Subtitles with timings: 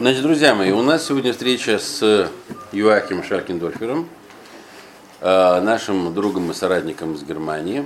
[0.00, 2.30] Значит, друзья мои, у нас сегодня встреча с
[2.70, 4.08] Юахим Шаркендорфером,
[5.20, 7.84] э, нашим другом и соратником из Германии.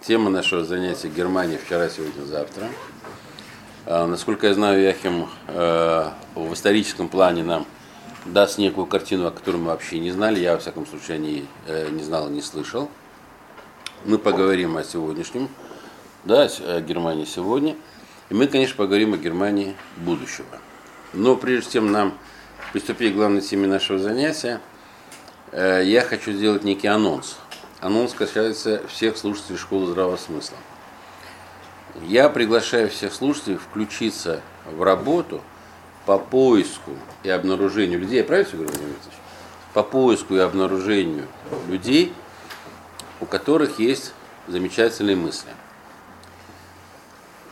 [0.00, 2.66] Тема нашего занятия Германия вчера, сегодня, завтра.
[3.84, 7.64] Э, насколько я знаю, Яхим э, в историческом плане нам
[8.24, 10.40] даст некую картину, о которой мы вообще не знали.
[10.40, 11.46] Я, во всяком случае, не,
[11.92, 12.90] не знал и не слышал.
[14.04, 15.48] Мы поговорим о сегодняшнем,
[16.24, 17.76] да, о Германии сегодня.
[18.30, 20.58] И мы, конечно, поговорим о Германии будущего.
[21.12, 22.16] Но прежде чем нам
[22.72, 24.60] приступить к главной теме нашего занятия,
[25.52, 27.36] э, я хочу сделать некий анонс.
[27.80, 30.56] Анонс касается всех слушателей школы здравого смысла.
[32.02, 35.42] Я приглашаю всех слушателей включиться в работу
[36.04, 38.18] по поиску и обнаружению людей.
[38.18, 38.96] Я правильно говорю, Владимир
[39.72, 41.26] По поиску и обнаружению
[41.68, 42.12] людей,
[43.20, 44.12] у которых есть
[44.46, 45.50] замечательные мысли.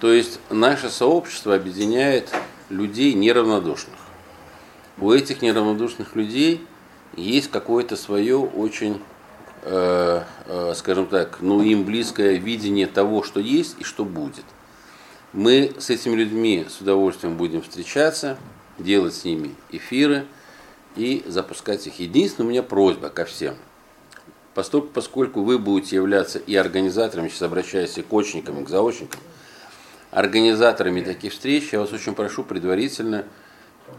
[0.01, 2.31] То есть наше сообщество объединяет
[2.71, 3.99] людей неравнодушных.
[4.99, 6.65] У этих неравнодушных людей
[7.17, 9.01] есть какое-то свое очень,
[9.63, 14.45] э, э, скажем так, ну им близкое видение того, что есть и что будет.
[15.33, 18.39] Мы с этими людьми с удовольствием будем встречаться,
[18.79, 20.27] делать с ними эфиры
[20.97, 21.99] и запускать их.
[21.99, 23.57] Единственная у меня просьба ко всем.
[24.55, 29.19] Поскольку, вы будете являться и организаторами, сейчас обращаюсь и к очникам, и к заочникам,
[30.15, 33.25] организаторами таких встреч, я вас очень прошу предварительно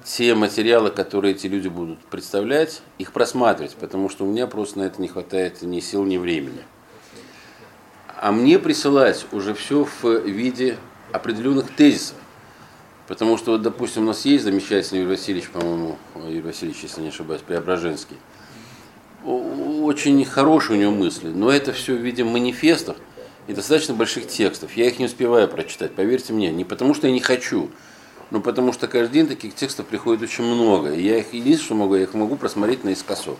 [0.04, 4.84] те материалы, которые эти люди будут представлять, их просматривать, потому что у меня просто на
[4.84, 6.64] это не хватает ни сил, ни времени.
[8.18, 10.78] А мне присылать уже все в виде
[11.12, 12.16] определенных тезисов.
[13.08, 17.10] Потому что, вот, допустим, у нас есть замечательный Юрий Васильевич, по-моему, Юрий Васильевич, если не
[17.10, 18.18] ошибаюсь, Преображенский.
[19.24, 22.96] Очень хорошие у него мысли, но это все в виде манифестов,
[23.48, 24.76] и достаточно больших текстов.
[24.76, 26.52] Я их не успеваю прочитать, поверьте мне.
[26.52, 27.70] Не потому, что я не хочу,
[28.32, 30.94] но потому что каждый день таких текстов приходит очень много.
[30.94, 33.38] И я их единственное, что могу, я их могу просмотреть наискосок.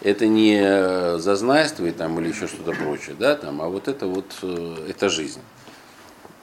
[0.00, 4.26] Это не э, зазнайство там, или еще что-то прочее, да, там, а вот это вот,
[4.42, 5.40] э, это жизнь.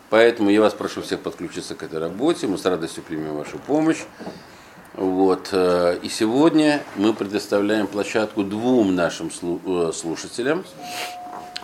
[0.10, 4.04] Поэтому я вас прошу всех подключиться к этой работе, мы с радостью примем вашу помощь.
[4.94, 5.50] Вот.
[5.54, 10.66] Э, и сегодня мы предоставляем площадку двум нашим слушателям.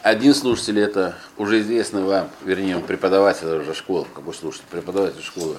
[0.04, 5.58] Один слушатель это уже известный вам, вернее, преподаватель уже школы, какой слушатель, преподаватель школы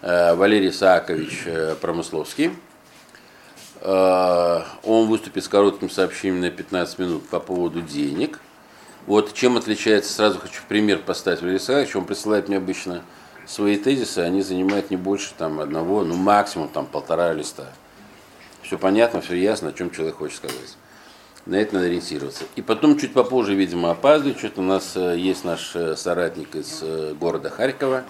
[0.00, 2.52] э, Валерий Саакович э, Промысловский.
[3.82, 8.40] Э, он выступит с коротким сообщением на 15 минут по поводу денег.
[9.06, 13.02] Вот чем отличается, сразу хочу пример поставить Валерий Саакович, он присылает мне обычно
[13.46, 17.66] свои тезисы, они занимают не больше там одного, ну максимум там полтора листа.
[18.62, 20.76] Все понятно, все ясно, о чем человек хочет сказать.
[21.50, 22.44] На это надо ориентироваться.
[22.54, 24.38] И потом чуть попозже, видимо, опаздывает.
[24.38, 28.04] Что-то у нас э, есть наш э, соратник из э, города Харькова.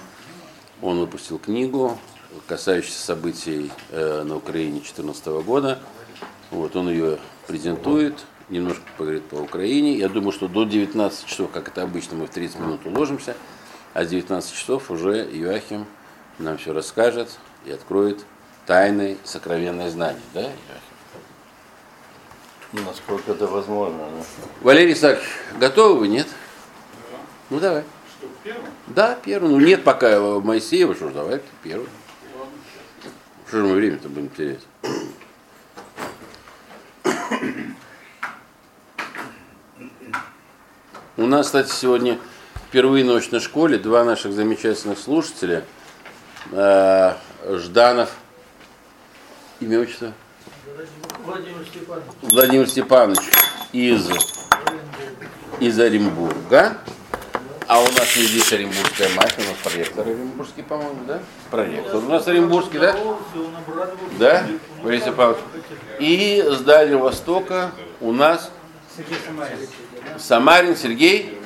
[0.83, 1.99] Он выпустил книгу,
[2.47, 5.79] касающуюся событий на Украине 2014 года.
[6.51, 8.15] Вот, он ее презентует,
[8.51, 9.97] немножко поговорит по Украине.
[9.97, 13.37] Я думаю, что до 19 часов, как это обычно, мы в 30 минут уложимся.
[13.95, 15.87] А с 19 часов уже Юахим
[16.39, 18.23] нам все расскажет и откроет
[18.67, 20.21] тайны, сокровенные знания.
[20.35, 20.90] Да, Юахим?
[22.73, 23.99] Насколько это возможно.
[23.99, 24.25] Да?
[24.61, 25.27] Валерий Исаакович,
[25.59, 26.29] готовы вы, нет?
[26.29, 27.19] Да.
[27.51, 27.83] Ну давай.
[28.19, 28.71] Что, первый?
[28.87, 29.51] Да, первый.
[29.51, 31.89] Ну нет пока Моисеева, что ж, давай первый.
[32.39, 32.53] Ладно.
[33.49, 34.61] Что же мы время-то будем терять?
[41.17, 42.19] У нас, кстати, сегодня
[42.69, 45.65] впервые ночь на школе два наших замечательных слушателя.
[46.53, 47.15] Э,
[47.47, 48.11] Жданов.
[49.59, 50.15] Имя отчество?
[51.25, 52.07] Владимир Степанович.
[52.23, 53.19] Владимир Степанович
[53.73, 54.11] из,
[55.61, 56.79] из Оренбурга.
[57.67, 61.21] А у нас не здесь Оренбургская мать, у нас проректор Оренбургский, по-моему, да?
[61.51, 61.97] Проректор.
[61.97, 62.97] У нас Оренбургский, да?
[64.19, 64.47] Да,
[64.83, 65.39] Борис Степанович.
[66.01, 67.71] И с Дальнего Востока
[68.01, 68.51] у нас
[68.97, 69.17] Сергей
[70.19, 70.77] Самарин.
[70.77, 71.39] Сергей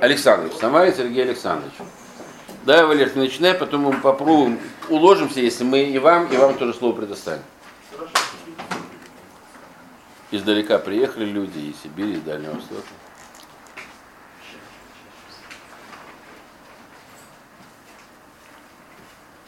[0.00, 0.54] Александрович.
[0.58, 1.74] Самарин Сергей Александрович.
[2.64, 4.58] Да, Валер, ты начинай, потом мы попробуем,
[4.88, 7.42] уложимся, если мы и вам, и вам тоже слово предоставим.
[10.32, 12.82] Издалека приехали люди из Сибири, и Дальнего Востока.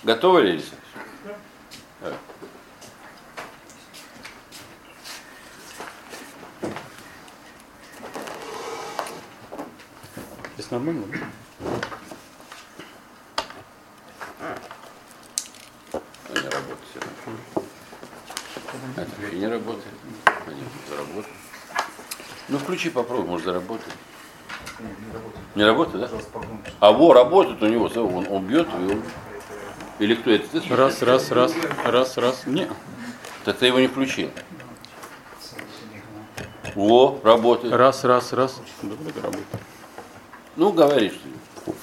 [0.04, 0.78] Готовы ли, Елисей?
[2.00, 2.16] Да.
[10.54, 11.18] Здесь нормально, да?
[16.30, 17.00] Не работает все.
[18.96, 19.94] Это вообще не работает.
[20.46, 21.36] Они заработают.
[22.48, 23.92] Ну включи, попробуй, может заработает.
[25.54, 26.18] Не работает, да?
[26.80, 29.02] А во, работает у него, он, он бьет, и он
[29.98, 30.60] Или кто это?
[30.60, 30.74] Ты?
[30.74, 31.54] Раз, раз, раз,
[31.84, 32.46] раз, раз.
[32.46, 32.68] Не.
[33.44, 34.30] Так ты его не включил.
[36.76, 37.74] О, работает.
[37.74, 38.60] Раз, раз, раз.
[38.82, 39.46] Да, вроде работает.
[40.56, 41.74] Ну, говори что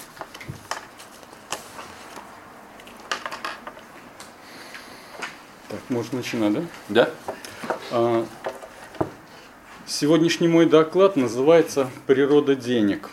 [5.70, 6.62] Так, можно начинать, да?
[6.90, 7.10] Да?
[7.92, 8.26] А,
[9.98, 13.10] Сегодняшний мой доклад называется «Природа денег».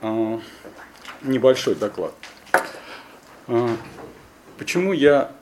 [0.00, 0.40] А,
[1.20, 2.14] Небольшой доклад.
[3.48, 3.68] А,
[4.56, 5.32] Почему я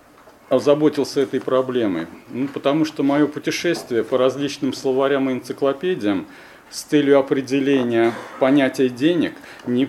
[0.49, 2.09] озаботился этой проблемой?
[2.29, 6.27] Ну, потому что мое путешествие по различным словарям и энциклопедиям
[6.71, 9.35] с целью определения понятия денег
[9.67, 9.89] не,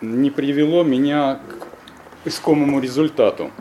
[0.00, 1.38] не привело меня
[2.24, 3.52] к искомому результату.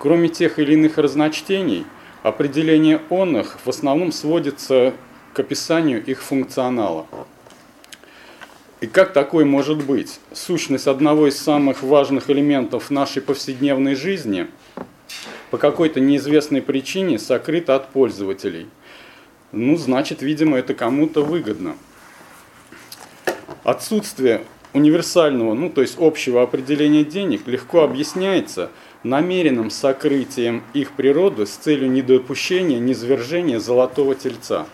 [0.00, 1.86] Кроме тех или иных разночтений,
[2.24, 4.92] определение онных в основном сводится
[5.38, 7.06] к описанию их функционала.
[8.80, 10.18] И как такое может быть?
[10.32, 14.48] Сущность одного из самых важных элементов нашей повседневной жизни
[15.52, 18.66] по какой-то неизвестной причине сокрыта от пользователей.
[19.52, 21.76] Ну, значит, видимо, это кому-то выгодно.
[23.62, 24.42] Отсутствие
[24.72, 28.72] универсального, ну то есть общего определения денег легко объясняется
[29.04, 34.66] намеренным сокрытием их природы с целью недопущения низвержения золотого тельца.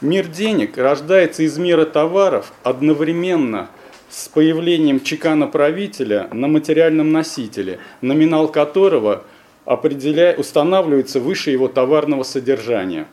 [0.00, 3.68] Мир денег рождается из мира товаров одновременно
[4.08, 9.24] с появлением чекана правителя на материальном носителе, номинал которого
[9.64, 10.36] определя...
[10.38, 13.08] устанавливается выше его товарного содержания.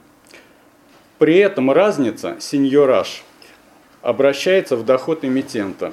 [1.17, 3.23] При этом разница, сеньораж,
[4.03, 5.91] обращается в доход эмитента.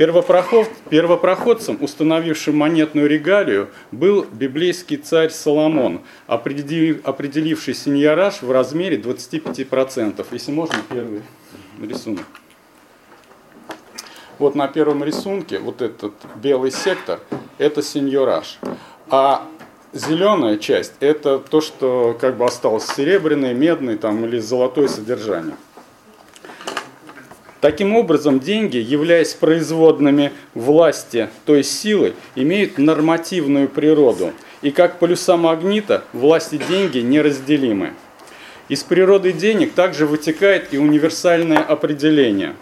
[0.00, 10.26] Первопроход, первопроходцем, установившим монетную регалию, был библейский царь Соломон, определи- определивший сеньораж в размере 25%.
[10.30, 11.20] Если можно, первый
[11.82, 12.24] рисунок.
[14.38, 17.20] Вот на первом рисунке, вот этот белый сектор,
[17.58, 18.58] это сеньораж.
[19.10, 19.46] А
[19.92, 25.56] зеленая часть, это то, что как бы осталось серебряное, медное там, или золотое содержание.
[27.60, 34.32] Таким образом, деньги, являясь производными власти, то есть силы, имеют нормативную природу.
[34.62, 37.92] И как полюса магнита, власти деньги неразделимы.
[38.68, 42.54] Из природы денег также вытекает и универсальное определение.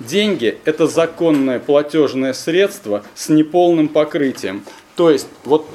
[0.00, 4.64] Деньги– это законное платежное средство с неполным покрытием.
[4.96, 5.66] То есть вот,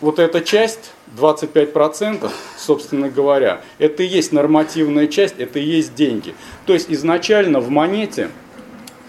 [0.00, 6.34] вот эта часть, 25%, собственно говоря, это и есть нормативная часть, это и есть деньги.
[6.66, 8.30] То есть изначально в монете,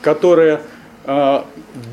[0.02, 0.62] которая
[1.06, 1.42] э,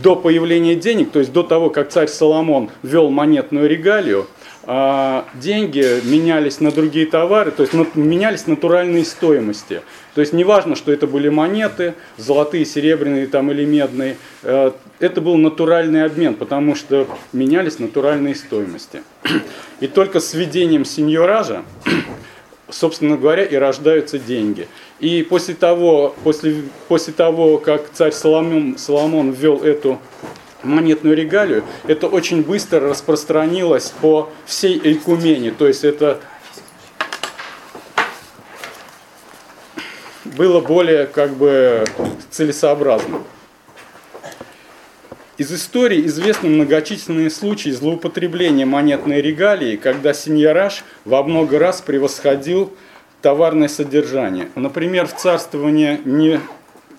[0.02, 4.26] до появления денег, то есть до того, как царь Соломон ввел монетную регалию,
[4.64, 9.82] э, деньги менялись на другие товары, то есть менялись натуральные стоимости.
[10.14, 15.36] То есть неважно, что это были монеты, золотые, серебряные там, или медные, э, это был
[15.36, 19.02] натуральный обмен, потому что менялись натуральные стоимости.
[19.80, 21.62] И только с введением сеньоража,
[22.68, 24.68] собственно говоря, и рождаются деньги.
[25.00, 29.98] И после того, после, после того как царь Соломон, Соломон ввел эту
[30.62, 35.52] монетную регалию, это очень быстро распространилось по всей Эйкумене.
[35.52, 36.20] То есть это
[40.36, 41.84] было более как бы
[42.30, 43.20] целесообразно.
[45.38, 52.72] Из истории известны многочисленные случаи злоупотребления монетной регалии, когда сеньораж во много раз превосходил
[53.22, 54.48] товарное содержание.
[54.54, 56.40] Например, в царствование не-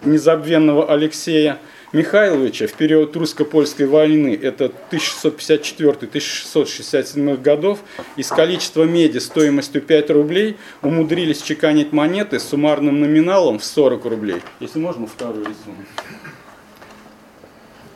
[0.03, 1.59] незабвенного Алексея
[1.93, 7.81] Михайловича в период русско-польской войны, это 1654-1667 годов,
[8.17, 14.41] из количества меди стоимостью 5 рублей умудрились чеканить монеты с суммарным номиналом в 40 рублей.
[14.59, 15.85] Если можно, второй рисунок.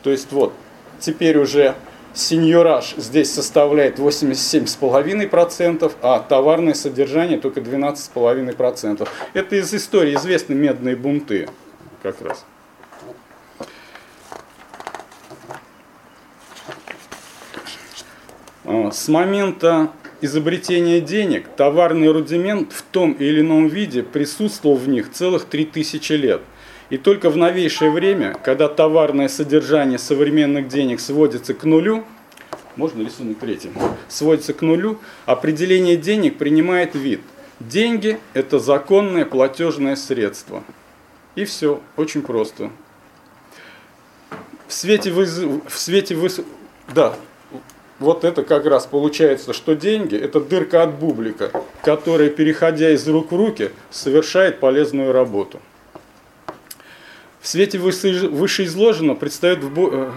[0.04, 0.52] То есть вот,
[1.00, 1.74] теперь уже
[2.14, 9.08] сеньораж здесь составляет 87,5%, а товарное содержание только 12,5%.
[9.34, 11.48] Это из истории известны медные бунты
[12.00, 12.44] как раз.
[18.92, 25.46] С момента изобретения денег товарный рудимент в том или ином виде присутствовал в них целых
[25.46, 26.42] 3000 лет.
[26.90, 32.04] И только в новейшее время, когда товарное содержание современных денег сводится к нулю,
[32.76, 33.70] можно рисунок третий,
[34.08, 37.20] сводится к нулю, определение денег принимает вид.
[37.60, 40.62] Деньги– это законное платежное средство.
[41.36, 42.70] И все, очень просто.
[44.66, 46.44] В свете, выз- в свете выс-
[46.94, 47.16] да,
[47.98, 51.50] вот это как раз получается, что деньги– это дырка от бублика,
[51.82, 55.60] которая, переходя из рук в руки, совершает полезную работу.
[57.40, 60.10] В свете выше- вышеизложенного предстает в бо- э,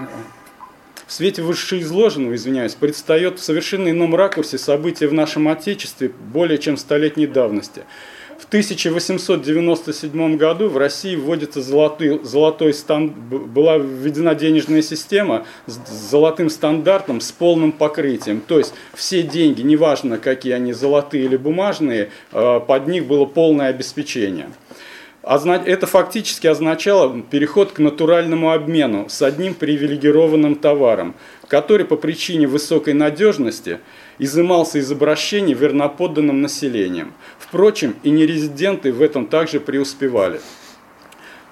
[1.07, 6.77] В свете вышеизложенного, извиняюсь, предстает в совершенно ином ракурсе события в нашем Отечестве более чем
[6.77, 7.83] столетней давности.
[8.51, 15.79] В 1897 году в России вводится золотой, золотой стан, была введена денежная система с
[16.09, 18.41] золотым стандартом, с полным покрытием.
[18.41, 23.69] То есть все деньги, неважно какие они, золотые или бумажные, э, под них было полное
[23.69, 24.49] обеспечение.
[25.23, 31.13] Это фактически означало переход к натуральному обмену с одним привилегированным товаром,
[31.47, 33.79] который по причине высокой надежности
[34.17, 37.13] изымался из обращений верноподданным населением.
[37.37, 40.41] Впрочем, и нерезиденты в этом также преуспевали.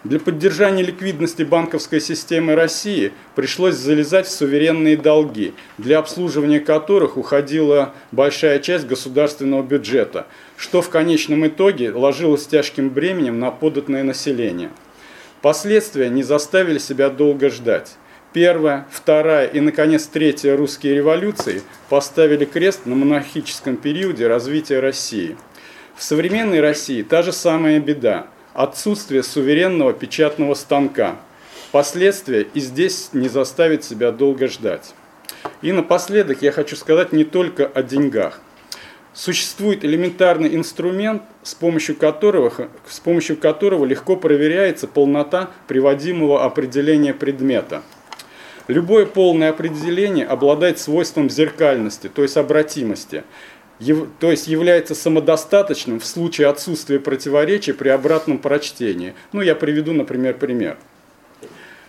[0.06, 7.94] Для поддержания ликвидности банковской системы России пришлось залезать в суверенные долги, для обслуживания которых уходила
[8.13, 10.25] большая часть государственного бюджета,
[10.56, 14.70] что в конечном итоге ложилось тяжким бременем на податное население.
[15.41, 17.98] Последствия не заставили себя долго ждать.
[18.32, 25.36] Первая, вторая и, наконец, третья русские революции поставили крест на монархическом периоде развития России.
[25.98, 28.27] В современной России та же самая беда–
[28.59, 31.15] отсутствие суверенного печатного станка.
[31.71, 34.93] Последствия и здесь не заставит себя долго ждать.
[35.61, 38.41] И напоследок я хочу сказать не только о деньгах.
[39.13, 42.51] Существует элементарный инструмент, с помощью которого,
[42.85, 47.81] с помощью которого легко проверяется полнота приводимого определения предмета.
[48.67, 53.23] Любое полное определение обладает свойством зеркальности, то есть обратимости
[54.19, 59.13] то есть является самодостаточным в случае отсутствия противоречий при обратном прочтении.
[59.31, 60.77] Ну, я приведу, например, пример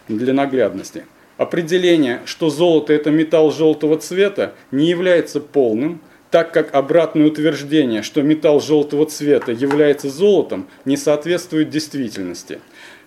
[0.08, 1.04] для наглядности.
[1.36, 8.22] Определение, что золото– это металл желтого цвета, не является полным, так как обратное утверждение, что
[8.22, 12.60] металл желтого цвета является золотом, не соответствует действительности.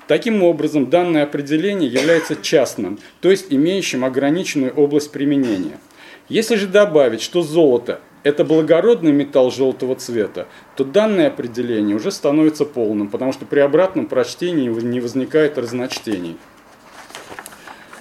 [0.07, 5.79] Таким образом, данное определение является частным, то есть имеющим ограниченную область применения.
[6.27, 12.65] Если же добавить, что золото это благородный металл желтого цвета, то данное определение уже становится
[12.65, 16.37] полным, потому что при обратном прочтении не возникает разночтений.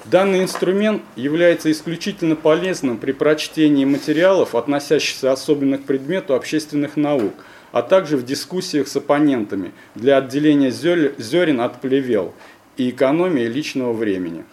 [0.05, 7.35] Данный инструмент является исключительно полезным при прочтении материалов, относящихся особенно к предмету общественных наук,
[7.71, 12.35] а также в дискуссиях с оппонентами для отделения зерен от плевел
[12.77, 14.45] и экономии личного времени.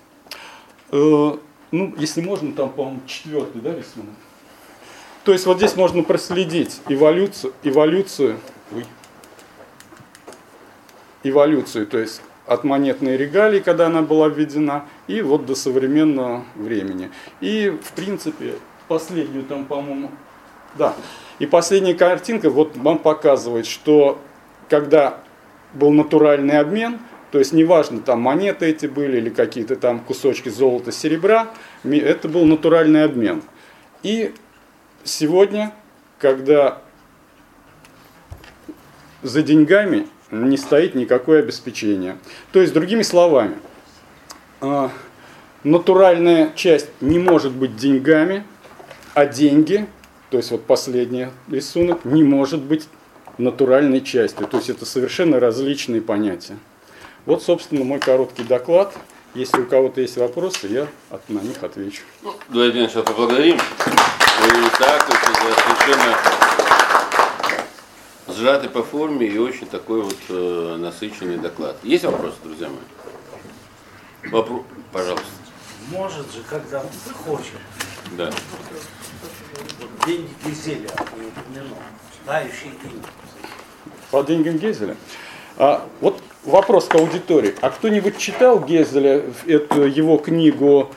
[0.92, 1.34] Э,
[1.72, 4.16] ну, если можно, там, по-моему, четвертый да, рисунок.
[5.30, 8.40] То есть вот здесь можно проследить эволюцию, эволюцию,
[11.22, 17.12] эволюцию, то есть от монетной регалии, когда она была введена, и вот до современного времени.
[17.42, 18.56] И, в принципе,
[18.88, 20.10] последнюю там, по-моему,
[20.80, 20.96] да,
[21.38, 24.20] и последняя картинка вот вам показывает, что
[24.68, 25.20] когда
[25.76, 26.98] был натуральный обмен,
[27.30, 31.50] то есть неважно, там монеты эти были или какие-то там кусочки золота, серебра,
[31.84, 33.44] это был натуральный обмен.
[34.02, 34.34] И
[35.04, 35.74] сегодня,
[36.18, 36.82] когда
[39.22, 42.18] за деньгами не стоит никакое обеспечение.
[42.52, 43.58] То есть, другими словами,
[44.62, 44.92] а,
[45.64, 48.44] натуральная часть не может быть деньгами,
[49.14, 49.88] а деньги,
[50.30, 52.88] то есть вот последний рисунок, не может быть
[53.38, 54.48] натуральной частью.
[54.48, 56.58] То есть это совершенно различные понятия.
[57.26, 58.96] Вот, собственно, мой короткий доклад.
[59.36, 60.88] Если у кого-то есть вопросы, я
[61.28, 62.02] на них отвечу.
[62.24, 63.58] Ну, давайте сейчас поблагодарим.
[64.40, 66.18] И так, совершенно
[68.28, 71.76] сжатый по форме и очень такой вот э, насыщенный доклад.
[71.84, 74.32] Есть вопросы, друзья мои?
[74.32, 74.64] Вопро...
[74.92, 75.28] Пожалуйста.
[75.92, 77.52] Может же, когда ты хочешь.
[78.18, 78.32] Да.
[79.80, 81.78] Вот деньги Гизеля упомянул.
[82.26, 83.06] Тающие деньги.
[84.12, 84.96] По деньгам Гезеля?
[85.58, 87.56] А, вот вопрос к аудитории.
[87.62, 90.92] А кто-нибудь читал Гезеля, эту его книгу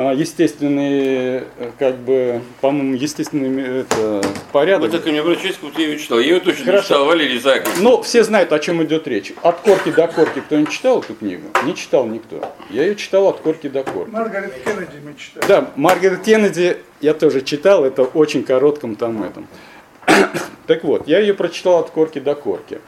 [0.00, 4.90] естественный, э, как бы, по-моему, естественный это, порядок.
[4.90, 6.18] Вы так мне обращаетесь, вот я ее читал.
[6.18, 6.78] Я ее точно Хорошо.
[6.78, 7.76] не читал, Валерий Закович.
[7.80, 9.32] Ну, все знают, о чем идет речь.
[9.42, 11.44] От корки до корки кто-нибудь читал эту книгу?
[11.64, 12.40] Не читал никто.
[12.70, 14.10] Я ее читал от корки до корки.
[14.10, 15.46] Маргарет Кеннеди мы читали.
[15.46, 19.46] Да, Маргарет Кеннеди я тоже читал, это очень коротком там этом.
[20.66, 22.80] так вот, я ее прочитал от корки до корки.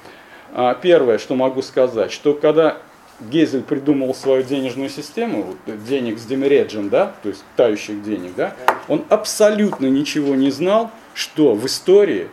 [0.53, 2.79] А, первое, что могу сказать, что когда
[3.21, 8.55] Гезель придумал свою денежную систему, вот, денег с демереджем, да, то есть тающих денег, да,
[8.89, 12.29] он абсолютно ничего не знал, что в истории,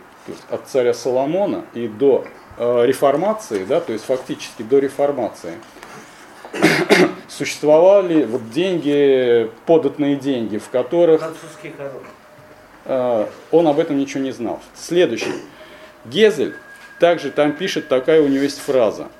[0.49, 2.25] от царя Соломона и до
[2.57, 5.53] э, реформации, да, то есть фактически до реформации,
[7.29, 12.03] существовали вот деньги, податные деньги, в которых Французский король.
[12.85, 14.59] э, он об этом ничего не знал.
[14.75, 15.33] Следующий.
[16.03, 16.55] Гезель
[16.99, 19.07] также там пишет, такая у него есть фраза–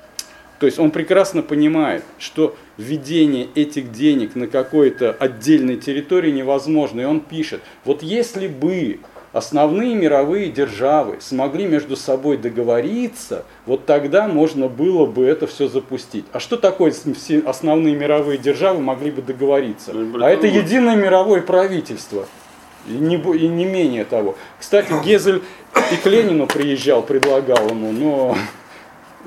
[0.64, 7.02] то есть он прекрасно понимает, что введение этих денег на какой-то отдельной территории невозможно.
[7.02, 9.00] И он пишет, вот если бы
[9.34, 16.24] основные мировые державы смогли между собой договориться, вот тогда можно было бы это все запустить.
[16.32, 19.92] А что такое все основные мировые державы могли бы договориться?
[19.92, 22.26] Ну, А это единое мировое правительство.
[22.88, 24.34] И не, и не менее того.
[24.58, 25.42] Кстати, Гезель
[25.92, 28.34] и к Ленину приезжал, предлагал ему, но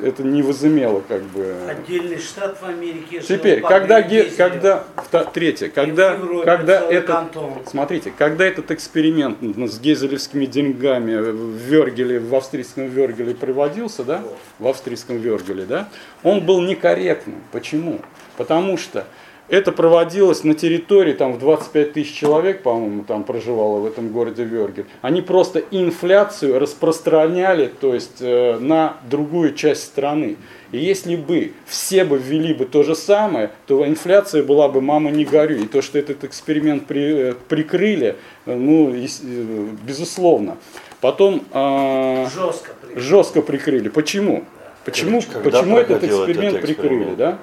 [0.01, 1.56] это не возымело как бы...
[1.68, 3.20] Отдельный штат в Америке.
[3.20, 4.86] Теперь, когда, ге- когда
[5.34, 7.54] третье, когда, Европе когда целый это, кантон.
[7.66, 14.24] смотрите, когда этот эксперимент с гезелевскими деньгами в Вергеле, в австрийском Вергеле проводился, да,
[14.60, 15.89] в австрийском Вергеле, да,
[16.24, 17.42] он был некорректным.
[17.51, 18.00] Почему?
[18.38, 19.06] Потому что
[19.50, 24.44] это проводилось на территории, там в 25 тысяч человек, по-моему, там проживало в этом городе
[24.44, 24.86] Вергель.
[25.01, 30.36] Они просто инфляцию распространяли, то есть э, на другую часть страны.
[30.74, 35.12] И если бы все бы ввели бы то же самое, то инфляция была бы мама
[35.12, 35.63] не горюй.
[35.63, 40.58] И то, что этот эксперимент при- э, прикрыли, э, ну, ес- э, безусловно.
[41.00, 42.72] Потом а, Жестко.
[42.82, 43.88] при- жестко прикрыли.
[43.88, 44.44] Почему?
[44.84, 47.18] Почему, почему этот проходил этот эксперимент прикрыли, эксперимент?
[47.18, 47.38] да?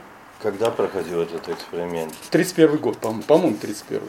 [0.44, 2.14] Когда проходил этот эксперимент?
[2.30, 4.02] 31 год, по- по-моему, 31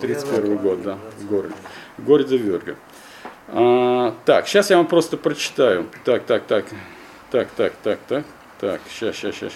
[0.00, 1.54] 31 год, да, в городе,
[1.98, 2.76] в городе Вергель.
[3.48, 5.86] А, так, сейчас я вам просто прочитаю.
[6.06, 6.64] Так, так, так,
[7.30, 8.24] так, так, так, так,
[8.58, 9.52] так, сейчас, сейчас, сейчас.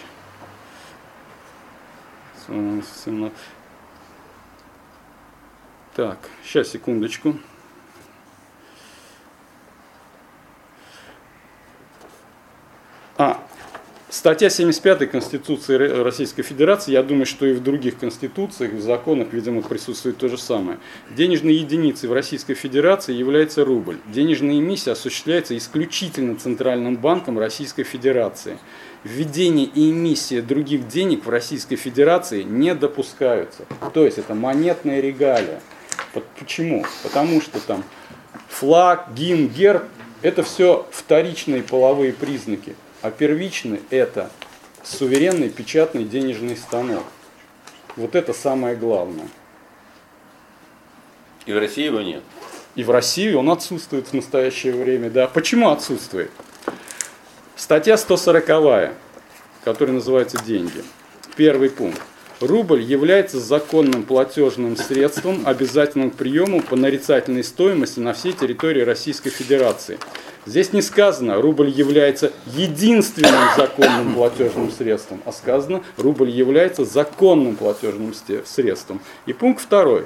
[5.95, 7.35] Так, сейчас, секундочку.
[13.17, 13.43] А,
[14.15, 19.61] Статья 75 Конституции Российской Федерации, я думаю, что и в других конституциях, в законах, видимо,
[19.61, 20.79] присутствует то же самое.
[21.17, 23.99] Денежной единицей в Российской Федерации является рубль.
[24.07, 28.61] Денежная эмиссия осуществляется исключительно Центральным банком Российской Федерации.
[29.03, 33.65] Введение и эмиссия других денег в Российской Федерации не допускаются.
[33.95, 35.61] То есть это монетная регалия.
[36.39, 36.87] Почему?
[37.03, 37.83] Потому что там
[38.49, 39.83] флаг, гимн, герб–
[40.23, 44.31] это все вторичные половые признаки, а первичный– это
[44.83, 47.05] суверенный печатный денежный станок.
[47.97, 49.29] Вот это самое главное.
[51.45, 52.23] И в России его нет.
[52.77, 55.11] И в России он отсутствует в настоящее время.
[55.11, 55.27] Да.
[55.27, 56.31] Почему отсутствует?
[57.57, 58.95] Статья 140,
[59.65, 60.83] которая называется «Деньги».
[61.37, 62.01] Первый пункт.
[62.41, 69.29] Рубль является законным платежным средством, обязательным к приему по нарицательной стоимости на всей территории Российской
[69.29, 69.99] Федерации.
[70.47, 78.13] Здесь не сказано, рубль является единственным законным платежным средством, а сказано, рубль является законным платежным
[78.45, 79.01] средством.
[79.25, 80.05] И пункт второй.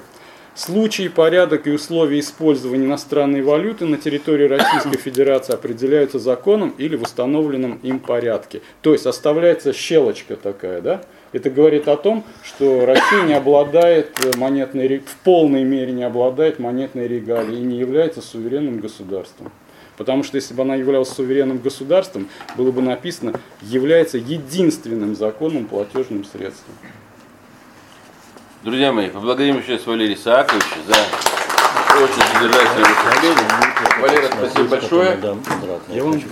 [0.55, 7.03] Случаи, порядок и условия использования иностранной валюты на территории Российской Федерации определяются законом или в
[7.03, 8.61] установленном им порядке.
[8.83, 11.03] То есть оставляется щелочка такая, да?
[11.31, 16.59] Это говорит о том, что Россия не обладает э, монетной, в полной мере не обладает
[16.59, 19.53] монетной регалией и не является суверенным государством.
[19.99, 26.25] Потому что если бы она являлась суверенным государством, было бы написано, является единственным законным платежным
[26.25, 26.75] средством.
[28.63, 30.95] Друзья мои, поблагодарим еще раз Валерия Сааковича за
[32.01, 33.59] очень содержательное выступление.
[34.01, 35.19] Валера, спасибо большое.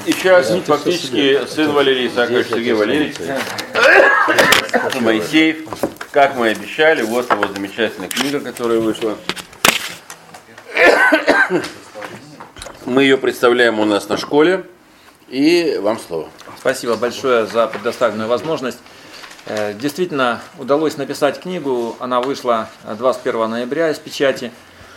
[0.07, 3.17] И сейчас фактически сын Валерия Исаакович Сергей Валерьевич
[5.01, 5.69] Моисеев,
[6.13, 9.17] как мы и обещали, вот его замечательная книга, которая вышла.
[12.87, 14.65] Мы ее представляем у нас на школе,
[15.27, 16.29] и вам слово.
[16.57, 18.79] Спасибо большое за предоставленную возможность.
[19.47, 21.97] Э, Действительно, удалось написать книгу.
[21.99, 24.53] Она вышла 21 ноября из печати.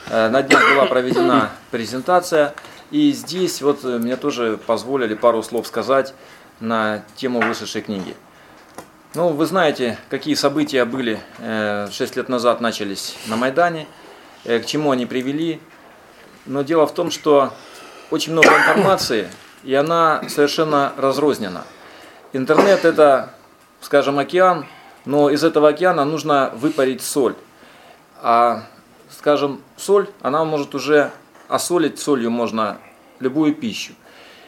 [0.07, 2.53] Э, На днях была проведена презентация.
[2.91, 6.13] И здесь вот э, мне тоже позволили пару слов сказать
[6.59, 8.15] на тему вышедшей книги.
[9.15, 13.87] Ну, вы знаете, какие события были 6 лет назад начались на Майдане,
[14.43, 15.59] к чему они привели.
[16.45, 17.51] Но дело в том, что
[18.11, 19.29] очень много информации,
[19.63, 21.63] и она совершенно разрознена.
[22.33, 23.33] Интернет– это,
[23.81, 24.65] скажем, океан,
[25.05, 27.35] но из этого океана нужно выпарить соль.
[28.21, 28.63] А,
[29.09, 31.11] скажем, соль, она может уже
[31.47, 32.77] осолить солью можно
[33.19, 33.93] любую пищу.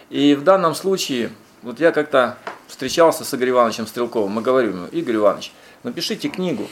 [0.10, 4.88] И в данном случае, вот я как-то встречался с Игорем Ивановичем Стрелковым, мы говорим ему,
[4.88, 5.52] Игорь Иванович,
[5.84, 6.68] напишите книгу,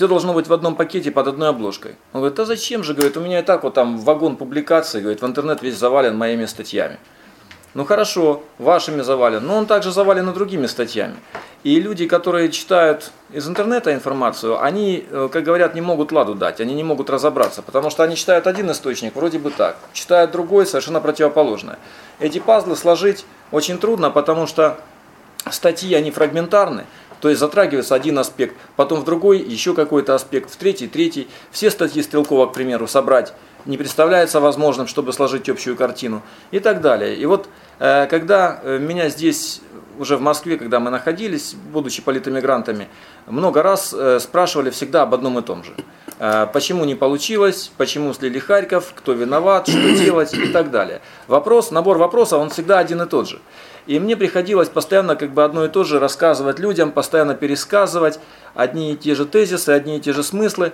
[0.00, 1.94] все должно быть в одном пакете под одной обложкой.
[2.14, 5.20] Он говорит, а зачем же, говорит, у меня и так вот там вагон публикаций, говорит,
[5.20, 6.96] в интернет весь завален моими статьями.
[7.74, 11.16] Ну хорошо, вашими завален, но он также завален и другими статьями.
[11.64, 16.62] И люди, которые читают из интернета информацию, они, э, как говорят, не могут ладу дать,
[16.62, 20.64] они не могут разобраться, потому что они читают один источник, вроде бы так, читают другой,
[20.64, 21.78] совершенно противоположное.
[22.20, 24.78] Эти пазлы сложить очень трудно, потому что
[25.50, 26.86] статьи, они фрагментарны,
[27.20, 31.28] то есть затрагивается один аспект, потом в другой еще какой-то аспект, в третий, третий.
[31.50, 33.32] Все статьи Стрелкова, к примеру, собрать
[33.66, 37.16] не представляется возможным, чтобы сложить общую картину и так далее.
[37.16, 39.60] И вот э, когда э, меня здесь
[39.98, 42.88] уже в Москве, когда мы находились, будучи политэмигрантами,
[43.26, 45.72] много раз э, спрашивали всегда об одном и том же.
[46.52, 51.00] Почему не получилось, почему слили Харьков, кто виноват, что делать и так далее.
[51.28, 53.40] Вопрос, набор вопросов, он всегда один и тот же.
[53.86, 58.20] И мне приходилось постоянно как бы одно и то же рассказывать людям, постоянно пересказывать
[58.54, 60.72] одни и те же тезисы, одни и те же смыслы.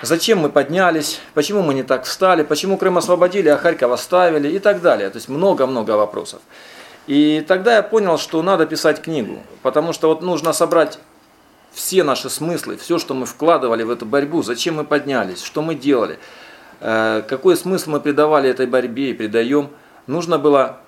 [0.00, 4.58] Зачем мы поднялись, почему мы не так встали, почему Крым освободили, а Харьков оставили и
[4.58, 5.10] так далее.
[5.10, 6.40] То есть много-много вопросов.
[7.06, 10.98] И тогда я понял, что надо писать книгу, потому что вот нужно собрать
[11.72, 15.74] все наши смыслы, все, что мы вкладывали в эту борьбу, зачем мы поднялись, что мы
[15.74, 16.18] делали,
[16.80, 19.70] э, какой смысл мы придавали этой борьбе и придаем,
[20.06, 20.80] нужно было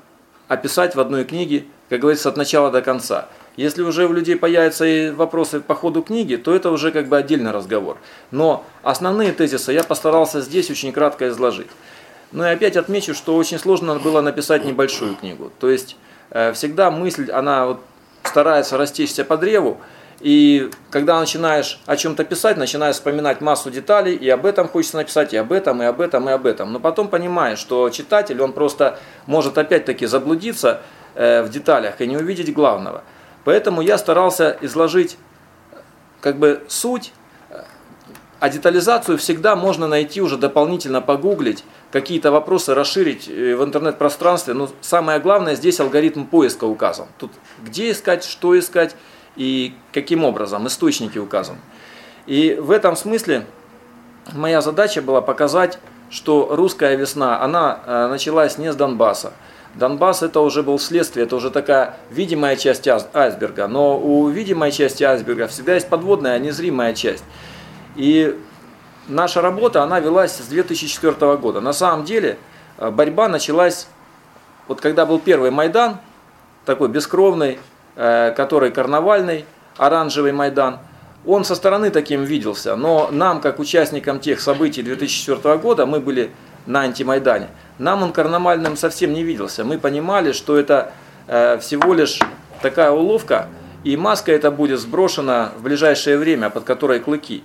[0.49, 3.29] описать в одной книге, как говорится, от начала до конца.
[3.57, 7.17] Если уже у людей появятся и вопросы по ходу книги, то это уже как бы
[7.17, 7.99] отдельный разговор.
[8.31, 11.69] Но основные тезисы я постарался здесь очень кратко изложить.
[12.33, 15.53] Ну и опять отмечу, что очень сложно было написать небольшую книгу.
[15.61, 15.97] То есть
[16.31, 17.81] э, всегда мысль, она вот
[18.25, 19.79] старается растечься по древу,
[20.21, 25.35] и когда начинаешь о чем-то писать, начинаешь вспоминать массу деталей, и об этом хочется написать,
[25.35, 26.73] и об этом, и об этом, и об этом.
[26.73, 30.83] Но потом понимаешь, что читатель, он просто может опять-таки заблудиться
[31.15, 33.03] э, в деталях и не увидеть главного.
[33.45, 35.19] Поэтому я старался изложить
[36.21, 37.13] как бы суть,
[38.41, 44.53] а детализацию всегда можно найти уже дополнительно погуглить, какие-то вопросы расширить э, в интернет-пространстве.
[44.53, 47.07] Но самое главное, здесь алгоритм поиска указан.
[47.19, 48.97] Тут где искать, что искать,
[49.37, 51.59] и каким образом, источники указаны.
[52.27, 53.47] И в этом смысле
[54.33, 55.79] моя задача была показать,
[56.11, 59.33] что русская весна, она э, началась не с Донбасса.
[59.75, 63.67] Донбасс это уже был следствие, это уже такая видимая часть айсберга.
[63.67, 67.25] Но у видимой части айсберга всегда есть подводная, а незримая часть.
[67.97, 68.39] И
[69.09, 71.61] наша работа, она велась с 2004 года.
[71.61, 72.39] На самом деле
[72.79, 73.89] э, борьба началась,
[74.69, 75.99] вот когда был первый Майдан,
[76.65, 77.59] такой бескровный,
[77.95, 79.45] который карнавальный,
[79.77, 80.79] оранжевый Майдан,
[81.27, 86.31] он со стороны таким виделся, но нам, как участникам тех событий 2004 года, мы были
[86.67, 89.65] на антимайдане, нам он карнавальным совсем не виделся.
[89.65, 90.93] Мы понимали, что это
[91.27, 92.19] э, всего лишь
[92.63, 93.49] такая уловка,
[93.85, 97.43] и маска эта будет сброшена в ближайшее время, под которой клыки.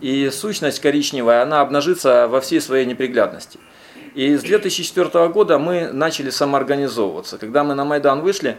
[0.00, 3.58] И сущность коричневая, она обнажится во всей своей неприглядности.
[4.14, 7.38] И с 2004 года мы начали самоорганизовываться.
[7.38, 8.56] Когда мы на Майдан вышли,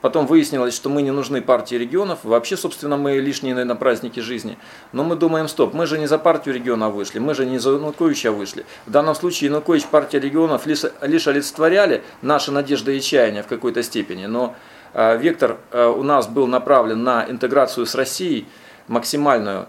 [0.00, 2.20] Потом выяснилось, что мы не нужны партии регионов.
[2.22, 4.56] Вообще, собственно, мы лишние, наверное, праздники жизни.
[4.92, 7.72] Но мы думаем, стоп, мы же не за партию регионов вышли, мы же не за
[7.72, 8.64] Януковича вышли.
[8.86, 13.82] В данном случае Янукович, партия регионов лишь, лишь олицетворяли наши надежды и чаяния в какой-то
[13.82, 14.26] степени.
[14.26, 14.54] Но
[14.94, 18.46] э, вектор э, у нас был направлен на интеграцию с Россией
[18.88, 19.66] максимальную.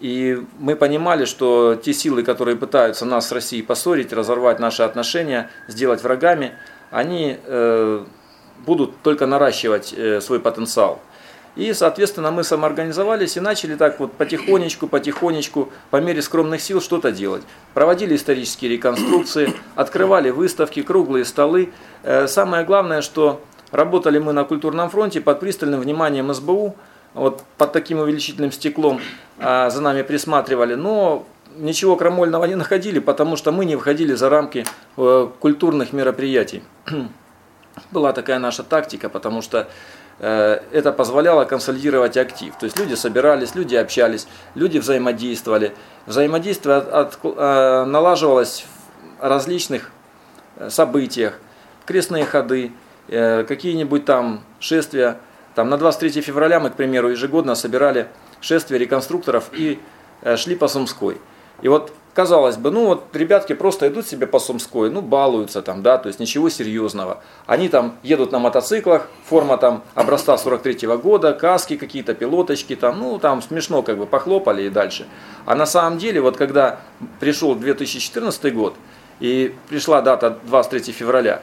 [0.00, 5.50] И мы понимали, что те силы, которые пытаются нас с Россией поссорить, разорвать наши отношения,
[5.68, 6.52] сделать врагами,
[6.90, 7.38] они...
[7.44, 8.04] Э,
[8.66, 11.00] будут только наращивать э, свой потенциал.
[11.56, 17.10] И, соответственно, мы самоорганизовались и начали так вот потихонечку, потихонечку, по мере скромных сил что-то
[17.10, 17.42] делать.
[17.74, 21.72] Проводили исторические реконструкции, открывали выставки, круглые столы.
[22.02, 23.40] Э, самое главное, что
[23.72, 26.76] работали мы на культурном фронте под пристальным вниманием СБУ,
[27.14, 29.00] вот под таким увеличительным стеклом
[29.38, 34.28] а, за нами присматривали, но ничего крамольного не находили, потому что мы не выходили за
[34.28, 34.64] рамки
[34.96, 36.62] э, культурных мероприятий.
[37.90, 39.68] Была такая наша тактика, потому что
[40.18, 42.54] э, это позволяло консолидировать актив.
[42.58, 45.74] То есть люди собирались, люди общались, люди взаимодействовали.
[46.06, 48.64] Взаимодействие от, от, э, налаживалось
[49.18, 49.90] в различных
[50.56, 51.38] э, событиях,
[51.86, 52.72] крестные ходы,
[53.08, 55.18] какие-нибудь там шествия.
[55.56, 58.06] Там на 23 февраля мы, к примеру, ежегодно собирали
[58.40, 59.80] шествие реконструкторов и
[60.36, 61.20] шли по Сумской.
[61.62, 65.82] И вот казалось бы, ну вот ребятки просто идут себе по Сумской, ну балуются там,
[65.82, 67.22] да, то есть ничего серьезного.
[67.46, 72.98] Они там едут на мотоциклах, форма там образца 43 -го года, каски какие-то, пилоточки там,
[72.98, 75.06] ну там смешно как бы похлопали и дальше.
[75.46, 76.80] А на самом деле вот когда
[77.20, 78.74] пришел 2014 год
[79.20, 81.42] и пришла дата 23 февраля,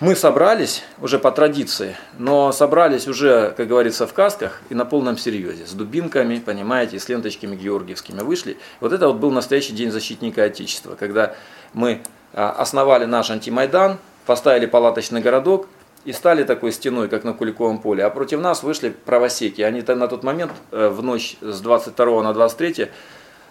[0.00, 5.16] мы собрались уже по традиции, но собрались уже, как говорится, в касках и на полном
[5.16, 8.58] серьезе, с дубинками, понимаете, с ленточками георгиевскими вышли.
[8.80, 11.36] Вот это вот был настоящий день защитника Отечества, когда
[11.74, 12.02] мы
[12.32, 15.68] а, основали наш антимайдан, поставили палаточный городок
[16.04, 18.04] и стали такой стеной, как на Куликовом поле.
[18.04, 19.62] А против нас вышли правосеки.
[19.62, 22.90] Они на тот момент, э, в ночь с 22 на 23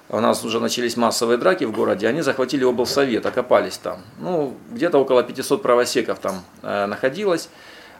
[0.09, 4.01] у нас уже начались массовые драки в городе, они захватили облсовет, окопались там.
[4.19, 7.49] Ну, где-то около 500 правосеков там э, находилось.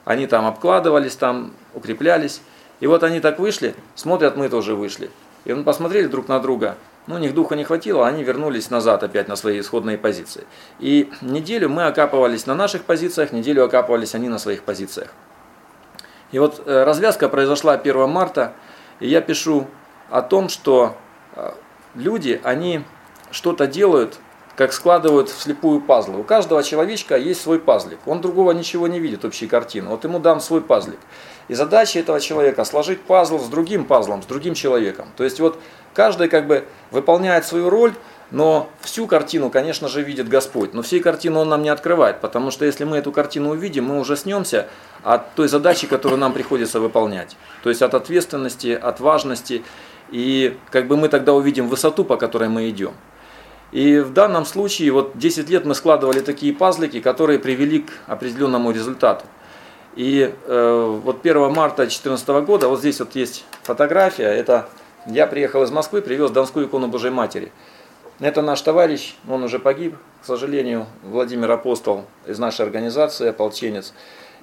[0.06, 2.42] они там обкладывались, там укреплялись.
[2.80, 5.10] И вот они так вышли, смотрят, мы тоже вышли.
[5.46, 6.76] И мы посмотрели друг на друга,
[7.08, 10.46] ну, у них духа не хватило, они вернулись назад опять на свои исходные позиции.
[10.80, 15.10] И неделю мы окапывались на наших позициях, неделю окапывались они на своих позициях.
[16.32, 18.54] И вот э, развязка произошла 1 марта,
[19.00, 19.68] и я пишу
[20.10, 20.96] о том, что
[21.36, 21.52] э,
[21.96, 22.84] люди, они
[23.32, 24.20] что-то делают,
[24.56, 26.20] как складывают вслепую пазлы.
[26.20, 28.00] У каждого человечка есть свой пазлик.
[28.06, 29.90] Он другого ничего не видит, общей картины.
[29.90, 31.00] Вот ему дам свой пазлик.
[31.48, 35.08] И задача этого человека сложить пазл с другим пазлом, с другим человеком.
[35.18, 35.60] То есть вот
[35.94, 37.94] каждый как бы выполняет свою роль,
[38.32, 40.74] но всю картину, конечно же, видит Господь.
[40.74, 44.00] Но всей картину Он нам не открывает, потому что если мы эту картину увидим, мы
[44.00, 44.70] ужаснемся
[45.04, 47.36] от той задачи, которую нам приходится выполнять.
[47.62, 49.64] То есть от ответственности, от важности.
[50.14, 52.94] И как бы мы тогда увидим высоту, по которой мы идем.
[53.72, 58.70] И в данном случае вот 10 лет мы складывали такие пазлики, которые привели к определенному
[58.70, 59.26] результату.
[59.96, 64.70] И э, вот 1 марта 2014 года, вот здесь вот есть фотография, это
[65.08, 67.52] я приехал из Москвы, привез Донскую икону Божьей Матери.
[68.20, 73.96] Это наш товарищ, он уже погиб, к сожалению, Владимир Апостол из нашей организации, ополченец,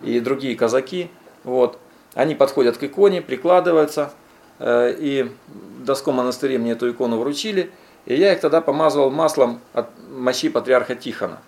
[0.03, 1.11] и другие казаки.
[1.45, 1.79] Вот.
[2.15, 4.13] Они подходят к иконе, прикладываются,
[4.61, 7.71] и в Донском монастыре мне эту икону вручили–
[8.07, 11.39] и я их тогда помазывал маслом от мощи патриарха Тихона.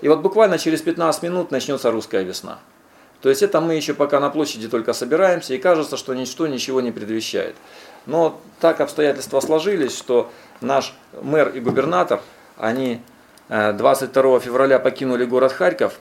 [0.00, 2.58] И вот буквально через 15 минут начнется русская весна.
[3.20, 6.80] То есть это мы еще пока на площади только собираемся, и кажется, что ничто ничего
[6.80, 7.54] не предвещает.
[8.06, 10.30] Но так обстоятельства сложились, что
[10.60, 12.20] наш мэр и губернатор,
[12.58, 13.00] они
[13.48, 16.00] 22 э, февраля покинули город Харьков,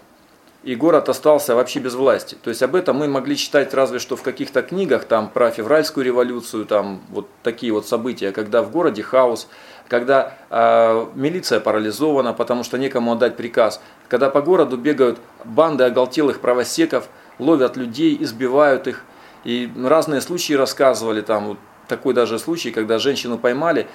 [0.63, 2.37] и город остался вообще без власти.
[2.41, 6.05] То есть об этом мы могли читать разве что в каких-то книгах там про февральскую
[6.05, 9.47] революцию, там вот такие вот события, когда в городе хаос,
[9.87, 16.39] когда э, милиция парализована, потому что некому отдать приказ, когда по городу бегают банды оголтелых
[16.41, 19.03] правосеков, ловят людей, избивают их.
[19.43, 23.87] И разные случаи рассказывали, там вот такой даже случай, когда женщину поймали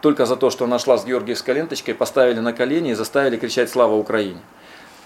[0.00, 3.70] только за то, что она шла с георгиевской ленточкой, поставили на колени и заставили кричать
[3.70, 4.40] «Слава Украине!».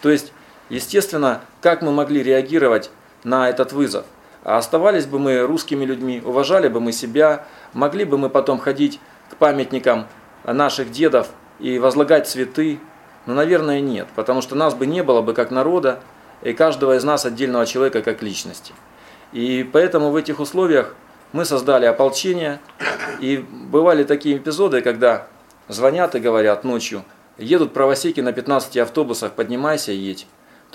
[0.02, 0.32] То есть,
[0.68, 2.90] естественно, как мы могли реагировать
[3.24, 4.04] на этот вызов?
[4.44, 9.00] А оставались бы мы русскими людьми, уважали бы мы себя, могли бы мы потом ходить
[9.30, 10.06] к памятникам
[10.44, 12.78] наших дедов и возлагать цветы?
[13.26, 16.00] Ну, наверное, нет, потому что нас бы не было бы как народа,
[16.42, 18.72] и каждого из нас отдельного человека как личности.
[19.32, 20.94] И поэтому в этих условиях
[21.32, 22.60] мы создали ополчение,
[23.20, 25.26] и бывали такие эпизоды, когда
[25.68, 27.04] звонят и говорят ночью,
[27.36, 30.26] едут правосеки на 15 автобусах, поднимайся и едь.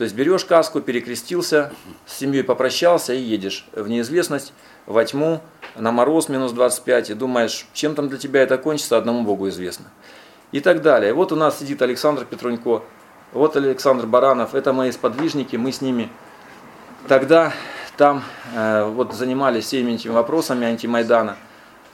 [0.02, 1.72] То есть берешь каску, перекрестился,
[2.08, 4.52] с семьей попрощался и едешь в неизвестность,
[4.88, 5.44] во тьму,
[5.76, 9.86] на мороз минус 25, и думаешь, чем там для тебя это кончится, одному Богу известно.
[10.52, 11.14] И так далее.
[11.14, 12.82] Вот у нас сидит Александр Петрунько,
[13.32, 16.10] вот Александр Баранов, это мои сподвижники, мы с ними
[17.08, 17.54] тогда
[17.96, 18.24] там
[18.56, 21.38] э, вот занимались всеми этими вопросами антимайдана.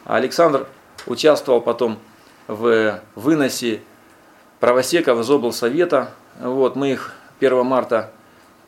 [0.05, 0.65] А Александр
[1.07, 1.99] участвовал потом
[2.47, 3.81] в выносе
[4.61, 6.11] правосеков из облсовета.
[6.39, 8.11] Вот, мы их 1 марта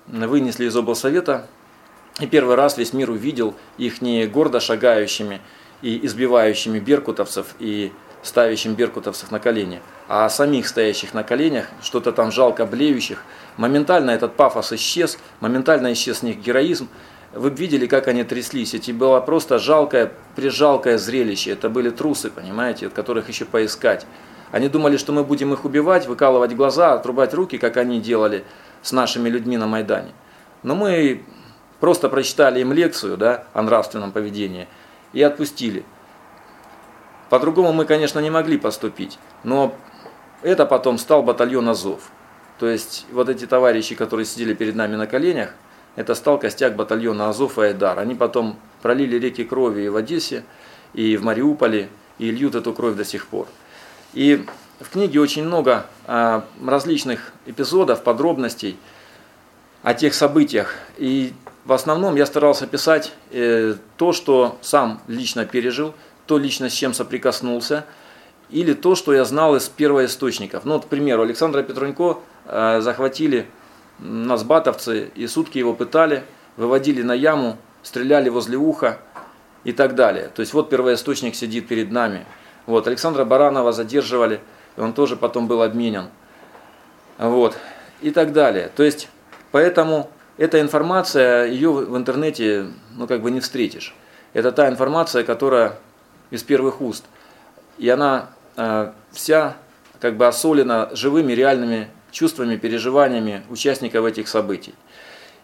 [0.08, 1.48] вынесли из облсовета,
[2.20, 5.42] и первый раз весь мир увидел их не гордо шагающими
[5.82, 12.32] и избивающими беркутовцев и ставящим беркутовцев на колени, а самих стоящих на коленях, что-то там
[12.32, 13.24] жалко блеющих.
[13.58, 16.90] Моментально этот пафос исчез, моментально исчез с них героизм.
[17.34, 18.74] Вы видели, как они тряслись.
[18.74, 21.52] Это было просто жалкое, прижалкое зрелище.
[21.52, 24.06] Это были трусы, понимаете, от которых еще поискать.
[24.52, 28.44] Они думали, что мы будем их убивать, выкалывать глаза, отрубать руки, как они делали
[28.82, 30.12] с нашими людьми на Майдане.
[30.64, 31.24] Но мы
[31.80, 34.68] Просто прочитали им лекцию да, о нравственном поведении
[35.14, 35.84] и отпустили.
[37.30, 39.74] По-другому мы, конечно, не могли поступить, но
[40.42, 42.12] это потом стал батальон Азов.
[42.60, 45.54] То есть вот эти товарищи, которые сидели перед нами на коленях,
[45.96, 48.00] это стал костяк батальона Азов и Айдар.
[48.00, 50.44] Они потом пролили реки крови и в Одессе,
[50.94, 53.48] и в Мариуполе, и льют эту кровь до сих пор.
[54.14, 54.46] И
[54.80, 58.78] в книге очень много а, различных эпизодов, подробностей
[59.84, 60.74] о тех событиях.
[60.98, 61.34] И
[61.66, 65.94] в основном я старался писать э, то, что сам лично пережил,
[66.26, 67.86] то лично с чем соприкоснулся,
[68.50, 70.66] или то, что я знал из первоисточников.
[70.66, 73.46] Ну, вот, к примеру, Александра Петрунько э, захватили
[74.00, 76.24] нас батовцы, и сутки его пытали,
[76.58, 79.00] выводили на яму, стреляли возле уха
[79.64, 80.30] и так далее.
[80.34, 82.26] То есть вот первоисточник сидит перед нами.
[82.70, 84.42] Вот, Александра Баранова задерживали,
[84.78, 86.10] он тоже потом был обменен.
[87.18, 87.58] Вот,
[88.00, 88.70] и так далее.
[88.76, 89.10] То есть,
[89.52, 93.96] поэтому эта информация, ее в интернете ну, как бы не встретишь.
[94.34, 95.80] Это та информация, которая
[96.30, 97.06] из первых уст.
[97.80, 99.58] И она э, вся
[100.00, 104.76] как бы осолена живыми, реальными чувствами, переживаниями участников этих событий.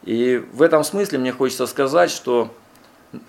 [0.03, 2.53] И в этом смысле мне хочется сказать, что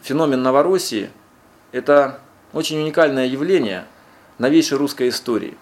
[0.03, 1.09] феномен Новороссии–
[1.73, 2.21] это
[2.53, 3.87] очень уникальное явление
[4.39, 5.57] новейшей русской истории.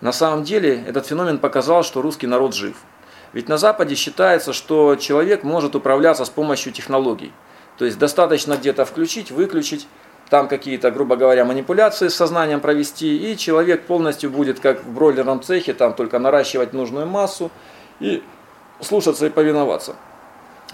[0.00, 2.76] На самом деле этот феномен показал, что русский народ жив.
[3.32, 7.32] Ведь на Западе считается, что человек может управляться с помощью технологий.
[7.78, 9.86] То есть достаточно где-то включить, выключить,
[10.30, 15.42] там какие-то, грубо говоря, манипуляции с сознанием провести, и человек полностью будет, как в бройлерном
[15.42, 17.50] цехе, там только наращивать нужную массу
[18.00, 18.22] и
[18.80, 19.96] слушаться и повиноваться.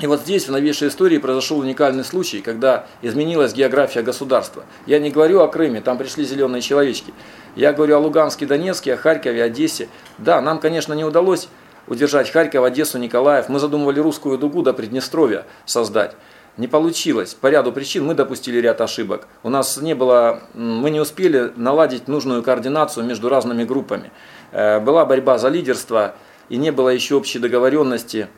[0.02, 4.64] И вот здесь, в новейшей истории, произошел уникальный случай, когда изменилась география государства.
[4.84, 7.14] Я не говорю о Крыме, там пришли зеленые человечки.
[7.54, 9.88] Я говорю о Луганске, Донецке, о Харькове, Одессе.
[10.18, 11.48] Да, нам, конечно, не удалось
[11.86, 13.48] удержать Харьков, Одессу, Николаев.
[13.48, 16.16] Мы задумывали русскую дугу до Приднестровья создать.
[16.56, 17.34] Не получилось.
[17.34, 19.28] По ряду причин мы допустили ряд ошибок.
[19.44, 24.10] У нас не было, мы не успели наладить нужную координацию между разными группами.
[24.50, 26.16] Э, была борьба за лидерство
[26.48, 28.28] и не было еще общей договоренности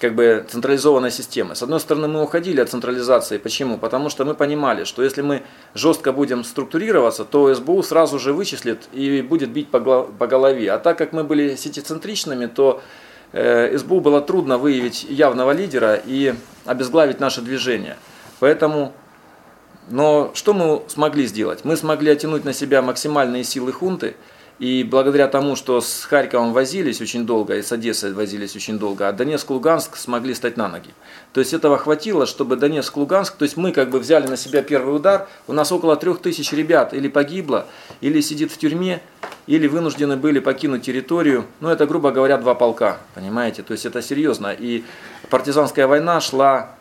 [0.00, 1.54] как бы централизованной системы.
[1.54, 3.38] С одной стороны, мы уходили от централизации.
[3.38, 3.78] Почему?
[3.78, 5.42] Потому что мы понимали, что если мы
[5.74, 9.80] жестко будем структурироваться, то СБУ сразу же вычислит и будет бить по
[10.26, 10.70] голове.
[10.72, 12.82] А так как мы были сетицентричными, то
[13.32, 16.34] э, СБУ было трудно выявить явного лидера и
[16.66, 17.96] обезглавить наше движение.
[18.38, 18.92] Поэтому,
[19.88, 21.64] но что мы смогли сделать?
[21.64, 24.14] Мы смогли оттянуть на себя максимальные силы хунты–
[24.58, 29.08] и благодаря тому, что с Харьковом возились очень долго, и с Одессой возились очень долго,
[29.08, 30.90] а Донецк, Луганск смогли стать на ноги.
[31.32, 34.62] То есть этого хватило, чтобы Донецк, Луганск, то есть мы как бы взяли на себя
[34.62, 37.66] первый удар, у нас около трех тысяч ребят или погибло,
[38.00, 39.02] или сидит в тюрьме,
[39.46, 41.44] или вынуждены были покинуть территорию.
[41.60, 44.54] Ну это, грубо говоря, два полка, понимаете, то есть это серьезно.
[44.58, 44.84] И
[45.28, 46.76] партизанская война шла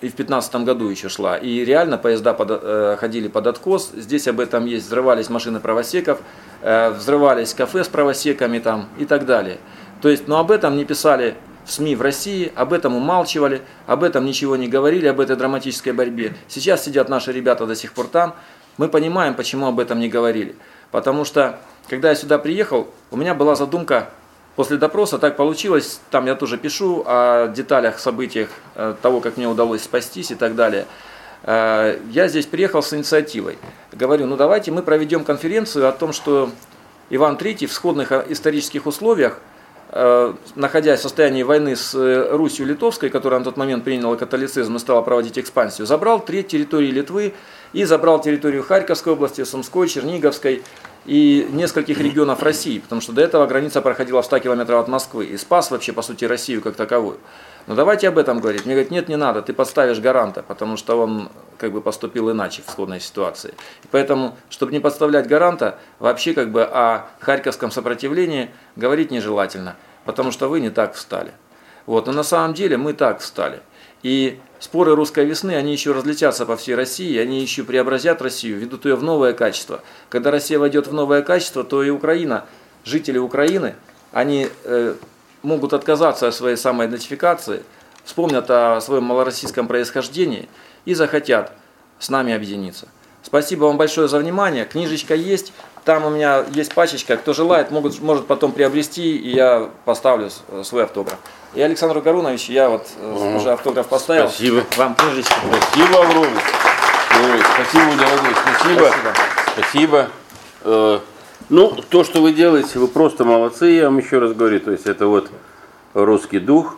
[0.00, 1.36] и в 15 году еще шла.
[1.36, 3.92] И реально поезда под, э, ходили под откос.
[3.94, 4.86] Здесь об этом есть.
[4.86, 6.20] Взрывались машины правосеков,
[6.62, 9.58] взрывались кафе с правосеками там и так далее.
[10.00, 14.02] То есть, но об этом не писали в СМИ в России, об этом умалчивали, об
[14.02, 16.34] этом ничего не говорили, об этой драматической борьбе.
[16.48, 18.34] Сейчас сидят наши ребята до сих пор там.
[18.78, 20.56] Мы понимаем, почему об этом не говорили.
[20.90, 24.08] Потому что, когда я сюда приехал, у меня была задумка
[24.54, 29.48] После допроса так получилось, там я тоже пишу о деталях, событиях э, того, как мне
[29.48, 30.86] удалось спастись и так далее.
[31.44, 33.58] Э, я здесь приехал с инициативой.
[33.92, 36.50] Говорю, ну давайте мы проведем конференцию о том, что
[37.10, 39.38] Иван III в сходных э, исторических условиях,
[40.54, 41.92] находясь в состоянии войны с
[42.30, 46.90] Русью Литовской, которая на тот момент приняла католицизм и стала проводить экспансию, забрал треть территории
[46.90, 47.34] Литвы
[47.74, 50.62] и забрал территорию Харьковской области, Сумской, Черниговской,
[51.04, 55.26] и нескольких регионов России, потому что до этого граница проходила в 100 километров от Москвы
[55.26, 57.18] и спас вообще, по сути, Россию как таковую.
[57.66, 58.64] Но давайте об этом говорить.
[58.64, 62.62] Мне говорят, нет, не надо, ты подставишь гаранта, потому что он как бы поступил иначе
[62.66, 63.54] в сходной ситуации.
[63.84, 70.32] И поэтому, чтобы не подставлять гаранта, вообще как бы о харьковском сопротивлении говорить нежелательно, потому
[70.32, 71.32] что вы не так встали.
[71.86, 73.60] Вот, но на самом деле мы так встали.
[74.02, 78.84] И споры русской весны, они еще разлетятся по всей России, они еще преобразят Россию, ведут
[78.84, 79.82] ее в новое качество.
[80.08, 82.44] Когда Россия войдет в новое качество, то и Украина,
[82.84, 83.76] жители Украины,
[84.10, 84.94] они э,
[85.42, 87.62] могут отказаться от своей самоидентификации,
[88.04, 90.48] вспомнят о своем малороссийском происхождении
[90.84, 91.52] и захотят
[91.98, 92.88] с нами объединиться.
[93.22, 94.64] Спасибо вам большое за внимание.
[94.64, 95.52] Книжечка есть.
[95.84, 97.16] Там у меня есть пачечка.
[97.16, 100.30] Кто желает, могут, может потом приобрести, и я поставлю
[100.62, 101.18] свой автограф.
[101.54, 103.36] И Александр Гарунович, я вот угу.
[103.36, 104.28] уже автограф поставил.
[104.28, 104.64] Спасибо.
[104.76, 105.34] Вам книжечку.
[105.46, 106.42] Спасибо огромное.
[107.54, 108.34] спасибо, дорогой.
[108.34, 108.90] Спасибо.
[109.54, 110.08] Спасибо.
[110.62, 111.02] спасибо.
[111.52, 114.58] Ну, то, что вы делаете, вы просто молодцы, я вам еще раз говорю.
[114.58, 115.30] То есть это вот
[115.92, 116.76] русский дух,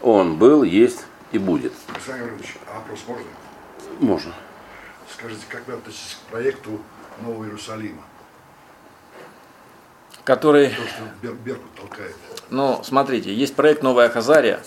[0.00, 1.00] он был, есть
[1.32, 1.72] и будет.
[1.92, 3.26] Александр Иванович, а вопрос можно?
[3.98, 4.32] Можно.
[5.12, 6.78] Скажите, как вы относитесь к проекту
[7.22, 8.02] Нового Иерусалима?
[10.22, 10.68] Который...
[10.68, 12.14] То, что Бер, Беркут толкает.
[12.50, 14.60] Ну, смотрите, есть проект «Новая Хазария».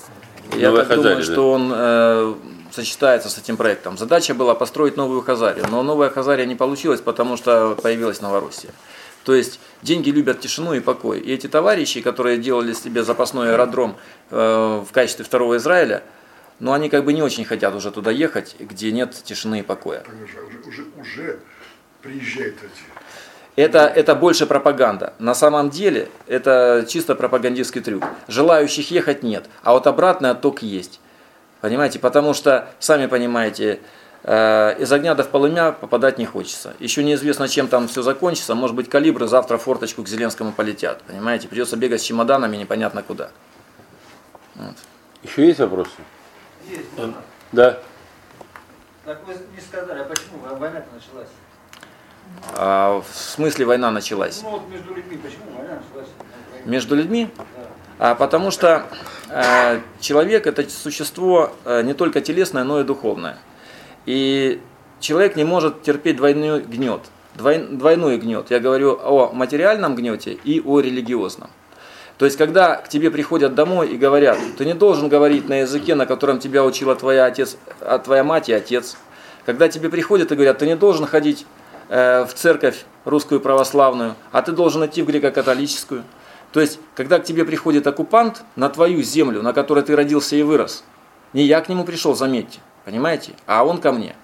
[0.58, 1.34] Я Новая так Хазария, думаю, да.
[1.34, 2.36] что он э,
[2.74, 3.98] сочетается с этим проектом.
[3.98, 8.72] Задача была построить новую Хазарию, но новая Хазария не получилась, потому что появилась Новороссия.
[9.28, 11.20] То есть деньги любят тишину и покой.
[11.20, 13.98] И эти товарищи, которые делали себе запасной аэродром
[14.32, 16.02] э, в качестве второго Израиля,
[16.62, 20.06] но они как бы не очень хотят уже туда ехать, где нет тишины и покоя.
[20.24, 21.40] Уже, уже, уже
[22.02, 25.14] приезжают эти Это, это больше пропаганда.
[25.20, 28.06] На самом деле это чисто пропагандистский трюк.
[28.30, 31.02] Желающих ехать нет, а вот обратный отток есть.
[31.60, 33.82] Понимаете, потому что, сами понимаете,
[34.24, 36.74] из огня до в полымя попадать не хочется.
[36.80, 38.56] Еще неизвестно, чем там все закончится.
[38.56, 41.02] Может быть, калибры завтра в форточку к Зеленскому полетят.
[41.04, 43.30] Понимаете, придется бегать с чемоданами непонятно куда.
[44.56, 44.76] Вот.
[45.24, 45.92] Еще есть вопросы?
[46.68, 46.88] Есть.
[47.52, 47.80] Да.
[49.06, 51.30] Так вы не сказали, а почему война-то началась?
[52.54, 54.42] А в смысле война началась?
[54.44, 56.10] Ну вот между людьми, почему война началась?
[56.66, 57.30] Между людьми?
[57.38, 57.44] Да.
[58.00, 58.86] А потому что
[59.30, 63.38] э, человек это существо э, не только телесное, но и духовное.
[64.08, 64.62] И
[65.00, 67.02] человек не может терпеть двойной гнет.
[67.36, 68.50] Двой, двойной гнет.
[68.50, 71.50] Я говорю о материальном гнете и о религиозном.
[72.18, 75.94] То есть, когда к тебе приходят домой и говорят, ты не должен говорить на языке,
[75.94, 78.98] на котором тебя учила твоя, отец, а твоя мать и отец.
[79.46, 81.46] Когда тебе приходят и говорят, ты не должен ходить
[81.90, 86.04] э, в церковь русскую православную, а ты должен идти в греко-католическую.
[86.54, 90.44] То есть, когда к тебе приходит оккупант на твою землю, на которой ты родился и
[90.44, 90.84] вырос,
[91.34, 94.16] не я к нему пришел, заметьте, понимаете, а он ко мне.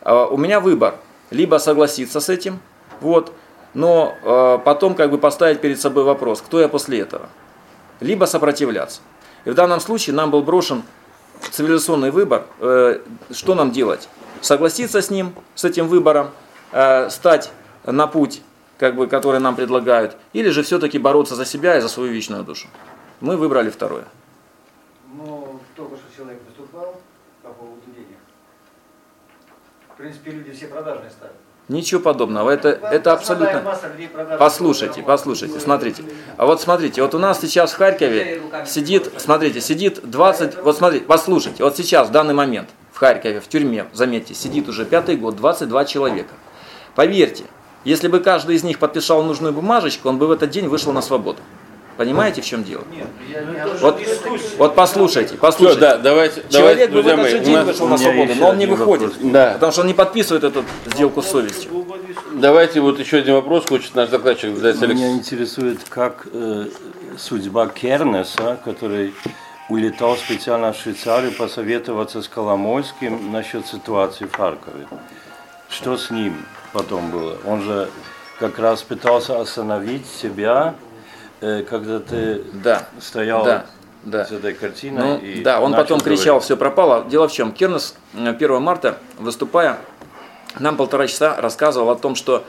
[0.00, 0.96] А у меня выбор,
[1.30, 2.58] либо согласиться с этим,
[3.00, 3.32] вот,
[3.74, 7.28] но э, потом как бы поставить перед собой вопрос, кто я после этого,
[8.00, 9.02] либо сопротивляться.
[9.44, 10.82] И в данном случае нам был брошен
[11.52, 12.98] цивилизационный выбор, э,
[13.30, 14.08] что нам делать?
[14.40, 16.30] Согласиться с ним, с этим выбором,
[16.72, 17.52] э, стать
[17.86, 18.42] на путь,
[18.78, 22.42] как бы, который нам предлагают, или же все-таки бороться за себя и за свою вечную
[22.42, 22.66] душу.
[23.20, 24.06] Мы выбрали второе.
[25.14, 27.00] Ну, только что человек выступал
[27.42, 28.18] по поводу денег.
[29.88, 31.32] В принципе, люди все продажные стали.
[31.68, 32.50] Ничего подобного.
[32.50, 33.62] Это, это абсолютно...
[34.36, 36.02] Послушайте, послушайте, смотрите.
[36.36, 41.04] А вот смотрите, вот у нас сейчас в Харькове сидит, смотрите, сидит 20, вот смотрите,
[41.04, 45.36] послушайте, вот сейчас, в данный момент, в Харькове, в тюрьме, заметьте, сидит уже пятый год
[45.36, 46.34] 22 человека.
[46.96, 47.44] Поверьте,
[47.84, 51.00] если бы каждый из них подписал нужную бумажечку, он бы в этот день вышел на
[51.00, 51.38] свободу.
[52.04, 52.82] Понимаете, в чем дело?
[52.90, 54.00] Нет, я, я Вот,
[54.58, 55.80] вот послушайте, Все, послушайте.
[55.80, 58.58] да, давайте, Человек давайте, бы в этот же день нас- вышел на свободу, но он
[58.58, 59.10] не выходит.
[59.12, 59.32] вопрос.
[59.32, 59.52] Да.
[59.54, 61.70] Потому что он не подписывает эту сделку с совестью.
[62.32, 64.98] Давайте вот еще один вопрос хочет наш докладчик задать Алекс.
[64.98, 66.66] Меня интересует, как э,
[67.18, 69.14] судьба Кернеса, который
[69.68, 74.86] улетал специально в Швейцарию посоветоваться с Коломойским насчет ситуации в Харькове.
[75.70, 77.36] Что с ним потом было?
[77.46, 77.88] Он же
[78.40, 80.74] как раз пытался остановить себя,
[81.68, 83.66] когда ты Да, стоял да,
[84.04, 84.24] да.
[84.24, 85.02] с этой картиной.
[85.02, 86.20] Ну, и да, он потом говорить.
[86.20, 87.04] кричал, все пропало.
[87.08, 89.78] Дело в чем, Кернес э, 1 марта, выступая,
[90.58, 92.44] нам полтора часа рассказывал о том, что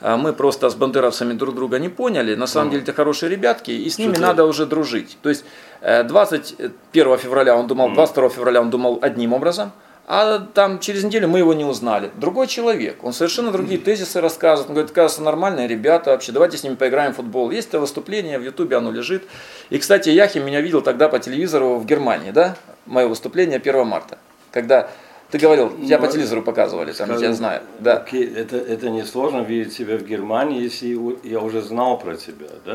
[0.00, 2.34] э, мы просто с бандеровцами друг друга не поняли.
[2.34, 5.16] На самом деле это хорошие ребятки, и с ними Что-то- надо уже дружить.
[5.22, 5.44] То есть
[5.80, 9.70] э, 21 февраля он думал, 22 февраля он думал одним образом,
[10.14, 12.10] а там через неделю мы его не узнали.
[12.16, 14.68] Другой человек, он совершенно другие тезисы рассказывает.
[14.68, 17.50] Он говорит, кажется, нормальные ребята вообще, давайте с ними поиграем в футбол.
[17.50, 19.22] Есть это выступление, в Ютубе оно лежит.
[19.70, 24.18] И, кстати, Яхим меня видел тогда по телевизору в Германии, да, мое выступление 1 марта.
[24.50, 24.90] Когда
[25.30, 27.62] ты говорил, тебя по Ну, телевизору показывали, там, я Скажем, знаю.
[27.78, 27.96] Да.
[27.96, 30.94] окей, это, это несложно видеть себя в Германии, если
[31.26, 32.74] я уже знал про тебя, да?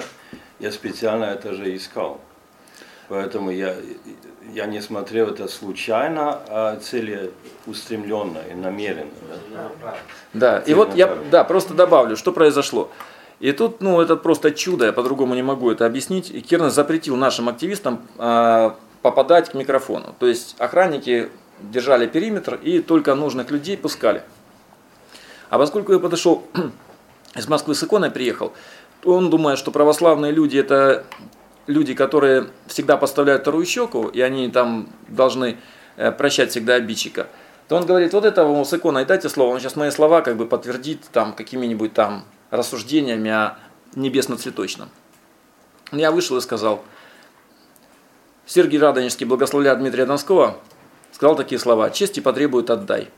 [0.57, 2.19] Я специально это же искал.
[3.09, 3.75] Поэтому я,
[4.53, 9.11] я не смотрел это случайно, а целеустремленно и намеренно.
[9.81, 9.97] Да?
[10.33, 12.89] Да, и вот я да, просто добавлю, что произошло.
[13.39, 16.31] И тут, ну, это просто чудо, я по-другому не могу это объяснить.
[16.31, 20.15] И Кернес запретил нашим активистам а, попадать к микрофону.
[20.19, 21.29] То есть охранники
[21.61, 24.23] держали периметр и только нужных людей пускали.
[25.49, 26.43] А поскольку я подошел
[27.35, 28.53] из Москвы с иконой приехал,
[29.01, 31.05] то он думает, что православные люди это
[31.67, 35.57] люди, которые всегда поставляют вторую щеку, и они там должны
[35.97, 37.27] э, прощать всегда обидчика,
[37.67, 40.37] то он говорит, вот этого ему с иконой дайте слово, он сейчас мои слова как
[40.37, 43.57] бы подтвердит там какими-нибудь там рассуждениями о
[43.95, 44.89] небесно-цветочном.
[45.91, 46.83] Я вышел и сказал,
[48.45, 50.57] Сергий Радонежский, благословляя Дмитрия Донского,
[51.11, 53.09] сказал такие слова, чести потребует отдай,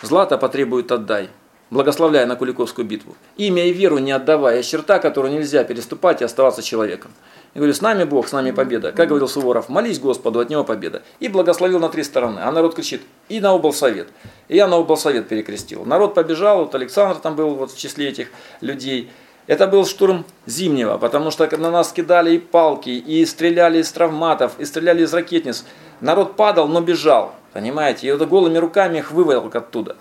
[0.00, 1.30] злато потребует отдай,
[1.70, 3.16] благословляя на Куликовскую битву.
[3.36, 7.12] Имя и веру не отдавая, есть черта, которую нельзя переступать и оставаться человеком.
[7.54, 8.92] Я говорю, с нами Бог, с нами победа.
[8.92, 11.02] Как говорил Суворов, молись Господу, от Него победа.
[11.20, 12.40] И благословил на три стороны.
[12.40, 14.08] А народ кричит, и на облсовет.
[14.48, 15.84] И я на облсовет перекрестил.
[15.84, 18.28] Народ побежал, вот Александр там был вот в числе этих
[18.62, 19.10] людей.
[19.46, 24.52] Это был штурм зимнего, потому что на нас кидали и палки, и стреляли из травматов,
[24.58, 25.66] и стреляли из ракетниц.
[26.00, 28.06] Народ падал, но бежал, понимаете?
[28.06, 29.96] И вот голыми руками их выволок оттуда.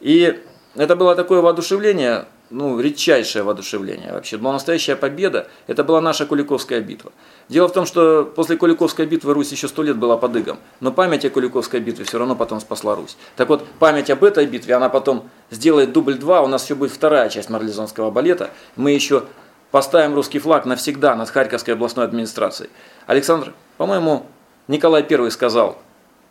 [0.00, 0.42] И
[0.74, 4.38] это было такое воодушевление, ну, редчайшее воодушевление вообще.
[4.38, 5.48] Была настоящая победа.
[5.66, 7.12] Это была наша Куликовская битва.
[7.48, 10.58] Дело в том, что после Куликовской битвы Русь еще сто лет была под игом.
[10.80, 13.16] Но память о Куликовской битве все равно потом спасла Русь.
[13.36, 16.42] Так вот, память об этой битве, она потом сделает дубль 2.
[16.42, 18.50] У нас еще будет вторая часть марлезонского балета.
[18.76, 19.24] Мы еще
[19.70, 22.70] поставим русский флаг навсегда над Харьковской областной администрацией.
[23.06, 24.26] Александр, по-моему,
[24.68, 25.78] Николай I сказал,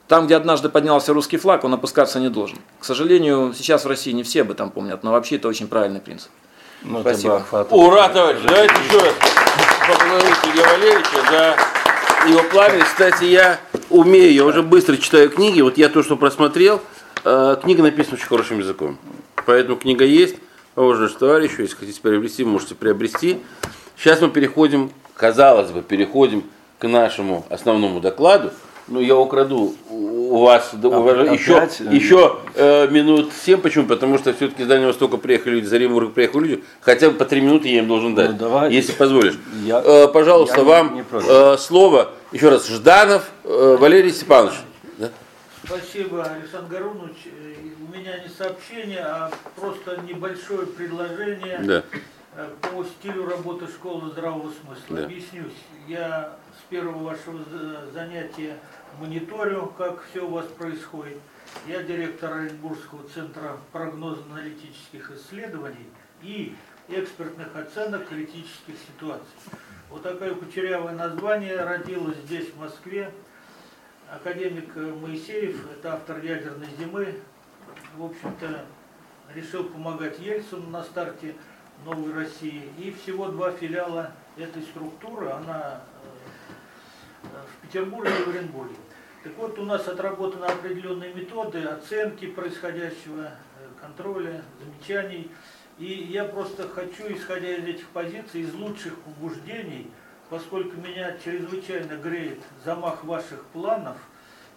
[0.07, 2.59] там, где однажды поднялся русский флаг, он опускаться не должен.
[2.79, 5.99] К сожалению, сейчас в России не все об этом помнят, но вообще это очень правильный
[5.99, 6.29] принцип.
[6.83, 7.43] Ну, Спасибо.
[7.71, 8.39] Ура, товарищ!
[8.45, 9.13] Давайте еще раз
[9.87, 12.83] поблагодарим Сергея Валерьевича за его пламя.
[12.83, 15.61] Кстати, я умею, я уже быстро читаю книги.
[15.61, 16.81] Вот я то, что просмотрел,
[17.25, 18.97] э, книга написана очень хорошим языком.
[19.45, 20.35] Поэтому книга есть.
[20.75, 23.39] Поможешь товарищу, если хотите приобрести, можете приобрести.
[23.97, 26.43] Сейчас мы переходим, казалось бы, переходим
[26.77, 28.51] к нашему основному докладу.
[28.87, 31.39] Ну, я украду у вас А, уваж- опять?
[31.39, 33.59] еще, еще э, минут 7.
[33.59, 33.85] Почему?
[33.85, 36.63] Потому что все-таки с Дальнего Востока приехали люди, из Оренбурга приехали люди.
[36.79, 38.75] Хотя бы по три минуты я им должен дать, Ну, давайте.
[38.75, 39.37] если позволишь.
[39.65, 41.27] Я- Э, пожалуйста, я не- вам не против.
[41.29, 42.11] э, слово.
[42.31, 44.55] Еще раз, Жданов э, Валерий Степанович.
[44.97, 45.09] Да?
[45.65, 47.17] Спасибо, Александр Гарунович.
[47.25, 47.53] Э,
[47.89, 51.83] У меня не сообщение, а просто небольшое предложение Да.
[52.37, 54.83] э, по стилю работы школы здравого смысла.
[54.89, 55.03] Да.
[55.05, 55.53] Объяснюсь.
[55.87, 58.57] Я с первого вашего за- занятия
[58.99, 61.19] мониторю, как все у вас происходит.
[61.67, 65.87] Я директор Оренбургского центра прогнозно-аналитических исследований
[66.21, 66.55] и
[66.87, 69.25] экспертных оценок критических ситуаций.
[69.89, 73.11] Вот такое кучерявое название родилось здесь, в Москве.
[74.09, 77.15] Академик Моисеев, это автор «Ядерной зимы»,
[77.95, 78.65] в общем-то,
[79.33, 81.35] решил помогать Ельцину на старте
[81.85, 82.69] новой России.
[82.77, 85.81] И всего два филиала этой структуры, она
[87.23, 88.75] э, в Петербурге и в Оренбурге.
[89.27, 93.31] Так вот, у нас отработаны определенные методы оценки происходящего, э,
[93.81, 95.29] контроля, замечаний.
[95.77, 99.91] И я просто хочу, исходя из этих позиций, из лучших побуждений,
[100.29, 103.97] поскольку меня чрезвычайно греет замах ваших планов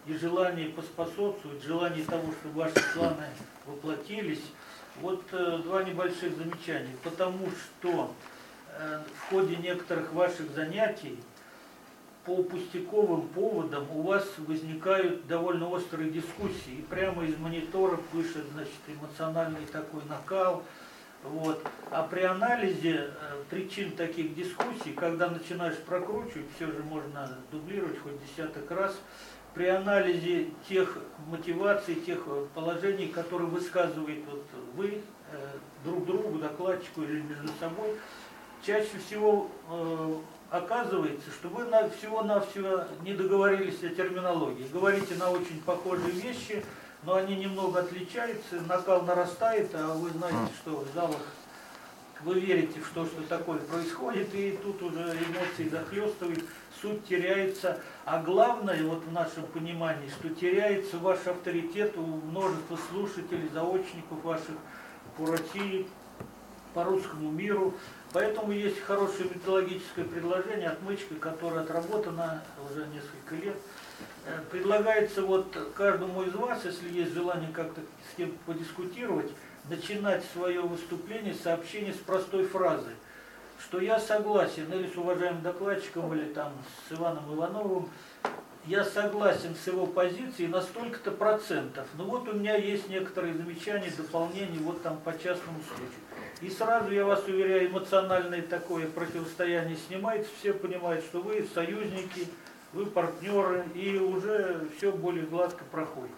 [0.07, 3.27] и желание поспособствовать, желание того, чтобы ваши планы
[3.67, 4.53] воплотились,
[5.01, 6.95] вот э, два небольших замечания.
[7.03, 8.15] Потому что
[8.79, 11.19] э, в ходе некоторых ваших занятий
[12.25, 16.79] по пустяковым поводам у вас возникают довольно острые дискуссии.
[16.79, 20.63] И прямо из мониторов пишет, значит, эмоциональный такой накал.
[21.23, 21.63] Вот.
[21.91, 28.15] А при анализе э, причин таких дискуссий, когда начинаешь прокручивать, все же можно дублировать хоть
[28.25, 28.99] десяток раз,
[29.53, 30.97] при анализе тех
[31.27, 34.45] мотиваций, тех э, положений, которые высказывает вот
[34.75, 35.03] вы
[35.33, 35.47] э,
[35.85, 37.97] друг другу, докладчику или между собой,
[38.63, 39.51] чаще всего
[40.51, 44.67] оказывается, что вы на, всего-навсего не договорились о терминологии.
[44.73, 46.65] Говорите на очень похожие вещи,
[47.05, 51.23] но они немного отличаются, накал нарастает, а вы знаете, что в залах
[52.23, 56.45] вы верите в то, что такое происходит, и тут уже эмоции захлестывают,
[56.81, 57.81] суть теряется.
[58.05, 64.57] А главное, вот в нашем понимании, что теряется ваш авторитет у множества слушателей, заочников ваших
[65.17, 65.87] по России,
[66.75, 67.75] по русскому миру.
[68.13, 73.57] Поэтому есть хорошее методологическое предложение, отмычка, которая отработана уже несколько лет.
[74.27, 79.31] Э, Предлагается вот каждому из вас, если есть желание как-то с кем подискутировать,
[79.69, 82.91] начинать свое выступление, сообщение с простой фразы,
[83.61, 86.53] что я согласен или с уважаемым докладчиком, или там
[86.89, 87.89] с Иваном Ивановым,
[88.67, 91.87] я согласен с его позицией на столько-то процентов.
[91.97, 96.01] Но вот у меня есть некоторые замечания, дополнения, вот там по частному случаю.
[96.43, 102.27] И сразу, я вас уверяю, эмоциональное такое противостояние снимается, все понимают, что вы союзники,
[102.73, 106.13] вы партнеры, и уже все более гладко проходит.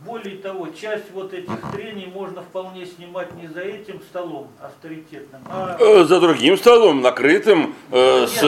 [0.00, 5.76] Более того, часть вот этих трений можно вполне снимать не за этим столом авторитетным, а
[5.78, 8.42] Э, За другим столом, накрытым э, с...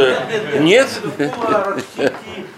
[0.59, 0.89] Нет?
[1.17, 2.13] кулуарах, в сети,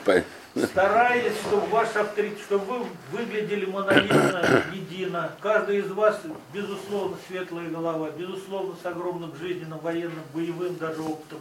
[0.07, 0.23] По-
[0.65, 5.33] стараясь, чтобы ваш авторитет, чтобы вы выглядели монолитно, едино.
[5.41, 6.21] Каждый из вас,
[6.53, 11.39] безусловно, светлая голова, безусловно, с огромным жизненным, военным, боевым даже опытом.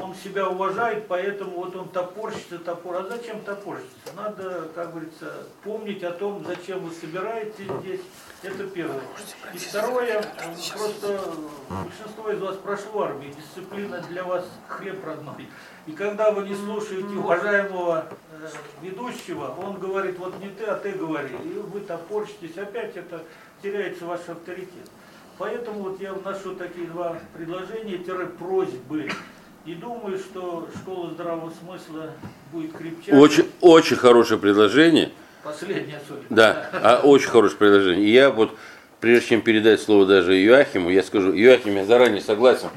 [0.00, 2.96] Он себя уважает, поэтому вот он топорщится, топор.
[2.96, 4.12] А зачем топорщиться?
[4.14, 8.00] Надо, как говорится, помнить о том, зачем вы собираетесь здесь.
[8.42, 9.00] Это первое.
[9.54, 10.24] И второе,
[10.76, 11.32] просто
[11.68, 15.48] большинство из вас прошло армию, дисциплина для вас хлеб родной.
[15.86, 18.48] И когда вы не слушаете уважаемого э,
[18.82, 21.34] ведущего, он говорит, вот не ты, а ты говори.
[21.44, 23.22] И вы топорщитесь, опять это
[23.62, 24.90] теряется ваш авторитет.
[25.38, 29.08] Поэтому вот я вношу такие два предложения, тире просьбы.
[29.64, 32.10] И думаю, что школа здравого смысла
[32.50, 33.12] будет крепче.
[33.12, 35.12] Очень, очень хорошее предложение.
[35.42, 36.26] Последнее особенно.
[36.30, 38.06] Да, а очень хорошее предложение.
[38.06, 38.56] И я вот,
[39.00, 42.68] прежде чем передать слово даже Юахиму, я скажу, Юахим, я заранее согласен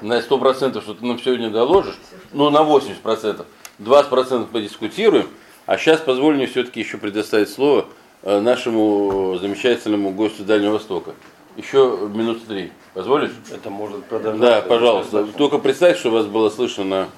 [0.00, 1.98] на 100%, что ты нам сегодня доложишь,
[2.32, 3.44] но на 80%.
[3.78, 5.28] 20% подискутируем,
[5.66, 7.86] а сейчас позволь мне все-таки еще предоставить слово
[8.22, 11.14] э, нашему замечательному гостю Дальнего Востока.
[11.56, 12.72] Еще минуты три.
[12.94, 13.32] Позволишь?
[13.50, 14.46] Это может продолжаться.
[14.46, 15.26] Да, пожалуйста.
[15.36, 17.08] Только представь, что вас было слышно на...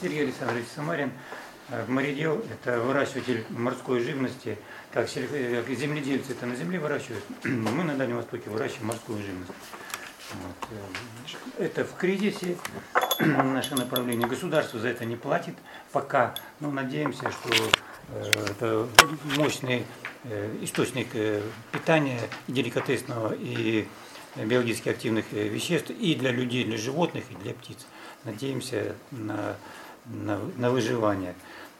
[0.00, 1.12] Сергей Александрович Самарин,
[1.68, 4.58] э, моридел– это выращиватель морской живности,
[4.92, 9.52] э, как земледельцы это на земле выращивают, мы на Дальнем Востоке выращиваем морскую живность.
[10.34, 10.68] Вот,
[11.58, 12.56] э, Это в кризисе
[13.20, 14.28] наше направление.
[14.28, 15.54] Государство за это не платит
[15.92, 17.50] пока, но надеемся, что
[18.10, 18.88] э, это
[19.36, 19.84] мощный
[20.24, 21.42] э, источник э,
[21.72, 23.86] питания деликатесного и
[24.36, 27.86] биологически активных э, веществ и для людей, и для животных, и для птиц.
[28.24, 29.56] надеемся на,
[30.06, 31.34] на, на выживание.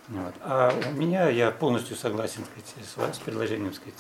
[0.09, 0.35] Вот.
[0.43, 3.95] А у меня, я полностью согласен сказать, с, вас- с предложением, сказать,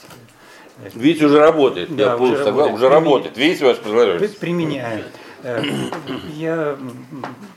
[0.83, 1.95] э, Видите, уже работает.
[1.95, 2.75] Да, Я уже согласен, работает.
[2.77, 3.37] уже работает.
[3.37, 4.29] Видите, ваше предложение?
[4.31, 5.05] применяем.
[5.43, 5.63] Э,
[6.35, 6.79] Я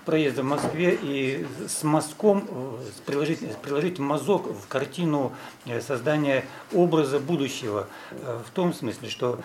[0.06, 5.32] проездом в Москве и с мазком э, приложить, приложить мазок в картину
[5.80, 6.44] создания
[6.74, 7.88] образа будущего.
[8.12, 9.40] В том смысле, что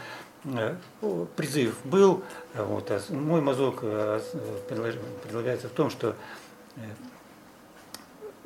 [1.37, 2.23] призыв был,
[2.55, 3.81] вот, а мой мазок
[4.69, 6.15] предлагается в том, что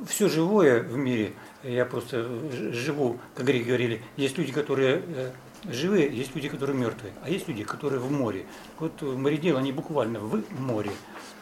[0.07, 1.33] все живое в мире,
[1.63, 2.25] я просто
[2.73, 5.31] живу, как греки говорили, есть люди, которые э,
[5.71, 8.47] живые, есть люди, которые мертвые, а есть люди, которые в море.
[8.79, 10.91] Вот моределы, они буквально в море.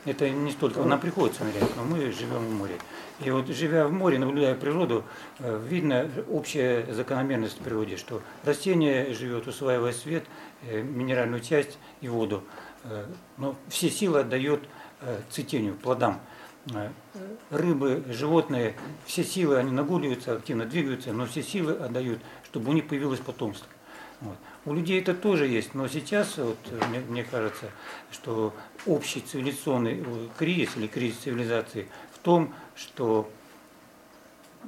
[0.05, 2.75] Это не столько, нам приходится нырять, но мы живем в море.
[3.21, 5.05] И вот живя в море, наблюдая природу,
[5.39, 10.25] э, видно общая закономерность в природе, что растение живет, усваивая свет,
[10.63, 12.43] э, минеральную часть и воду.
[13.37, 14.61] Но все силы отдает
[15.31, 16.21] цветению, плодам.
[17.51, 18.75] Рыбы, животные,
[19.07, 23.67] все силы, они нагуливаются, активно двигаются, но все силы отдают, чтобы у них появилось потомство.
[24.21, 24.37] Вот.
[24.65, 26.59] У людей это тоже есть, но сейчас, вот,
[26.91, 27.67] мне, мне кажется,
[28.11, 28.53] что
[28.85, 33.31] общий цивилизационный э, кризис или кризис цивилизации в том, что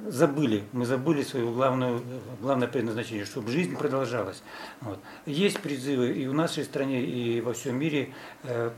[0.07, 1.99] забыли, мы забыли свое главное,
[2.41, 4.41] главное предназначение, чтобы жизнь продолжалась.
[4.79, 4.99] Вот.
[5.25, 8.71] Есть призывы и в нашей стране, и во всем мире э,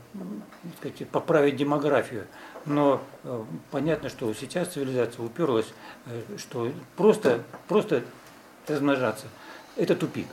[0.78, 2.26] сказать, поправить демографию.
[2.66, 5.66] Но э, понятно, что сейчас цивилизация уперлась,
[6.06, 8.02] э, что просто, просто
[8.66, 9.26] размножаться–
[9.76, 10.26] это тупик.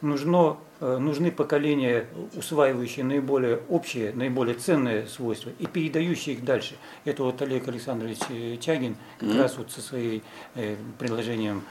[0.00, 6.76] Нужно, э, нужны поколения, усваивающие наиболее общие, наиболее ценные свойства и передающие их дальше.
[7.04, 8.18] Это вот Олег Александрович
[8.60, 10.22] Чагин как раз вот со своим
[10.98, 11.64] предложением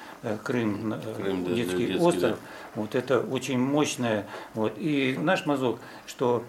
[0.44, 2.32] Крым, Крым, да, детский, детский, остров.
[2.32, 2.38] да.
[2.76, 4.28] Вот это очень мощное.
[4.54, 4.74] Вот.
[4.78, 6.44] И наш мазок, что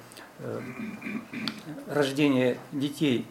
[1.87, 3.25] рождение детей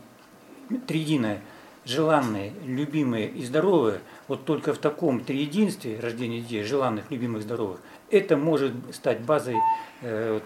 [0.87, 1.41] триединое,
[1.87, 8.35] желанные, любимые и здоровые, вот только в таком триединстве рождения детей, желанных, любимых, здоровых, это
[8.35, 9.55] может стать базой
[10.01, 10.39] э,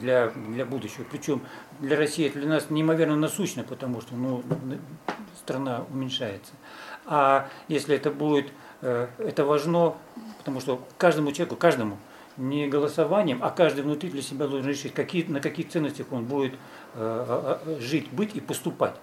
[0.00, 1.04] для, для будущего.
[1.10, 1.40] Причем
[1.80, 4.42] для России это для нас неимоверно насущно, потому что ну,
[5.38, 6.52] страна уменьшается.
[7.06, 8.52] А если это будет,
[8.82, 9.94] э, это важно,
[10.38, 11.98] потому что каждому человеку, каждому,
[12.36, 16.52] не голосованием, а каждый внутри для себя должен решить, какие, на каких ценностях он будет
[16.52, 16.56] э,
[16.96, 18.94] а, а, жить, быть и поступать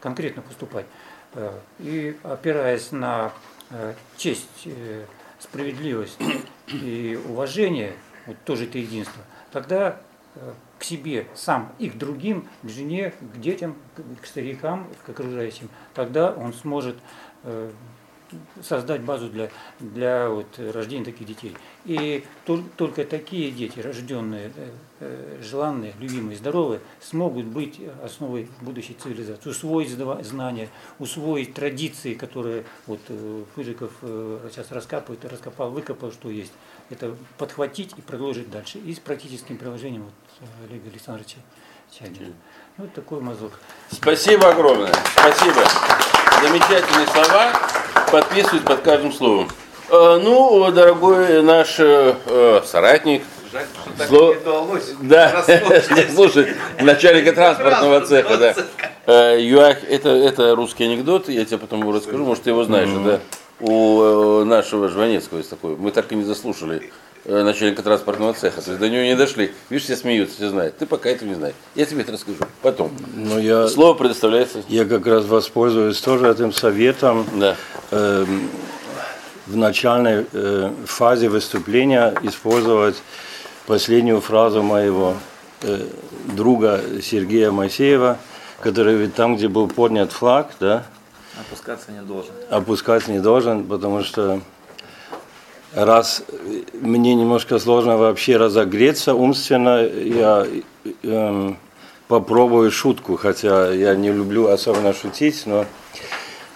[0.00, 0.86] конкретно поступать.
[1.34, 3.32] Э, И опираясь на
[3.70, 5.04] э, честь, э,
[5.38, 6.18] справедливость
[6.68, 7.92] и уважение,
[8.26, 9.22] вот тоже это единство,
[9.52, 10.00] тогда
[10.78, 13.74] к себе сам и к другим, к жене, к детям,
[14.22, 16.96] к- старикам, к окружающим, тогда он сможет
[18.62, 21.56] создать базу для, для вот, рождения таких детей.
[21.84, 24.70] И тол- только такие дети, рожденные, э,
[25.00, 30.68] э, желанные, любимые, здоровые, смогут быть основой будущей цивилизации, усвоить знания,
[30.98, 33.00] усвоить традиции, которые вот
[33.54, 36.52] Фыжиков э, сейчас раскапывает, раскопал, выкопал, что есть.
[36.90, 38.78] Это подхватить и продолжить дальше.
[38.78, 41.38] И с практическим приложением вот, Олега Александровича
[41.90, 42.34] Чагина.
[42.76, 43.52] Вот такой мазок.
[43.90, 44.92] Спасибо огромное.
[45.14, 45.62] Спасибо.
[46.42, 47.52] Замечательные слова.
[48.12, 49.48] Подписываюсь под каждым словом.
[49.90, 53.22] Э, Ну, дорогой наш э, э, соратник,
[54.08, 54.34] Сло-
[55.02, 55.42] Да,
[56.14, 58.54] слушай, начальника транспортного цеха, да.
[59.06, 62.90] Э, ЮАХ, это, это русский анекдот, я тебе потом его расскажу, может, ты его знаешь,
[63.04, 63.20] да.
[63.60, 66.90] У нашего Жванецкого есть такой, мы так и не заслушали
[67.26, 69.52] начальника транспортного цеха, то есть до него не дошли.
[69.70, 70.76] Видишь, все смеются, все знают.
[70.78, 71.54] Ты пока этого не знаешь.
[71.74, 72.92] Я тебе это расскажу потом.
[73.14, 74.62] Но я, Слово предоставляется.
[74.68, 77.26] я как раз воспользуюсь тоже этим советом.
[77.34, 77.56] Да.
[77.90, 78.48] эм,
[79.46, 82.96] в начальной э, фазе выступления использовать
[83.66, 85.14] последнюю фразу моего
[85.62, 85.86] э,
[86.34, 88.18] друга Сергея Моисеева,
[88.60, 90.84] который ведь там, где был поднят флаг, да,
[91.38, 92.32] Опускаться не должен.
[92.50, 94.40] опускать не должен, потому что
[95.84, 100.46] раз э, мне немножко сложно вообще разогреться умственно, я
[101.02, 101.58] эм,
[102.08, 105.66] попробую шутку, хотя я не люблю особенно шутить, но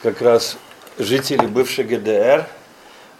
[0.02, 0.56] как раз
[0.98, 2.46] жители бывшей ГДР,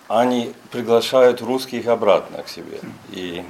[0.09, 2.80] они приглашают русских обратно к себе.
[3.11, 3.44] И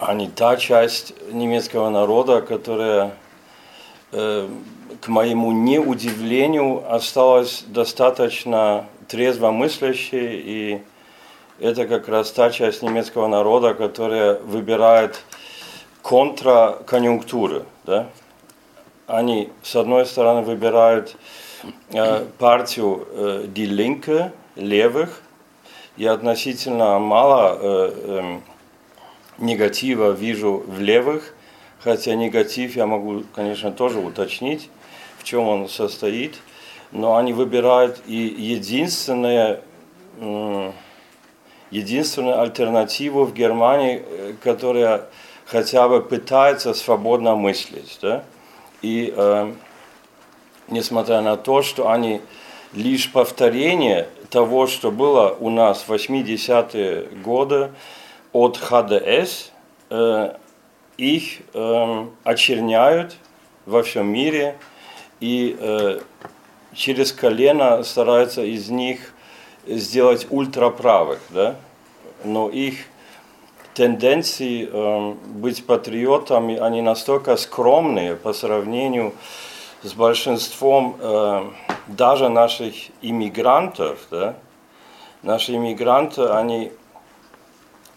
[0.00, 3.14] они та часть немецкого народа, которая
[4.12, 4.48] э,
[5.00, 10.82] к моему неудивлению осталась достаточно трезво мыслящей, и
[11.58, 15.22] это как раз та часть немецкого народа, которая выбирает
[16.02, 17.64] контраконъюнктуры.
[17.84, 18.08] Да?
[19.06, 21.16] Они, с одной стороны, выбирают
[21.90, 25.22] э, партию э, Die Linke, левых,
[25.96, 28.42] я относительно мало э, эм,
[29.38, 31.34] негатива вижу в левых,
[31.80, 34.68] хотя негатив я могу, конечно, тоже уточнить,
[35.18, 36.34] в чем он состоит,
[36.92, 39.60] но они выбирают и единственное,
[41.70, 45.06] единственную альтернативу в Германии, э, которая
[45.46, 47.98] хотя бы пытается свободно мыслить.
[48.02, 48.24] Да?
[48.82, 49.52] И э,
[50.68, 52.20] несмотря на то, что они
[52.72, 57.70] лишь повторение того, что было у нас в 80-е годы
[58.32, 59.50] от ХДС,
[59.90, 60.34] э,
[60.96, 63.16] их э, очерняют
[63.66, 64.56] во всем мире
[65.20, 66.00] и э,
[66.76, 69.12] через колено стараются из них
[69.66, 71.56] сделать ультраправых, да?
[72.22, 72.76] но их
[73.74, 79.14] тенденции э, быть патриотами, они настолько скромные по сравнению
[79.82, 81.50] с большинством э,
[81.88, 84.36] даже наших иммигрантов, да,
[85.22, 86.72] наши иммигранты, они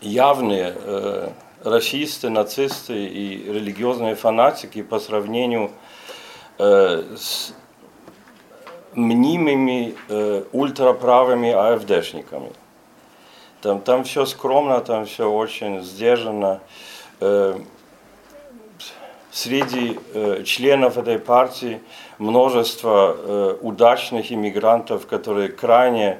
[0.01, 1.29] явные э,
[1.63, 5.71] расисты, нацисты и религиозные фанатики по сравнению
[6.57, 7.53] э, с
[8.93, 12.51] мнимыми э, ультраправыми АФДшниками.
[13.61, 16.61] Там, там все скромно, там все очень сдержанно.
[17.19, 17.59] Э,
[19.31, 21.81] среди э, членов этой партии
[22.17, 26.19] множество э, удачных иммигрантов, которые крайне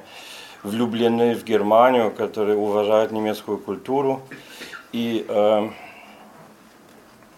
[0.62, 4.20] влюблены в Германию, которые уважают немецкую культуру.
[4.92, 5.68] И э,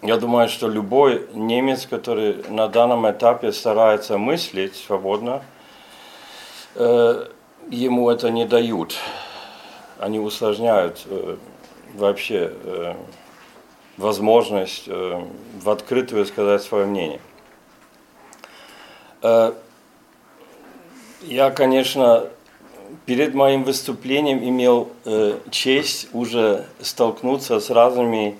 [0.03, 5.41] я думаю, что любой немец, который на данном этапе старается мыслить свободно,
[6.75, 7.27] э,
[7.69, 8.97] ему это не дают.
[9.99, 11.37] Они усложняют э,
[11.93, 12.95] вообще э,
[13.95, 17.19] возможность в открытую сказать свое мнение.
[19.21, 19.53] Я,
[21.51, 22.27] конечно,
[23.05, 24.89] перед моим выступлением имел
[25.51, 28.35] честь уже столкнуться с разными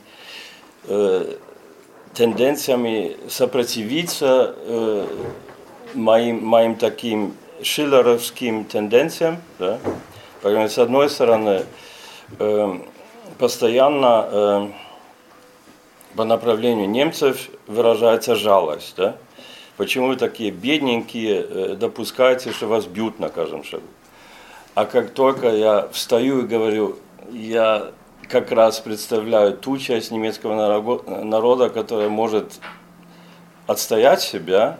[2.13, 4.55] тенденциями сопротивиться
[5.93, 9.37] моим, моим таким шиллеровским тенденциям.
[9.59, 9.79] Да?
[10.41, 11.65] Поэтому, с одной стороны,
[13.37, 14.71] постоянно
[16.15, 18.95] по направлению немцев выражается жалость.
[18.97, 19.15] Да?
[19.77, 23.87] Почему вы такие бедненькие э, допускаете, что вас бьют на каждом шагу?
[24.75, 26.97] А как только я встаю и говорю,
[27.31, 27.91] я
[28.29, 30.81] как раз представляю ту часть немецкого
[31.23, 32.59] народа, которая может
[33.67, 34.79] отстоять себя,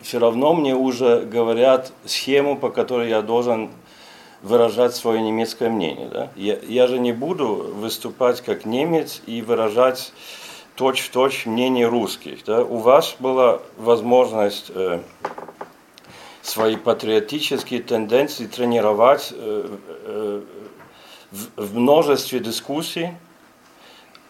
[0.00, 3.70] все равно мне уже говорят схему, по которой я должен
[4.42, 6.08] выражать свое немецкое мнение.
[6.08, 6.30] Да?
[6.36, 10.12] Я, я же не буду выступать как немец и выражать
[10.76, 12.44] точь-в-точь мнение русских.
[12.44, 12.62] Да?
[12.62, 15.00] У вас была возможность э,
[16.42, 20.42] свои патриотические тенденции тренировать э, э,
[21.30, 23.10] в, множестве дискуссий,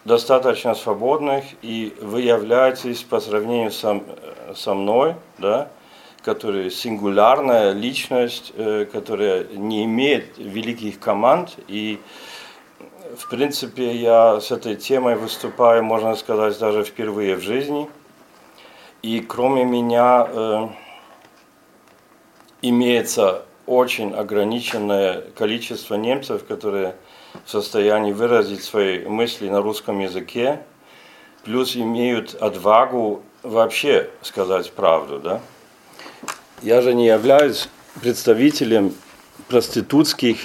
[0.05, 4.01] достаточно свободных, и вы являетесь по сравнению со,
[4.55, 5.69] со мной, да,
[6.23, 11.99] который сингулярная личность, э, которая не имеет великих команд и
[13.17, 17.89] в принципе, я с этой темой выступаю, можно сказать, даже впервые в жизни.
[19.01, 20.67] И кроме меня э,
[22.61, 26.95] имеется очень ограниченное количество немцев, которые
[27.45, 30.61] в состоянии выразить свои мысли на русском языке,
[31.43, 35.19] плюс имеют отвагу вообще сказать правду.
[35.19, 35.41] Да?
[36.63, 37.69] Я же не являюсь
[38.01, 38.95] представителем
[39.47, 40.37] проститутских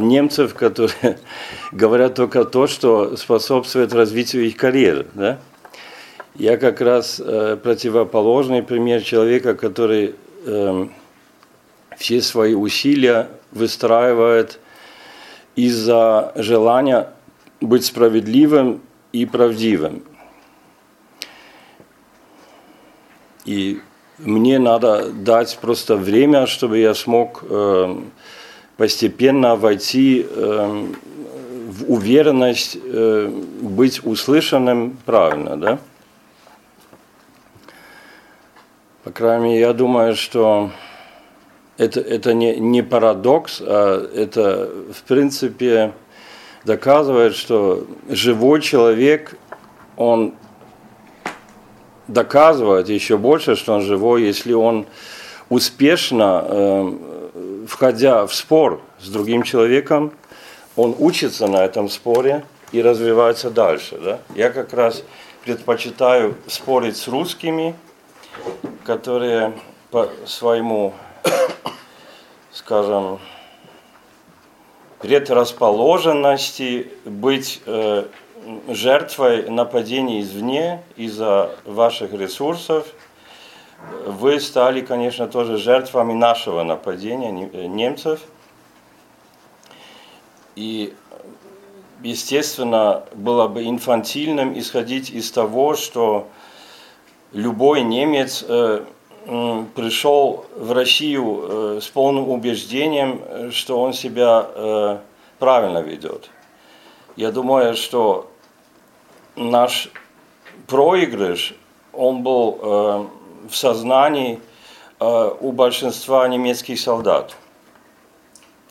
[0.00, 1.20] немцев, которые
[1.72, 5.06] говорят только то, что способствует развитию их карьеры.
[5.14, 5.38] Да?
[6.34, 10.88] Я как раз э, противоположный пример человека, который э,
[11.96, 14.60] все свои усилия выстраивает
[15.56, 17.08] из-за желания
[17.60, 18.82] быть справедливым
[19.12, 20.02] и правдивым.
[23.44, 23.80] И
[24.18, 28.00] мне надо дать просто время, чтобы я смог э,
[28.76, 30.86] постепенно войти э,
[31.68, 33.28] в уверенность э,
[33.60, 35.78] быть услышанным правильно, да?
[39.02, 40.70] По крайней мере, я думаю, что
[41.76, 45.92] это, это не, не парадокс, а это, в принципе,
[46.64, 49.36] доказывает, что живой человек,
[49.96, 50.34] он
[52.08, 54.86] доказывает еще больше, что он живой, если он
[55.48, 56.92] успешно э,
[57.66, 60.12] входя в спор с другим человеком,
[60.76, 63.98] он учится на этом споре и развивается дальше.
[64.02, 64.18] Да?
[64.34, 65.02] Я как раз
[65.44, 67.74] предпочитаю спорить с русскими,
[68.84, 69.52] которые
[69.90, 70.94] по своему,
[72.64, 73.18] скажем,
[75.00, 78.06] предрасположенности быть э,
[78.68, 82.86] жертвой нападений извне из-за ваших ресурсов.
[84.06, 88.20] Вы стали, конечно, тоже жертвами нашего нападения не- немцев.
[90.56, 90.94] И,
[92.02, 96.28] естественно, было бы инфантильным исходить из того, что
[97.32, 98.84] любой немец э,
[99.24, 104.98] пришел в Россию э, с полным убеждением, э, что он себя э,
[105.38, 106.30] правильно ведет.
[107.16, 108.30] Я думаю, что
[109.36, 109.90] наш
[110.66, 111.54] проигрыш,
[111.92, 113.08] он был
[113.48, 114.40] в сознании
[114.98, 117.36] у большинства немецких солдат.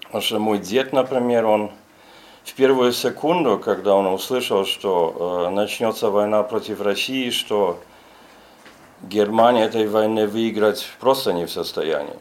[0.04, 1.72] Потому что мой дед, например, он
[2.44, 7.80] в первую секунду, когда он услышал, что начнется война против России, что
[9.04, 12.16] Германия этой войны выиграть просто не в состоянии,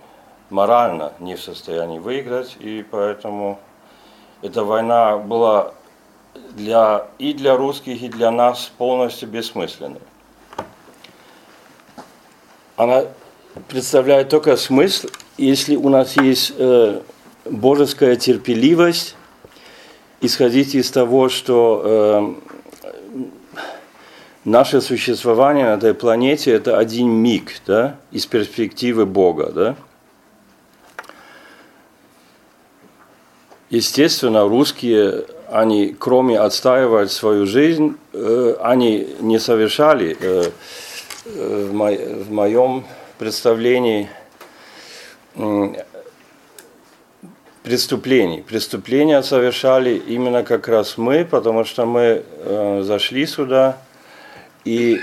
[0.50, 3.60] морально не в состоянии выиграть, и поэтому
[4.42, 5.74] эта война была
[6.50, 10.00] для, и для русских, и для нас полностью бессмысленной.
[12.76, 13.04] Она
[13.68, 15.08] представляет только смысл,
[15.38, 17.00] если у нас есть э,
[17.44, 19.14] божеская терпеливость,
[20.20, 22.34] исходить из того, что э,
[24.44, 29.76] наше существование на этой планете– это один миг, да, из перспективы Бога, да.
[33.70, 40.50] Естественно, русские, они, кроме отстаивать свою жизнь, э, они не совершали, э,
[41.24, 42.84] э, в, мо- в моем
[43.18, 44.10] представлении,
[47.62, 48.42] преступлений.
[48.42, 52.24] Преступления совершали именно как раз мы, потому что мы
[52.82, 53.78] зашли сюда,
[54.64, 55.00] и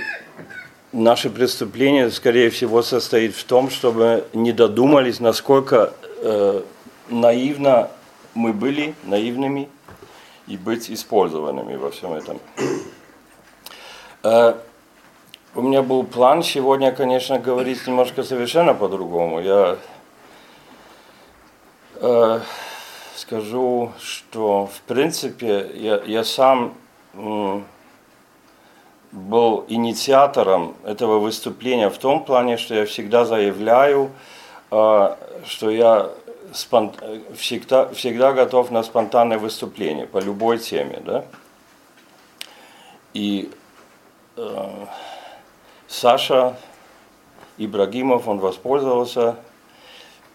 [0.92, 6.62] наше преступление, скорее всего, состоит в том, чтобы не додумались, насколько э,
[7.10, 7.90] наивно
[8.34, 9.70] мы были, наивными,
[10.48, 12.40] и быть использованными во всем этом.
[14.24, 14.56] Э,
[15.56, 19.42] у меня был план сегодня, конечно, говорить немножко совершенно по-другому.
[19.42, 19.78] Я
[21.96, 22.40] э,
[23.16, 26.74] скажу, что в принципе я, я сам
[27.14, 27.66] м,
[29.12, 34.12] был инициатором этого выступления в том плане, что я всегда заявляю,
[34.72, 36.10] э, что я
[37.36, 41.02] всегда, всегда готов на спонтанное выступление по любой теме.
[41.06, 41.26] Да?
[43.14, 43.52] И
[44.38, 44.86] э,
[45.88, 46.56] Саша
[47.58, 49.36] Ибрагимов, он воспользовался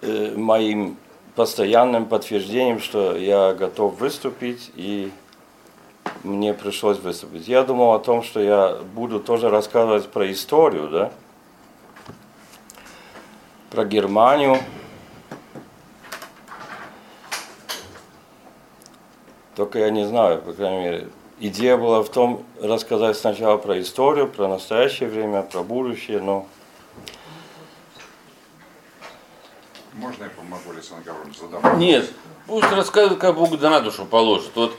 [0.03, 0.97] э, моим
[1.35, 5.11] постоянным подтверждением, что я готов выступить, и
[6.23, 7.49] мне пришлось выступить.
[7.49, 11.13] Я думал о том, что я буду тоже рассказывать про историю, да,
[13.71, 14.59] про Германию.
[19.55, 24.29] Только я не знаю, по крайней мере, идея была в том, рассказать сначала про историю,
[24.29, 26.47] про настоящее время, про будущее, но
[29.95, 31.79] Можно я помогу, Александр Гаврилович, задам?
[31.79, 32.11] Нет,
[32.49, 34.51] пусть рассказывает, как Бог на душу положит.
[34.57, 34.77] Вот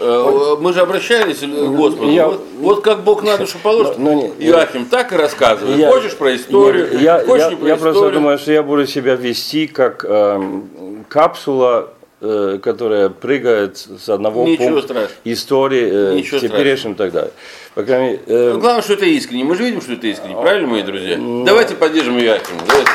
[0.00, 2.10] мы же обращались к Господу.
[2.10, 3.98] Я- Вот, вот как Бог на душу положит.
[3.98, 5.76] Ну, не- Иоахим, так и рассказывай.
[5.76, 8.12] Я- Хочешь про историю, Нет, я, хочешь я, не про я просто историю.
[8.20, 11.90] думаю, что я буду себя вести как эм, капсула,
[12.20, 15.10] э, которая прыгает с одного Ничего пункта страшного.
[15.24, 17.30] истории э, Ничего к теперешнему и так далее.
[17.74, 19.44] По крайней мере, э, Ну, Главное, что это искренне.
[19.44, 20.34] Мы же видим, что это искренне.
[20.40, 21.16] Правильно, мои друзья?
[21.44, 22.60] Давайте поддержим Иоахима.
[22.66, 22.90] Давайте.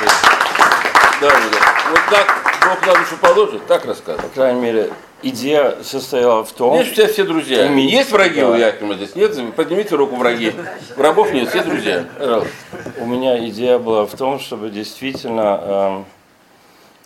[1.22, 1.90] Да, да, да.
[1.92, 2.28] Вот так
[2.68, 4.24] Бог на душу положит, так рассказывай.
[4.30, 4.90] по крайней мере,
[5.24, 7.68] идея состояла в том, Видишь, у тебя все друзья.
[7.68, 8.60] Иметь- Есть враги у да.
[8.60, 9.16] Иоахима здесь?
[9.16, 9.56] Нет?
[9.56, 10.54] Поднимите руку враги.
[10.96, 12.06] Врагов нет, все друзья.
[12.18, 12.52] Пожалуйста.
[13.00, 16.06] у меня идея была в том, чтобы действительно эм,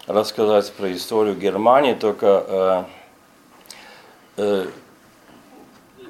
[0.08, 2.84] рассказать про историю Германии, только э,
[4.38, 4.66] э,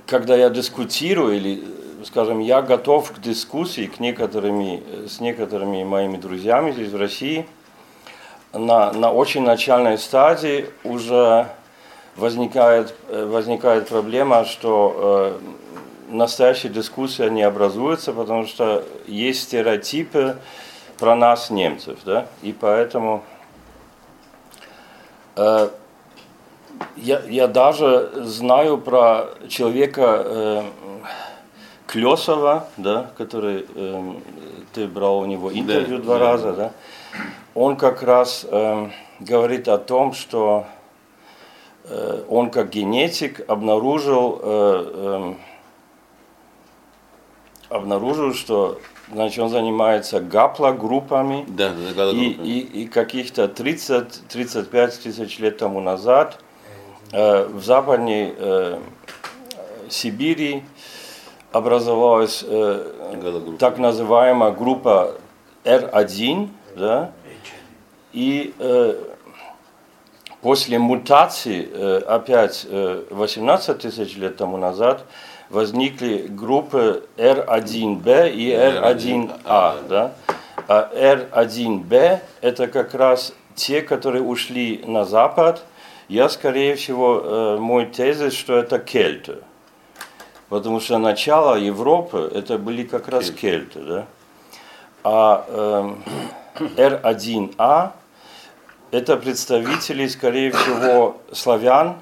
[0.05, 1.63] когда я дискутирую или,
[2.01, 6.97] э, скажем, я готов к дискуссии к некоторыми, э, с некоторыми моими друзьями здесь в
[6.97, 7.45] России,
[8.53, 11.47] на, на очень начальной стадии уже
[12.17, 15.39] возникает, э, возникает проблема, что
[16.09, 20.37] э, настоящая дискуссия не образуется, потому что есть стереотипы
[20.97, 23.23] про нас, немцев, да, и поэтому
[25.35, 25.69] э,
[26.95, 30.63] я, я даже знаю про человека э,
[31.85, 34.13] Клесова, да, который э,
[34.73, 36.25] ты брал у него интервью Да, два да.
[36.25, 36.71] раза, да.
[37.53, 38.89] Он как раз э,
[39.19, 40.65] говорит о том, что
[42.27, 45.33] он как генетик обнаружил, э,
[47.69, 48.79] э, обнаружил, что
[49.11, 56.39] значит, он занимается гаплогруппами, Да, да, и, и, и каких-то 30-35 тысяч лет тому назад
[57.11, 58.79] э, в Западной э,
[59.89, 60.63] Сибири
[61.51, 65.15] образовалась э, так называемая группа
[65.63, 67.11] R1, да,
[68.11, 69.03] и э,
[70.47, 75.03] после мутации, э, опять э, 18 тысяч лет тому назад,
[75.49, 79.87] возникли группы R1b и R1a.
[79.89, 80.13] Да?
[80.69, 85.65] А R1b это как раз те, которые ушли на запад.
[86.07, 89.39] Я, скорее всего, э, мой тезис, что это кельты.
[90.47, 93.81] Потому что начало Европы это были как раз кельты.
[93.81, 94.05] Да?
[95.03, 96.03] А эм,
[96.77, 97.91] R1A
[98.91, 101.97] это представители, скорее всего, славян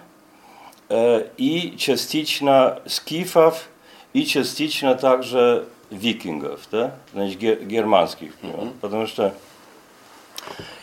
[0.89, 3.67] э, и частично скифов,
[4.13, 6.95] и частично также викингов, да?
[7.13, 8.36] Значит, ге- германских.
[8.36, 8.73] племен.
[8.81, 9.33] Потому что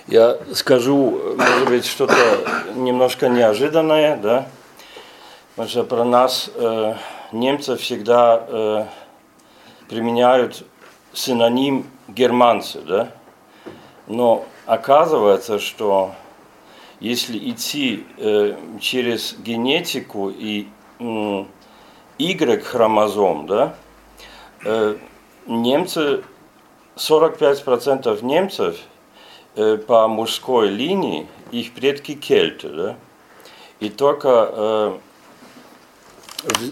[0.09, 2.17] я скажу, может быть, что-то
[2.75, 4.47] немножко неожиданное, да?
[5.51, 6.95] Потому что про нас э,
[7.33, 8.85] немцы всегда э,
[9.89, 10.65] применяют
[11.13, 13.09] синоним германцы, да?
[14.09, 16.15] Но оказывается, что
[17.01, 21.49] если идти э, через генетику и м,
[22.19, 23.75] Y-хромозом, да,
[24.65, 24.97] э,
[25.47, 26.23] немцы,
[26.97, 28.79] 45% немцев
[29.57, 32.97] э, по мужской линии, их предки кельты, да,
[33.81, 34.99] и только э,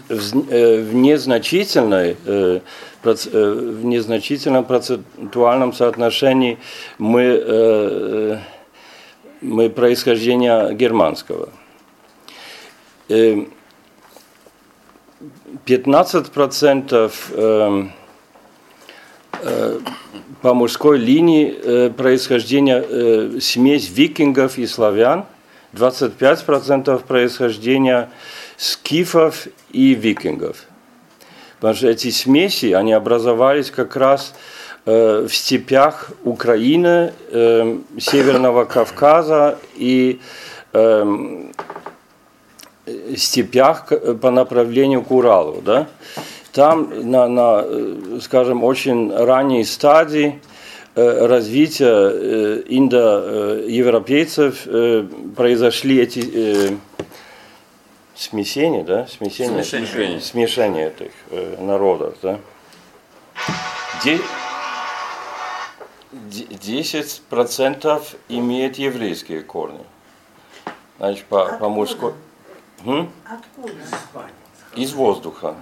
[0.09, 2.59] э, в незначительной, э,
[3.03, 6.57] э, в незначительном процентуальном соотношении
[6.97, 8.39] мы,
[9.41, 11.49] мы происхождения германского.
[13.11, 13.45] Э,
[15.65, 17.83] 15% э,
[19.43, 19.79] э,
[20.41, 25.25] по мужской линии происхождения смесь викингов и славян,
[25.73, 28.09] 25% происхождения
[28.61, 30.65] скифов и викингов.
[31.59, 34.35] Потому что эти смеси, они образовались как раз
[34.85, 40.19] э, в степях Украины, э, Северного Кавказа и
[40.73, 41.51] эм,
[43.17, 43.91] степях
[44.21, 45.63] по направлению к Уралу.
[45.65, 45.87] Да?
[46.53, 50.39] Там на, на, э, скажем, очень ранней стадии
[50.93, 52.09] развития
[52.67, 54.67] индоевропейцев
[55.37, 56.77] произошли эти
[58.21, 59.07] смесения, да?
[59.07, 60.19] Смесения, Смешения.
[60.19, 62.15] смешения этих э, народов.
[62.21, 62.39] Да?
[64.03, 64.19] Де-
[66.11, 69.83] де- 10% имеет еврейские корни.
[70.97, 72.13] Значит, по, по мужской...
[73.25, 73.73] Откуда?
[74.75, 75.55] Из воздуха.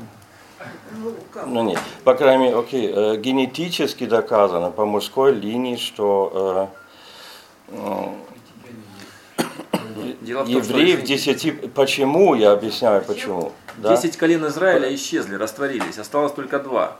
[0.92, 1.14] Ну?
[1.46, 6.70] Ну нет, по крайней мере, окей, э, генетически доказано по мужской линии, что
[7.72, 7.78] э,
[10.22, 11.72] Дело э, в том, евреев 10...
[11.74, 12.36] Почему?
[12.36, 13.52] Я объясняю, почему.
[13.78, 13.96] Да?
[13.96, 16.98] 10 колен Израиля исчезли, растворились, осталось только два.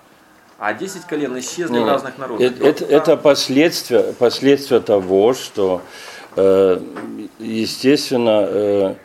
[0.58, 2.46] А 10 колен исчезли Нет, разных народах.
[2.46, 5.82] Это, это, это последствия, последствия того, что,
[6.36, 6.80] э,
[7.40, 8.96] естественно, э,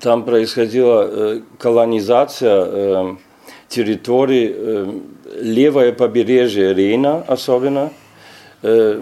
[0.00, 3.16] там происходила э, колонизация э,
[3.68, 5.00] территорий, э,
[5.40, 7.90] левое побережье Рейна особенно.
[8.62, 9.00] Э,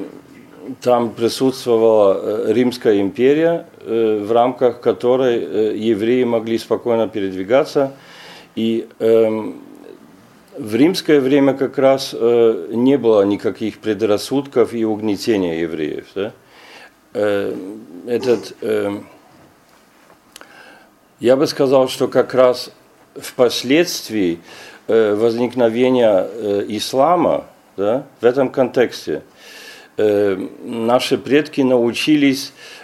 [0.80, 7.92] там присутствовала э, Римская империя, э, в рамках которой э, евреи могли спокойно передвигаться.
[8.54, 9.62] И эм,
[10.56, 16.06] в римское время как раз э, не было никаких предрассудков и угнетения евреев.
[17.14, 17.56] Э,
[18.06, 18.98] этот, э,
[21.18, 22.70] я бы сказал, что как раз
[23.14, 24.40] впоследствии
[24.86, 29.22] э, возникновения э, ислама да, в этом контексте
[29.96, 32.79] э, наши предки научились э, э, э,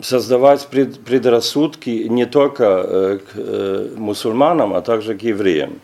[0.00, 5.80] создавать пред- предрассудки не только э, к э, мусульманам, а также к евреям.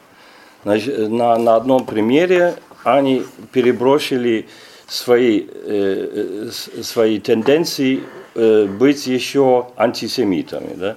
[0.65, 2.55] Значит, на, на одном примере
[2.85, 4.47] они перебросили
[4.87, 8.03] свои, э, э, свои тенденции
[8.35, 10.75] э, быть еще антисемитами.
[10.77, 10.97] Да?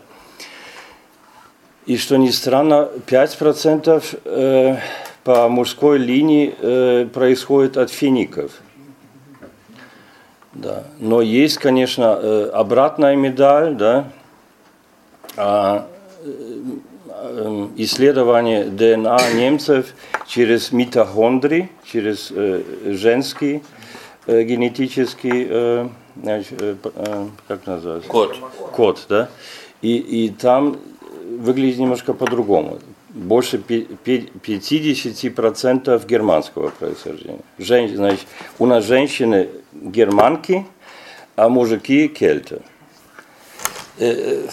[1.85, 4.77] И что ни странно, 5% э,
[5.23, 8.51] по мужской линии э, происходит от фиников.
[10.55, 10.83] Да.
[10.99, 14.05] Но есть, конечно, э, обратная медаль, да,
[15.35, 15.87] а,
[16.23, 19.93] э, исследование ДНК немцев
[20.27, 23.63] через митохондрии, через э, женский
[24.27, 25.91] генетический,
[27.47, 28.09] как называется?
[28.09, 28.35] Код.
[28.71, 29.29] Код, да.
[29.83, 30.77] И, и там
[31.39, 32.79] выглядит немножко по-другому.
[33.15, 37.39] Больше пи- пи- 50% германского происхождения.
[37.57, 38.25] Жен- значит,
[38.59, 40.65] у нас женщины германки,
[41.37, 42.61] а мужики кельты.
[43.99, 44.47] Э,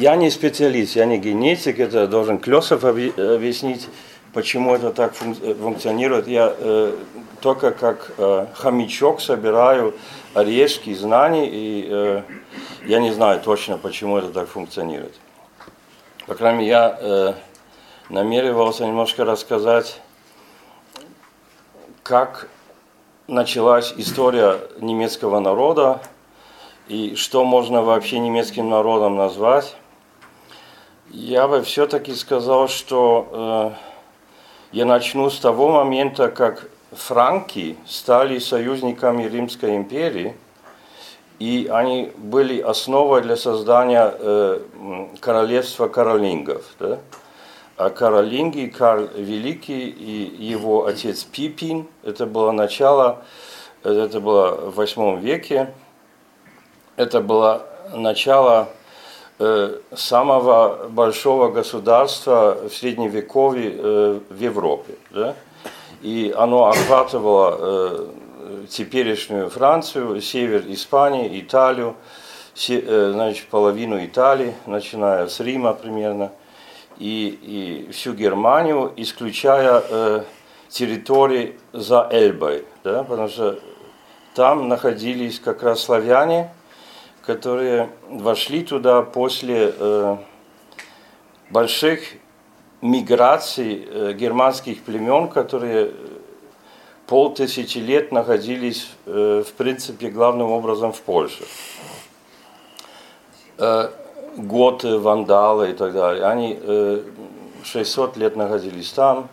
[0.00, 3.86] Я не специалист, я не генетик, это должен Клесов объ- объяснить,
[4.32, 6.26] почему это так э, функционирует.
[6.28, 6.96] Я э,
[7.42, 9.94] только как э, хомячок собираю
[10.32, 12.22] орешки знаний, и э,
[12.86, 15.14] я не знаю точно, почему это так функционирует.
[16.26, 17.34] По крайней мере, я э,
[18.08, 20.00] намеревался немножко рассказать,
[22.02, 22.48] как
[23.26, 26.00] началась история немецкого народа
[26.88, 29.76] и что можно вообще немецким народом назвать.
[31.10, 33.74] Я бы все-таки сказал, что
[34.72, 40.34] э, я начну с того момента, как франки стали союзниками Римской империи,
[41.38, 44.60] и они были основой для создания э,
[45.20, 46.64] королевства каролингов.
[46.78, 46.98] Да?
[47.78, 53.22] А каролинги, Карл Великий и его отец Пипин, это было начало,
[53.84, 55.72] это было в восьмом веке,
[56.96, 58.68] это было начало
[59.38, 64.94] э, самого большого государства в средневековье э, в Европе.
[65.12, 65.36] Да?
[66.02, 68.06] И оно охватывало э,
[68.68, 71.94] теперешнюю Францию, север Испании, Италию,
[72.54, 76.32] се- э, значит, половину Италии, начиная с Рима примерно,
[76.98, 80.24] и, и всю Германию, исключая э,
[80.68, 83.04] территории за Эльбой, да?
[83.04, 83.58] потому что
[84.34, 86.50] там находились как раз славяне,
[87.24, 90.16] которые вошли туда после э,
[91.50, 92.00] больших
[92.80, 95.92] миграций э, германских племен, которые
[97.06, 101.44] полтысячи лет находились, э, в принципе, главным образом в Польше.
[103.56, 103.90] Э,
[104.38, 106.24] готы, вандалы и так далее.
[106.24, 107.02] Они э,
[107.64, 109.28] 600 лет находились там.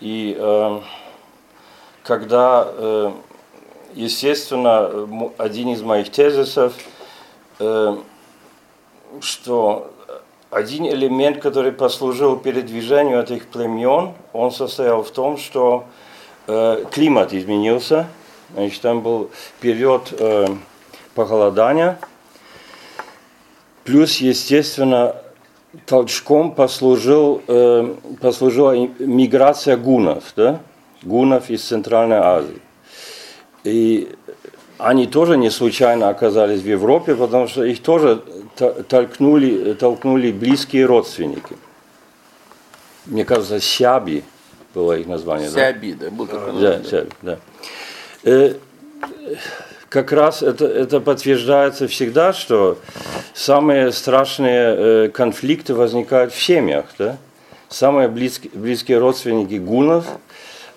[0.00, 0.80] И э,
[2.02, 3.12] когда, э,
[3.94, 6.74] естественно, один из моих тезисов,
[7.58, 7.96] э,
[9.20, 9.90] что
[10.50, 15.84] один элемент, который послужил передвижению этих племен, он состоял в том, что
[16.46, 18.06] э, климат изменился.
[18.54, 19.30] Значит, там был
[19.60, 20.46] период э,
[21.14, 21.98] похолодания.
[23.86, 25.16] Плюс, естественно,
[25.86, 30.60] толчком послужил, э, послужила миграция гунов, да?
[31.02, 32.60] гунов из Центральной Азии.
[33.62, 34.08] И
[34.78, 38.22] они тоже не случайно оказались в Европе, потому что их тоже
[38.88, 41.56] толкнули, толкнули близкие родственники.
[43.06, 44.24] Мне кажется, Сяби
[44.74, 45.48] было их название.
[45.50, 45.72] да?
[45.72, 46.84] Сяби, да, был такой Да, да.
[46.84, 47.38] Сяби, да.
[48.24, 48.54] Э,
[49.96, 52.76] Как раз это, это подтверждается всегда, что
[53.32, 56.84] самые страшные э, конфликты возникают в семьях.
[56.98, 57.16] Да?
[57.70, 60.04] Самые близкие, близкие родственники гунов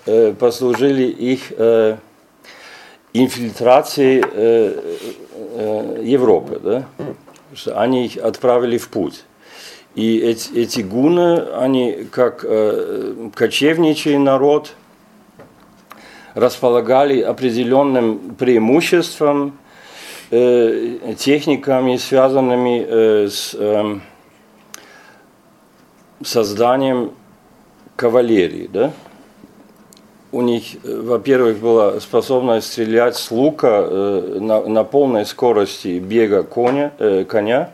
[0.05, 1.97] э, послужили их э,
[3.11, 6.61] инфильтрацией э, Европы.
[6.63, 6.85] Да?
[7.75, 9.25] Они их отправили в путь.
[9.95, 12.45] И эти, эти гуны, они как
[13.35, 14.75] кочевничий народ,
[16.39, 19.57] располагали определенным преимуществом,
[20.31, 24.01] э, техниками, связанными э, с эм,
[26.23, 27.11] созданием
[27.95, 28.69] кавалерии.
[28.71, 28.91] Да?
[30.31, 36.43] У них, э, во-первых, была способность стрелять с лука э, на, на полной скорости бега
[36.43, 37.71] коня, э, коня.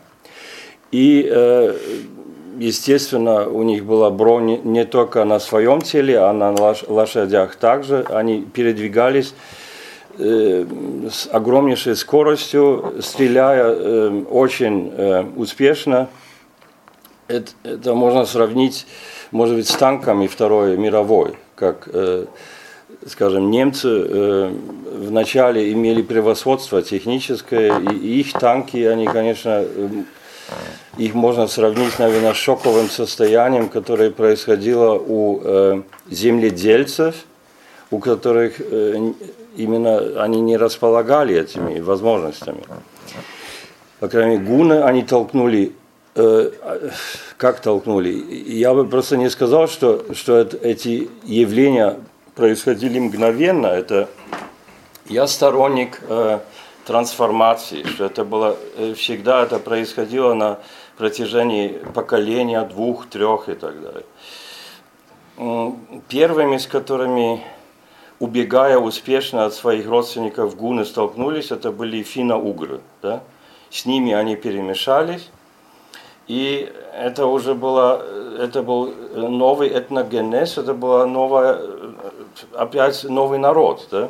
[0.90, 1.74] И, э,
[2.58, 8.04] естественно, у них была бронь не только на своем теле, а на лош- лошадях также.
[8.08, 9.34] Они передвигались
[10.18, 10.64] э,
[11.10, 16.08] с огромнейшей скоростью, стреляя э, очень э, успешно.
[17.28, 18.86] Это, это можно сравнить,
[19.30, 21.88] может быть, с танками Второй мировой, как,
[23.08, 24.52] скажем, немцы
[24.92, 29.64] вначале имели превосходство техническое, и, их танки, они, конечно,
[30.96, 37.14] их можно сравнить, наверное, с шоковым состоянием, которое происходило у э, земледельцев,
[37.90, 39.12] у которых э,
[39.56, 42.62] именно они не располагали этими возможностями.
[44.00, 45.72] По крайней мере, гуны они толкнули,
[46.14, 46.50] э,
[47.36, 48.10] как толкнули?
[48.10, 51.96] Я бы просто не сказал, что, что это, эти явления
[52.34, 53.66] происходили мгновенно.
[53.66, 54.08] Это
[55.08, 56.40] я сторонник э,
[56.86, 60.58] трансформации, что это было э, всегда это происходило на
[60.96, 64.04] протяжении поколения, двух, трех и так далее.
[66.08, 67.42] Первыми, с которыми,
[68.20, 72.80] убегая успешно от своих родственников, гуны столкнулись, это были финно-угры.
[73.02, 73.22] Да?
[73.68, 75.28] С ними они перемешались,
[76.28, 78.02] и это уже было,
[78.38, 81.92] это был новый этногенез, это была новая, э,
[82.54, 84.08] опять новый народ, да?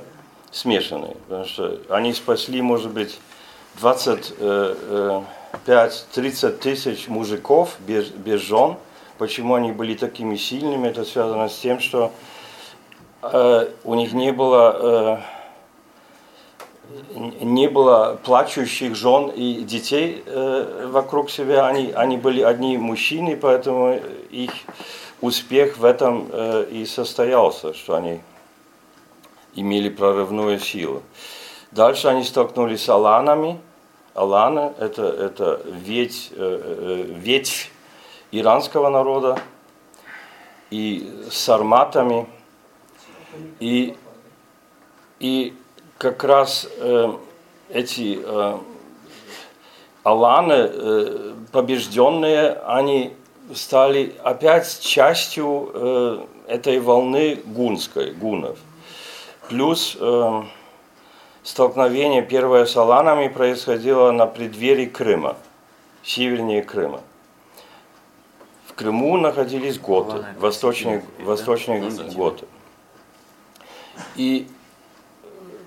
[0.50, 1.16] Смешанный.
[1.28, 3.18] Потому что они спасли, может быть,
[3.80, 5.24] 25-30
[6.58, 8.76] тысяч мужиков без, без жен.
[9.18, 10.88] Почему они были такими сильными?
[10.88, 12.12] Это связано с тем, что
[13.22, 15.22] э, у них не было,
[17.14, 21.66] э, не было плачущих жен и детей э, вокруг себя.
[21.66, 23.98] Они, они были одни мужчины, поэтому
[24.30, 24.52] их
[25.20, 28.20] успех в этом э, и состоялся, что они
[29.56, 31.02] имели прорывную силу.
[31.72, 33.58] Дальше они столкнулись с аланами.
[34.14, 37.72] Аланы– это, это ветвь, э, э, ветвь
[38.30, 39.38] иранского народа.
[40.70, 42.26] И с сарматами.
[43.60, 43.96] И,
[45.18, 45.54] и
[45.98, 47.12] как раз э,
[47.68, 48.58] эти э,
[50.02, 53.12] аланы, э, побежденные, они
[53.54, 58.58] стали опять частью э, этой волны гунской, гунов.
[59.48, 60.42] Плюс э,
[61.42, 65.36] столкновение первое с аланами происходило на преддверии Крыма,
[66.02, 67.00] севернее Крыма.
[68.66, 72.46] В Крыму находились готы, восточные, восточные Ну готы.
[74.16, 74.48] И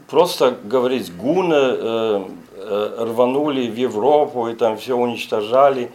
[0.07, 2.27] просто говорить, гуны э,
[2.57, 5.89] э, рванули в Европу и там все уничтожали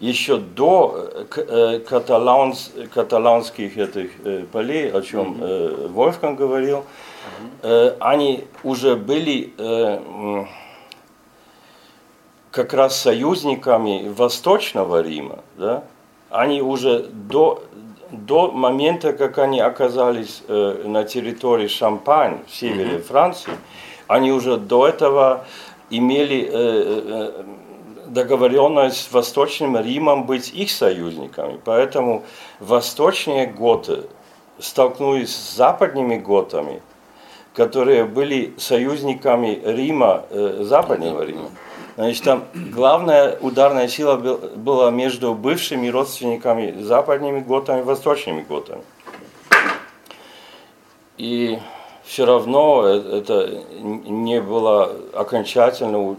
[0.00, 6.84] еще до э, э, каталанс, каталанских этих э, полей, о чем э, Вольфган говорил,
[7.62, 10.44] э, они уже были э,
[12.50, 15.84] как раз союзниками Восточного Рима, да?
[16.30, 17.62] они уже до,
[18.10, 23.52] до момента, как они оказались э, на территории Шампань, в севере Франции,
[24.06, 25.44] они уже до этого
[25.90, 27.44] имели э,
[28.08, 31.60] договоренность с Восточным Римом быть их союзниками.
[31.64, 32.24] Поэтому
[32.58, 34.04] восточные готы
[34.58, 36.82] столкнулись с западными готами,
[37.54, 41.50] которые были союзниками Рима, э, Западного Рима.
[41.96, 48.82] Значит, там главная ударная сила был- была между бывшими родственниками западными готами и восточными готами.
[51.16, 51.58] И
[52.04, 53.50] все равно э- это
[53.80, 56.16] не было окончательно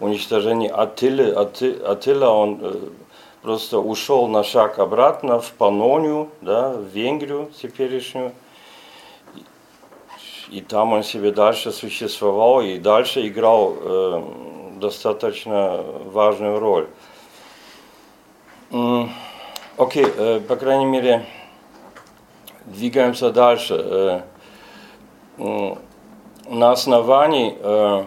[0.00, 1.30] уничтожение Аттилы.
[1.32, 2.74] Атти- Аттила, он э,
[3.42, 8.32] просто ушел на шаг обратно в Панонию, да, в Венгрию теперешнюю.
[10.52, 14.22] И там он себе дальше существовал и дальше играл э,
[14.76, 16.88] достаточно важную роль.
[19.78, 21.24] Окей, э, по крайней мере,
[22.66, 23.76] двигаемся дальше.
[23.78, 24.20] Э,
[25.38, 25.78] м,
[26.50, 28.04] на основании э,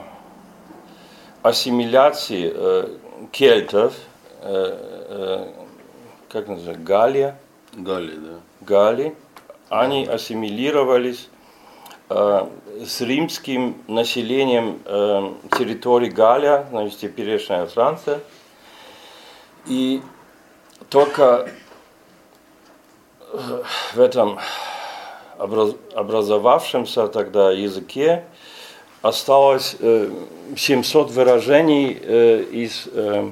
[1.41, 2.97] ассимиляции э,
[3.31, 3.95] кельтов,
[4.41, 4.77] э,
[5.09, 5.53] э,
[6.29, 7.39] как называется, Галия,
[7.73, 8.39] Галли, да.
[8.61, 9.15] Гали,
[9.69, 11.34] они ассимилировались э,
[12.09, 18.19] с римским населением э, территории Галия, значит, теперешняя Франция.
[19.65, 20.01] И
[20.89, 21.49] только
[23.33, 23.63] э,
[23.95, 24.37] в этом
[25.39, 28.23] образ- образовавшемся тогда языке
[29.01, 30.09] осталось э,
[30.55, 33.31] 700 выражений э, из, э,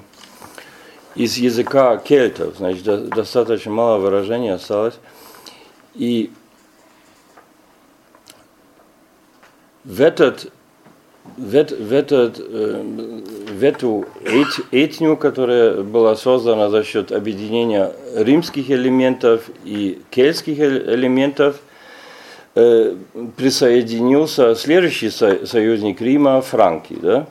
[1.16, 4.96] из языка кельтов, значит, до- достаточно мало выражений осталось.
[5.94, 6.32] И
[9.84, 10.52] в, этот,
[11.38, 19.50] в, в, этот, в эту эт- этнию, которая была создана за счет объединения римских элементов
[19.66, 21.58] и кельтских э- элементов,
[22.56, 22.96] э,
[23.36, 26.96] присоединился следующий со- союзник Рима Франки.
[27.02, 27.28] Да?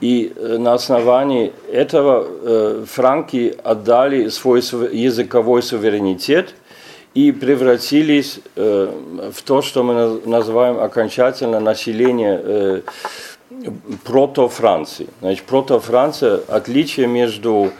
[0.00, 6.54] И э, на основании этого франки отдали свой языковой суверенитет
[7.14, 12.80] и превратились э, в то, что мы наз- называем окончательно население э,
[14.04, 15.08] прото-Франции.
[15.20, 17.72] Значит, прото-Франция– отличие между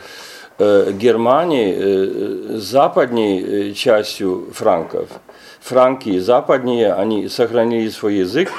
[0.57, 5.07] э, Германией, западней частью франков.
[5.61, 8.51] Франки западнее, они сохранили свой язык,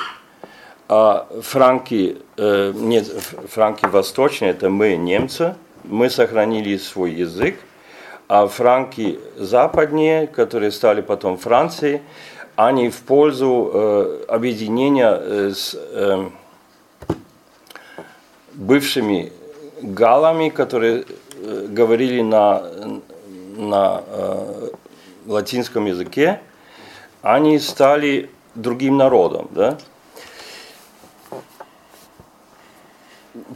[0.89, 3.07] а франки, нет,
[3.49, 5.55] франки восточные, это мы, немцы,
[5.85, 7.57] мы сохранили свой язык,
[8.33, 12.01] а франки западнее, которые стали потом Францией,
[12.57, 16.31] они в пользу э, объединения э, с э,
[18.55, 19.35] бывшими
[19.83, 22.63] галами, которые э, говорили на,
[23.59, 24.71] на э,
[25.27, 26.41] латинском языке,
[27.21, 29.49] они стали другим народом.
[29.51, 29.77] Да?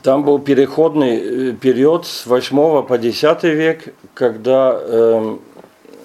[0.03, 5.41] Там был переходный э, период с 8 по 10 век, когда эм,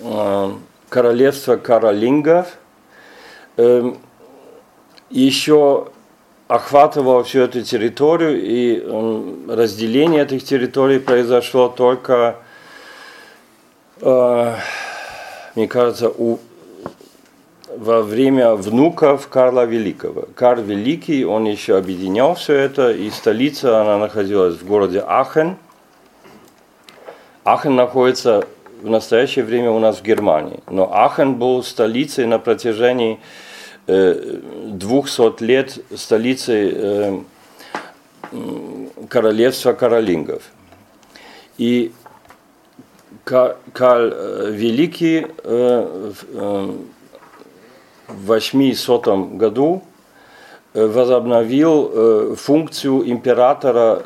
[0.04, 0.52] э,
[0.90, 2.58] королевство каролингов
[3.56, 3.98] эм,
[5.10, 5.88] еще
[6.50, 12.36] охватывал всю эту территорию, и м, разделение этих территорий произошло только,
[14.02, 14.56] э,
[15.56, 16.40] мне кажется, у,
[17.78, 20.28] во время внуков Карла Великого.
[20.36, 25.58] Карл Великий, он еще объединял все это, и столица, она находилась в городе Ахен.
[27.44, 28.48] Ахен находится
[28.82, 33.20] в настоящее время у нас в Германии, но Ахен был столицей на протяжении
[33.88, 37.20] э, 200 лет, столицей э,
[39.08, 40.44] королевства каролингов.
[41.58, 41.92] И
[43.24, 46.72] Ка- Карл э, Великий э, э,
[48.26, 49.84] 800 году
[50.74, 54.04] э, возобновил э, функцию императора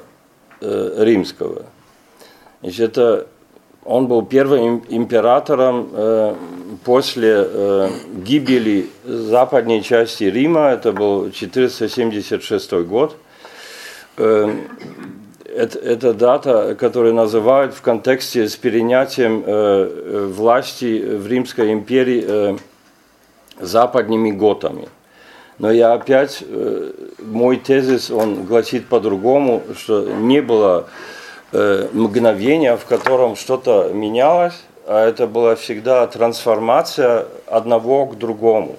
[0.62, 1.64] э, римского.
[2.62, 3.28] Значит, это
[3.84, 6.36] он был первым им- императором
[6.84, 13.16] после гибели западной части Рима, это был 476 год.
[14.18, 14.52] Э,
[15.46, 22.58] это, это дата, которую называют в контексте с перенятием э, власти в Римской империи э,
[23.60, 24.88] западными готами.
[25.58, 30.90] Но я опять, э, мой тезис, он гласит по-другому, что не было
[31.54, 38.78] э, мгновения, в котором что-то менялось, а это была всегда трансформация одного к другому.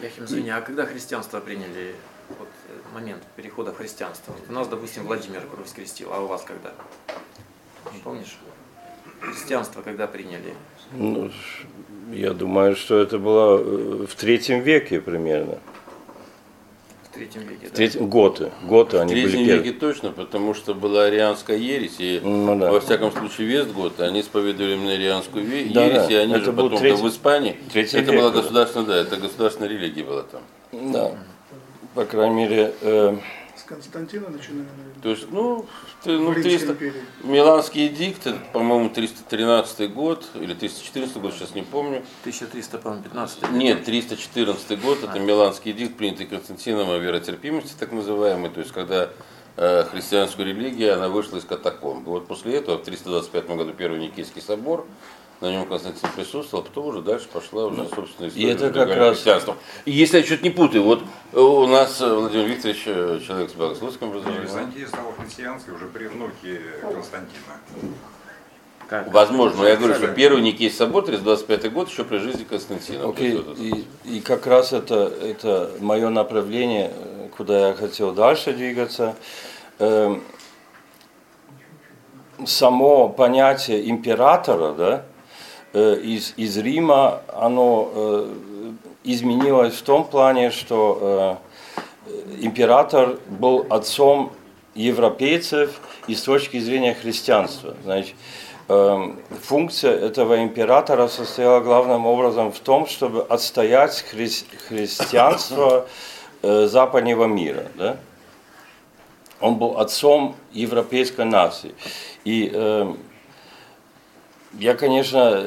[0.00, 1.94] Яхим, извини, а когда христианство приняли,
[2.38, 4.34] вот э, момент перехода в христианство?
[4.48, 6.70] У нас, допустим, Владимир кровь скрестил, а у вас когда?
[8.02, 8.38] Помнишь?
[9.20, 10.54] Христианство когда приняли?
[10.92, 11.30] Ну,
[12.12, 15.58] я думаю, что это было э, в третьем веке примерно.
[17.04, 17.76] В третьем веке, В да?
[17.76, 19.64] третьем, готы, готы В они были третьем первые.
[19.64, 22.70] веке точно, потому что была арианская ересь, и Ну да.
[22.72, 26.10] во всяком случае Вестгот, они исповедовали именно арианскую Да, ересь, да.
[26.10, 28.40] и они Это же потом третий- да, в Испании, третий это век была был.
[28.42, 30.40] государственная, да, это государственная религия была там.
[30.92, 31.12] Да.
[31.94, 33.16] По крайней мере, э,
[33.70, 35.00] Константина начинаем, наверное.
[35.00, 35.64] То есть, ну,
[36.02, 37.02] ты- ну В Римской 300, империи.
[37.22, 42.02] Миланский эдикт, это, по-моему, 313 год, или 314 год, сейчас не помню.
[42.24, 48.50] 1300, по-моему, 15 Нет, 314 год, это Миланский эдикт, принятый Константином о веротерпимости, так называемый,
[48.50, 49.10] то есть когда
[49.56, 52.06] э, христианскую религию, она вышла из катакомб.
[52.06, 54.86] Вот после этого, в 325 году, Первый Никейский собор,
[55.40, 58.50] на нем Константин присутствовал, а потом уже дальше пошла уже собственная история.
[58.52, 59.56] это как раз- христианства.
[59.86, 61.02] И если я что-то не путаю, вот
[61.32, 65.86] э, у нас э, Владимир Викторович, э, человек с богословским образованием, Византия стала христианской уже
[65.86, 67.60] при внуке Константина.
[68.88, 69.12] Как?
[69.12, 73.08] Возможно, но я говорю, что первый Никейский собор, 325 год, еще при жизни Константина.
[73.10, 73.22] Это-
[73.56, 76.92] и, и как раз это, это мое направление,
[77.36, 79.14] куда я хотел дальше двигаться.
[79.78, 80.22] Эм,
[82.44, 85.09] само понятие императора, да, э,
[85.78, 88.34] из, из Рима, оно э,
[89.04, 91.38] изменилось в том плане, что
[92.06, 94.32] э, император был отцом
[94.74, 97.74] европейцев и с точки зрения христианства.
[97.84, 98.14] Значит,
[99.42, 105.88] функция этого императора состояла главным образом в том, чтобы отстоять хри- христианство
[106.42, 107.66] э, западного мира.
[107.74, 107.96] Да?
[109.40, 111.74] Он был отцом европейской нации.
[112.24, 112.52] И
[114.58, 115.44] я, конечно,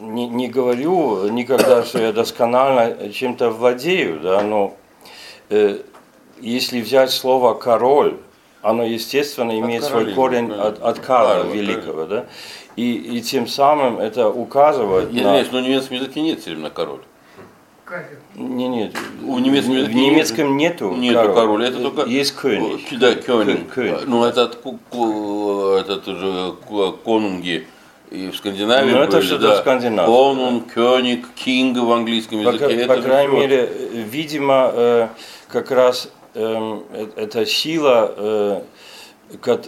[0.00, 4.76] не, не говорю никогда, что я досконально чем-то владею, да, но
[5.50, 5.80] э,
[6.40, 8.16] если взять слово король,
[8.62, 10.68] оно, естественно, имеет свой Каролина, корень да.
[10.68, 12.26] от, от Карла Карла, Великого, да,
[12.76, 15.42] и, и тем самым это указывает Я на...
[15.42, 17.00] извиняюсь, но в немецком языке нет термина король.
[18.36, 21.34] Не, нет, В немецком в немецком нету Нету король.
[21.34, 22.08] король, это только...
[22.08, 22.86] Есть könig.
[22.92, 23.66] Да, könig.
[24.06, 24.24] Ну,
[24.90, 26.04] ку- этот
[26.64, 27.66] ку- конунги
[28.10, 29.56] и в Скандинавии Ну, это что-то да.
[29.58, 30.14] скандинавское.
[30.16, 32.86] Конунг, кёниг, кинг в английском По, языке.
[32.86, 35.08] по это же крайней всё- мере, видимо, э,
[35.48, 38.60] как раз эм, э, эта сила, э,
[39.44, 39.58] э,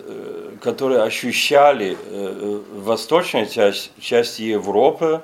[0.61, 5.21] которую ощущали э, в восточной части, части Европы,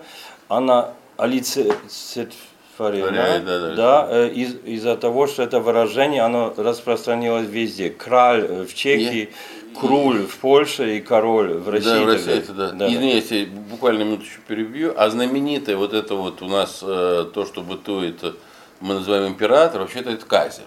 [0.49, 3.74] она олицетворена, да, да.
[3.74, 7.90] да, э, из, из-за того, что это выражение, оно распространилось везде.
[7.90, 9.31] Краль э, в Чехии,
[9.80, 11.88] круль в Польше и король в России.
[11.88, 12.70] Да, в России это да.
[12.72, 12.88] Да.
[12.88, 14.92] Извините, буквально минуту еще перебью.
[14.96, 18.32] А знаменитое вот это вот у нас, э, то, что бытует, э,
[18.80, 20.64] мы называем император, вообще-то это кайзер.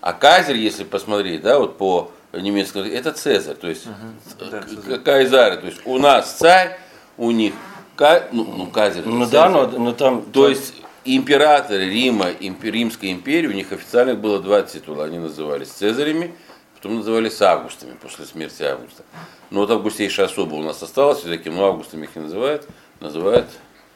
[0.00, 3.86] А кайзер, если посмотреть, да, вот по немецкому, это Цезарь, то есть
[4.40, 6.78] э, кайзары, то есть у нас царь,
[7.16, 7.54] у них
[7.96, 9.00] ка- ну, ну кайзер.
[9.00, 9.50] это Ну да, Цезарь.
[9.50, 10.22] но, но там...
[10.22, 15.04] То есть императоры Рима, импе- Римской империи, у них официально было два титула.
[15.04, 16.34] Они назывались Цезарями,
[16.84, 19.04] потом назывались Августами после смерти Августа.
[19.50, 22.68] Но вот августейшая особа у нас осталась, все-таки, но Августами их не называют,
[23.00, 23.46] называют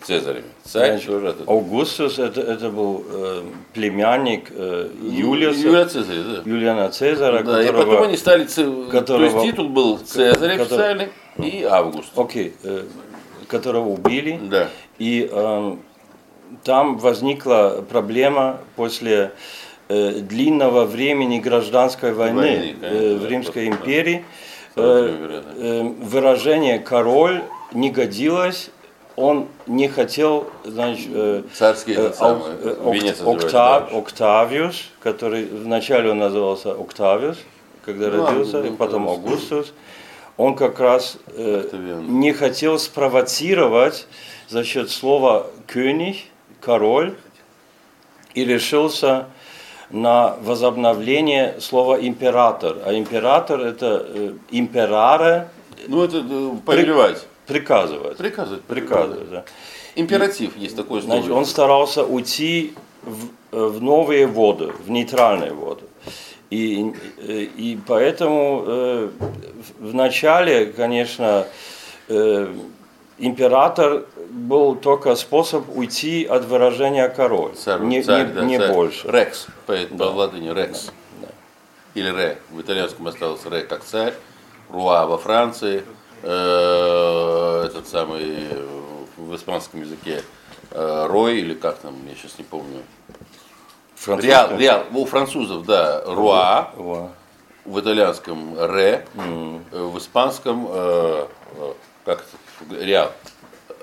[0.02, 0.46] Цезарями.
[0.64, 1.52] Царь Значит, тоже от этого.
[1.52, 3.42] Аугустус это, это был э,
[3.74, 6.50] племянник э, Юлиуса, Юлия Цезаря, да.
[6.50, 7.90] Юлиана Цезаря, Да, и которого...
[7.90, 12.16] потом они стали, которого- то есть титул был Цезарь который- официальный и Август.
[12.16, 12.84] Окей, э,
[13.48, 14.40] которого убили.
[14.44, 14.68] Да.
[14.98, 15.76] И э,
[16.64, 19.32] там возникла проблема после
[19.88, 23.76] длинного времени гражданской войны, Войны, конечно, э, в да, Римской да.
[23.76, 24.24] империи.
[24.74, 27.42] Сразу Э, э, выражение «король»
[27.72, 28.70] не годилось,
[29.16, 33.76] он не хотел, значит, э, Царский э, Ок- э, венец Окта- называется, да.
[33.98, 37.38] Октавиус, который вначале он назывался Октавиус,
[37.84, 39.26] когда Ну, родился, и потом Октавиус.
[39.50, 39.74] Аугустус,
[40.36, 41.68] он как раз э,
[42.06, 44.06] не хотел спровоцировать
[44.48, 46.18] за счет слова «könig»,
[46.60, 47.14] «король»,
[48.34, 49.26] и решился
[49.90, 52.78] на возобновление слова «император».
[52.84, 55.48] А император– это э, «импераре»
[55.86, 57.26] Ну, это э, повелевать.
[57.46, 58.18] приказывать.
[58.18, 58.62] Приказывать.
[58.62, 59.44] Приказывать, да.
[59.94, 61.16] Императив есть такое слово.
[61.16, 65.84] Значит, он старался уйти в, э, в новые воды, в нейтральные воды.
[66.50, 69.10] И, э, и поэтому э,
[69.78, 71.46] в начале, конечно,
[72.08, 72.54] э,
[73.18, 78.72] император был только способ уйти от выражения король, Царь, не, царь, не- да, не царь.
[78.72, 79.08] больше.
[79.10, 80.90] Рекс, по, по латыни рекс.
[81.94, 82.38] Или ре.
[82.50, 84.14] В итальянском осталось ре как царь.
[84.70, 85.82] Руа во Франции.
[86.22, 88.38] Э, этот самый
[89.16, 90.22] в испанском языке
[90.70, 92.82] э, рой или как там, я сейчас не помню.
[94.06, 94.84] Реал, реал.
[94.92, 96.70] У французов, да, руа.
[96.76, 97.10] Во.
[97.64, 99.06] В итальянском ре.
[99.16, 101.26] э, В испанском э,
[101.56, 101.72] э,
[102.04, 102.28] как это?
[102.70, 103.12] Реал.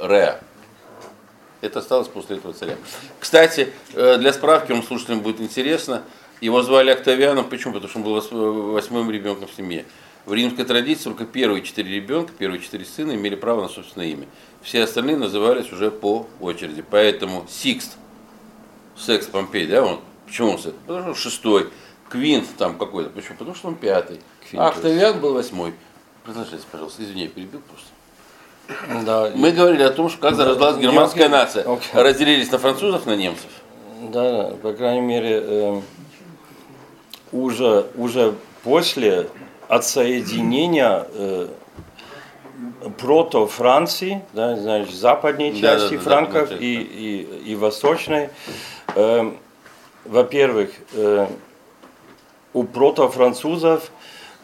[0.01, 0.41] Ре.
[1.61, 2.75] Это осталось после этого царя.
[3.19, 6.03] Кстати, э, для справки, вам слушателям будет интересно,
[6.41, 7.73] его звали Октавианом, почему?
[7.73, 9.85] Потому что он был вос- восьмым ребенком в семье.
[10.25, 14.27] В римской традиции только первые четыре ребенка, первые четыре сына имели право на собственное имя.
[14.61, 16.83] Все остальные назывались уже по очереди.
[16.89, 17.95] Поэтому Сикст,
[18.97, 20.75] Секс Помпей, да, он, почему он Секс?
[20.85, 21.69] Потому что он шестой.
[22.09, 23.37] Квинт там какой-то, почему?
[23.37, 24.17] Потому что он пятый.
[24.17, 24.77] А Квинтус.
[24.77, 25.73] Октавиан был восьмой.
[26.23, 27.87] Продолжайте, пожалуйста, извини, я перебил просто.
[29.05, 31.37] Да, Мы говорили о том, что как зарождалась германская Окей.
[31.37, 31.63] нация.
[31.63, 31.89] Окей.
[31.93, 33.49] Разделились на французов, на немцев.
[34.01, 35.81] Да, да, по крайней мере, э,
[37.31, 38.33] уже, уже
[38.63, 39.27] после
[39.67, 41.47] отсоединения э,
[42.97, 48.29] прото Франции, да, значит, западной Да, части да, да, франков западной и, и, и восточной,
[48.95, 49.31] э,
[50.05, 51.27] во-первых, э,
[52.53, 53.91] у прото-французов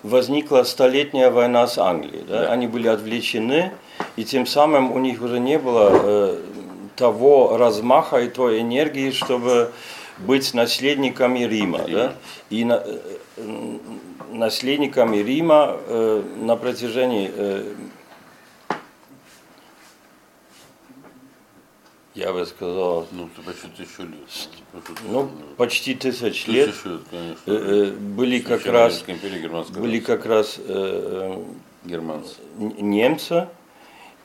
[0.03, 2.23] возникла столетняя война с Англией.
[2.27, 2.41] Да?
[2.41, 2.51] Да.
[2.51, 3.71] Они были отвлечены,
[4.15, 6.41] и тем самым у них уже не было э,
[6.95, 9.71] того размаха и той энергии, чтобы
[10.19, 11.79] быть наследниками Рима.
[11.87, 12.13] Да?
[12.49, 12.83] И на-
[13.37, 13.77] э,
[14.31, 17.73] наследниками Рима э, на протяжении, э,
[22.13, 24.49] я бы сказал, Ну, почти тысячу лет.
[24.85, 27.39] Тут, ну, почти тысяч лет тысячу лет, конечно.
[27.47, 29.01] э, э, были как раз
[29.69, 31.43] были как раз э,
[31.85, 32.35] германцы.
[32.59, 33.47] н- немцы.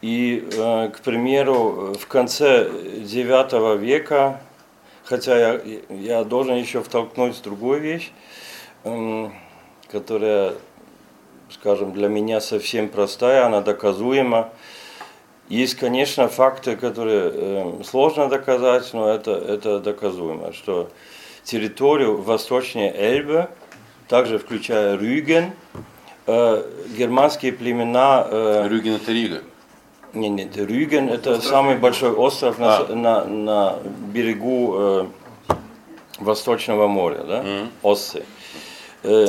[0.07, 4.41] И, э, к примеру, в конце IX века,
[5.03, 5.61] хотя я,
[5.91, 8.13] я должен еще втолкнуть другую вещь,
[8.85, 9.35] эм,
[9.91, 10.53] которая,
[11.51, 14.51] скажем, для меня совсем простая, она доказуема.
[15.49, 20.89] Есть, конечно, факты, которые э, сложно доказать, но это, это доказуемо, что
[21.43, 23.49] территорию восточнее Эльбы,
[24.07, 25.51] также включая Рюген,
[26.29, 26.63] э,
[26.97, 28.25] германские племена...
[28.31, 29.43] э, Рюген это Рига.
[30.17, 32.95] Нет, нет, Рюген это самый большой остров на, А.
[32.95, 33.75] на, на
[34.13, 35.07] берегу э,
[36.19, 37.45] Восточного моря, да?
[37.83, 38.25] Оссы.
[39.03, 39.29] Э,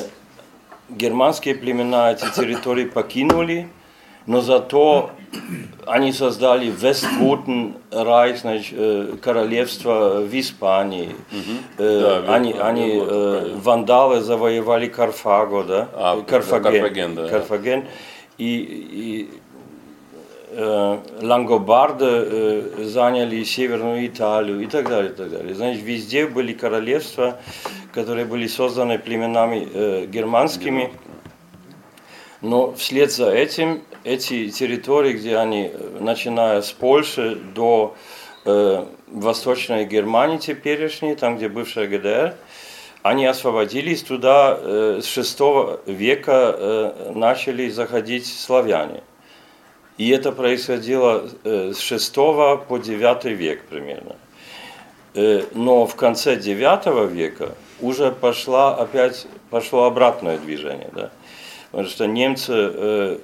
[0.90, 3.70] германские племена эти территории покинули,
[4.26, 5.12] но зато
[5.86, 11.16] они создали Вестготен Райх, значит, э, королевство в Испании.
[11.78, 15.88] Э, Да, они, Вестготен, они вот, э, вандалы завоевали Карфаго, да?
[15.94, 16.72] А, Карфаген.
[16.72, 17.28] Карфаген, да.
[17.30, 17.86] Карфаген.
[18.38, 18.50] И,
[18.92, 19.30] и
[21.22, 25.54] лангобарды э, заняли Северную Италию и так далее, и так далее.
[25.54, 27.40] Значит, везде были королевства,
[27.94, 30.92] которые были созданы племенами э, германскими.
[32.42, 37.96] Но вслед за этим эти территории, где они, э, начиная с Польши до
[38.46, 42.36] э, Восточной Германии теперешней, там, где бывшая ГДР,
[43.04, 45.40] они освободились туда э, с 6
[45.86, 49.04] века э, начали заходить славяне.
[49.98, 54.16] И это происходило э, с 6 по 9 век примерно.
[55.16, 60.90] Э, но в конце 9 века уже пошла опять пошло обратное движение.
[60.94, 61.10] Да?
[61.72, 63.18] Потому что немцы э,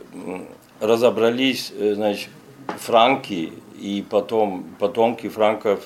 [0.79, 2.29] разобрались, значит,
[2.79, 5.81] франки и потом потомки франков,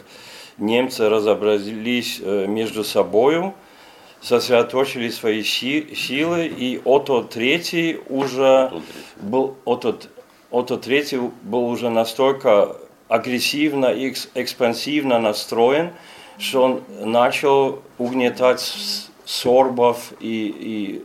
[0.57, 3.53] немцы разобрались между собою,
[4.21, 8.71] сосредоточили свои силы, и Ото III уже
[9.21, 9.97] был, Ото,
[10.49, 15.91] Ото III был уже настолько агрессивно и экс- экспансивно настроен,
[16.37, 18.61] что он начал угнетать
[19.25, 21.03] сорбов и, и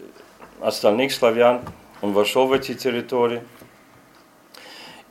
[0.60, 1.62] остальных славян.
[2.02, 3.42] Он вошел в эти территории.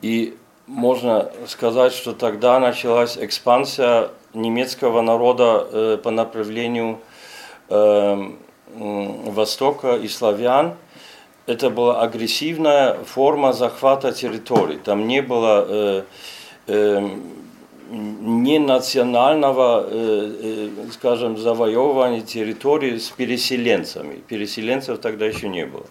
[0.02, 0.38] И
[0.68, 7.00] можно сказать, что тогда началась экспансия немецкого народа э, по направлению
[7.70, 8.32] э,
[8.74, 10.76] Востока и славян.
[11.48, 14.78] Это была агрессивная форма захвата территорий.
[14.78, 16.04] Там не было э,
[16.68, 17.10] э,
[17.90, 24.22] не национального, э, э, скажем, завоевывания территории с переселенцами.
[24.28, 25.86] Переселенцев тогда еще не было.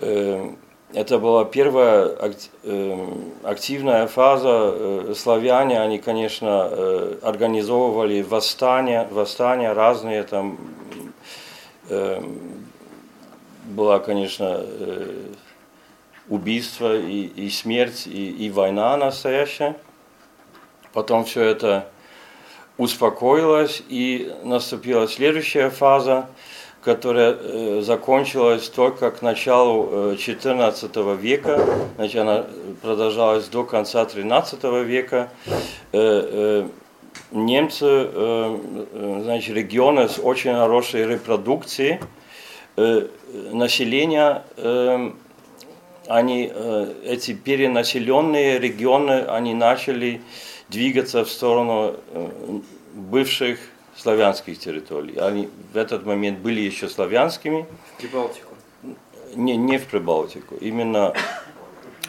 [0.00, 0.50] Э,
[0.94, 2.16] Это была первая
[2.64, 3.06] э,
[3.42, 4.72] активная фаза.
[4.72, 10.22] Э, Славяне, они, конечно, э, организовывали восстания, восстания разные.
[10.22, 10.56] Там
[13.66, 15.32] была, конечно, э,
[16.28, 19.76] убийство и, и смерть, и, и война настоящая.
[20.92, 21.88] Потом все это
[22.78, 26.26] успокоилось, и наступила следующая фаза,
[26.82, 31.60] которая э, закончилась только к началу э, XIV века,
[31.96, 32.46] значит, она
[32.82, 35.28] продолжалась до конца XIII века.
[35.92, 35.98] Э,
[36.62, 36.68] э,
[37.32, 38.58] немцы, э,
[38.92, 41.98] э, значит, регионы с очень хорошей репродукцией э,
[42.76, 45.10] населения, э,
[46.08, 50.20] они, э, эти перенаселенные регионы, они начали
[50.68, 52.28] двигаться в сторону э,
[52.94, 53.58] бывших
[53.96, 55.16] славянских территорий.
[55.16, 57.66] Они в этот момент были еще славянскими,
[57.98, 58.54] Прибалтику.
[59.34, 61.14] не, не в Прибалтику, именно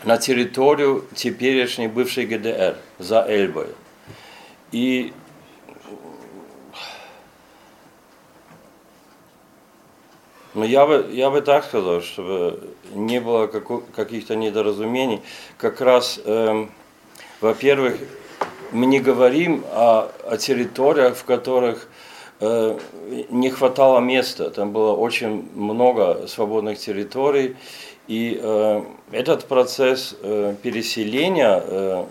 [0.03, 3.67] на территорию теперешней бывшей ГДР, за Эльбой.
[4.71, 5.13] И
[10.57, 12.59] ну, я бы, я бы так сказал, чтобы
[12.95, 15.21] не было каких-то недоразумений.
[15.59, 16.71] Как раз, эм,
[17.41, 17.97] во-первых,
[18.71, 21.87] мы не говорим о, о территориях, в которых
[22.39, 22.75] э,
[23.29, 24.49] не хватало места.
[24.49, 27.55] Там было очень много свободных территорий.
[28.07, 28.81] И э,
[29.11, 32.05] этот процесс э, переселения э,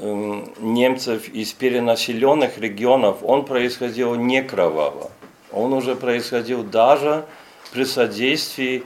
[0.00, 5.10] э, немцев из перенаселенных регионов, он происходил не кроваво.
[5.56, 7.24] Он уже происходил даже
[7.72, 8.84] при содействии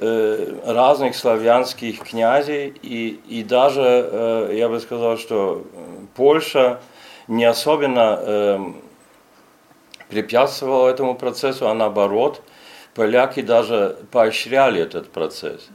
[0.00, 6.80] э, разных славянских князей, и, и даже, э, я бы сказал, что э, Польша
[7.28, 8.74] не особенно
[10.08, 12.42] препятствовала этому процессу, а наоборот,
[12.94, 15.68] поляки даже поощряли этот процесс.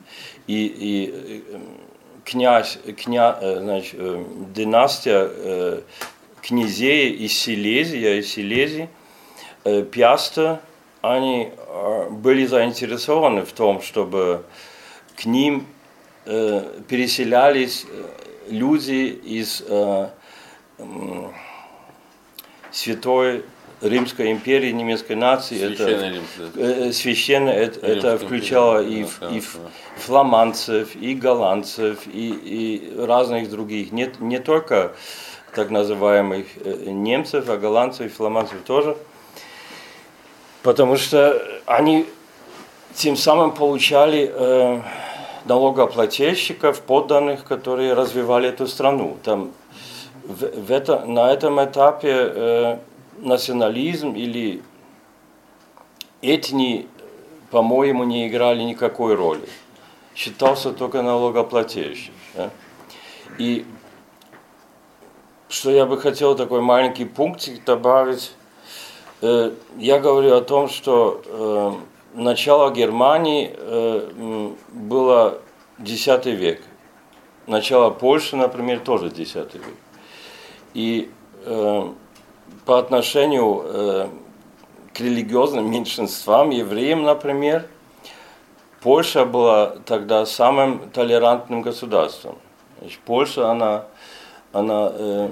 [0.48, 1.44] И, и
[2.26, 3.98] князь, кня, значит,
[4.52, 5.82] династия
[6.41, 8.90] князей из Силезии, из Силезии,
[9.65, 10.61] э, Пиаста,
[11.01, 14.43] они э, были заинтересованы в том, чтобы
[15.15, 15.67] к ним
[16.25, 17.85] э, переселялись
[18.47, 19.63] люди из
[22.71, 23.43] Святой
[23.81, 25.57] Римской империи, немецкой нации.
[25.57, 26.63] Священной это, Римской.
[26.87, 29.71] э, священное, это, это включало и, да, ф- да, и да.
[29.97, 33.91] фламандцев, и голландцев, и, и разных других.
[33.91, 34.93] Не, не только
[35.53, 36.45] так называемых
[36.85, 38.97] немцев, а голландцев и фламандцев тоже.
[40.65, 42.07] Потому что они
[42.95, 44.81] тем самым получали э,
[45.45, 49.15] налогоплательщиков, подданных, которые развивали эту страну.
[49.21, 49.51] Там
[50.23, 52.77] в, в это, на этом этапе э,
[53.19, 54.63] национализм или
[56.23, 56.87] этни,
[57.51, 59.47] по-моему, не играли никакой роли.
[60.15, 62.13] Считался только налогоплательщик.
[62.33, 62.49] да.
[63.37, 63.67] И
[65.47, 68.35] что я бы хотел такой маленький пунктик добавить.
[69.26, 71.72] Э, Я говорю о том, что э,
[72.14, 75.39] начало Германии э, было
[75.80, 76.61] X век.
[77.47, 79.52] Начало Польши, например, тоже X век.
[80.73, 81.10] И
[82.65, 84.10] по отношению
[84.93, 87.68] к религиозным меньшинствам, евреям, например,
[88.81, 92.35] Польша была тогда самым толерантным государством.
[92.80, 93.85] Значит, Польша, она,
[94.53, 95.30] она э,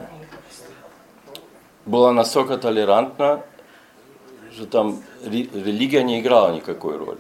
[1.86, 3.42] была настолько толерантна,
[4.54, 7.20] что там ре- религия не играла никакой роли.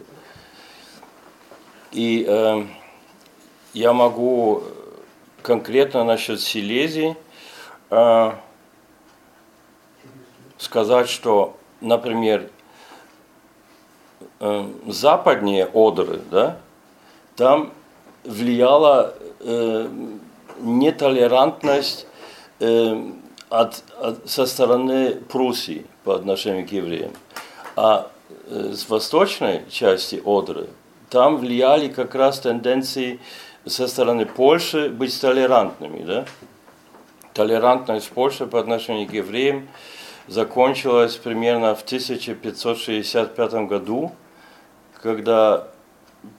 [1.92, 2.66] И э,
[3.74, 4.64] я могу
[5.42, 7.16] конкретно насчет Силезии
[7.90, 8.32] э,
[10.58, 12.50] сказать, что, например,
[14.40, 16.58] э, западнее Одры, да,
[17.36, 17.72] там
[18.24, 19.90] влияло э,
[20.60, 22.08] нетолерантность
[22.60, 23.12] э,
[23.50, 27.12] от, от, со стороны Пруссии по отношению к евреям.
[27.76, 28.12] А
[28.48, 30.68] э, с восточной части Одры
[31.10, 33.20] там влияли как раз тенденции
[33.66, 36.04] со стороны Польши быть толерантными.
[36.04, 36.26] Да?
[37.34, 39.68] Толерантность Польши по отношению к евреям
[40.28, 44.12] закончилась примерно в 1565 году,
[45.02, 45.68] когда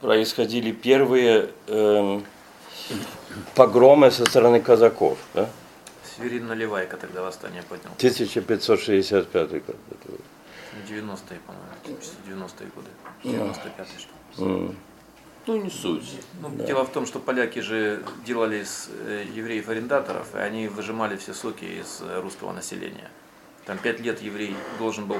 [0.00, 2.20] происходили первые э,
[3.54, 5.18] погромы со стороны казаков.
[5.34, 5.48] Да?
[6.16, 7.92] Северин Наливайка тогда восстание поднял.
[7.96, 9.76] 1565 год.
[10.88, 12.88] 90-е, по-моему, 90-е годы.
[13.24, 14.50] 95-й, что ли.
[14.50, 14.76] М.
[15.46, 16.04] Ну, не суть.
[16.40, 21.16] Ну, Дело в том, что поляки же делали из э, евреев арендаторов, и они выжимали
[21.16, 23.10] все соки из э, русского населения.
[23.66, 25.18] Там пять лет еврей должен был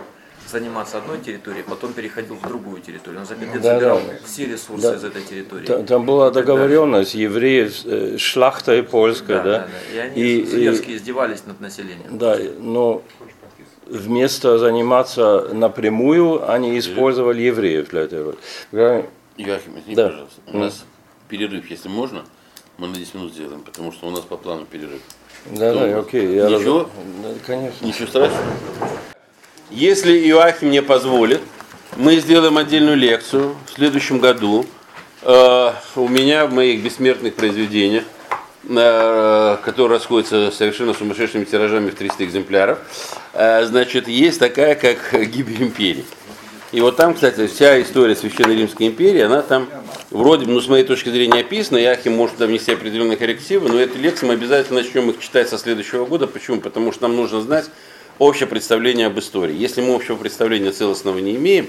[0.49, 3.21] заниматься одной территорией, потом переходил в другую территорию.
[3.21, 4.15] Он за пять лет Да, собирал да.
[4.25, 4.97] все ресурсы Да.
[4.97, 5.67] из этой территории.
[5.67, 9.59] Та- Там была И договоренность евреев, э, шляхта и польская, Да, да?
[9.59, 9.95] да, да.
[9.95, 12.17] И они И- и- зверски издевались над населением.
[12.19, 13.03] Да, но
[13.87, 18.37] вместо заниматься напрямую, они использовали евреев для этого.
[19.37, 20.09] Яхим, извини, Да.
[20.09, 20.41] пожалуйста.
[20.53, 20.85] У нас
[21.29, 22.25] перерыв, если можно,
[22.79, 25.01] мы на 10 минут сделаем, потому что у нас по плану перерыв.
[25.51, 26.35] Да, Ну, да, окей.
[26.35, 26.81] я Ничего?
[26.81, 26.89] раз-
[27.23, 27.85] Да, конечно.
[27.87, 28.43] Ничего страшного.
[29.71, 31.41] Если Иоахим мне позволит,
[31.97, 34.67] мы сделаем отдельную лекцию в следующем году.
[35.23, 38.05] Э, у меня в моих бессмертных произведениях,
[38.67, 42.79] которые расходятся совершенно сумасшедшими тиражами в 300 экземпляров,
[43.35, 46.05] э, значит, есть такая, как гибель империи.
[46.73, 49.69] И вот там, кстати, вся история Священной Римской империи, она там
[50.11, 53.81] вроде, бы, ну, с моей точки зрения описана, Яхим может там внести определенные коррективы, но
[53.81, 56.27] эти лекции мы обязательно начнем их читать со следующего года.
[56.27, 56.61] Почему?
[56.61, 57.67] Потому что нам нужно знать
[58.19, 59.55] общее представление об истории.
[59.55, 61.69] Если мы общего представления целостного не имеем,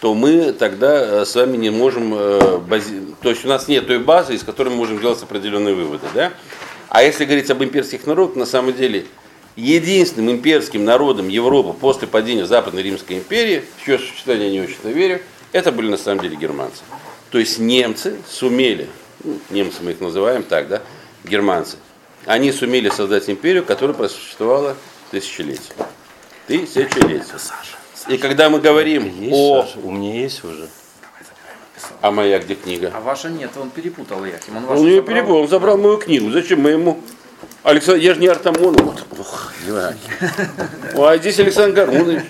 [0.00, 3.02] то мы тогда э, с вами не можем, э, бази...
[3.20, 6.06] то есть у нас нет той базы, из которой мы можем делать определенные выводы.
[6.14, 6.32] Да?
[6.88, 9.06] А если говорить об имперских народах, на самом деле
[9.56, 14.90] единственным имперским народом Европы после падения Западной Римской империи, в чье сочетание я не очень-то
[14.90, 15.20] верю,
[15.52, 16.82] это были на самом деле германцы.
[17.30, 18.88] То есть немцы сумели,
[19.24, 20.82] ну, немцы мы их называем так, да,
[21.24, 21.76] германцы,
[22.24, 24.76] они сумели создать империю, которая просуществовала
[25.10, 25.74] тысячелетия.
[26.46, 27.38] Тысячелетия.
[28.08, 29.62] И когда мы говорим Есть, о...
[29.62, 29.78] Саша?
[29.82, 30.68] У меня есть уже.
[32.00, 32.92] А моя где книга?
[32.94, 34.56] А ваша нет, он перепутал Яхим.
[34.56, 35.14] Он Он вашу ее забрал.
[35.14, 36.30] перепутал, он забрал мою книгу.
[36.30, 37.00] Зачем мы ему?
[37.62, 38.80] Александр, я же не Артамонов.
[38.82, 39.52] Вот, ох,
[40.96, 42.24] а здесь Александр Гарунович.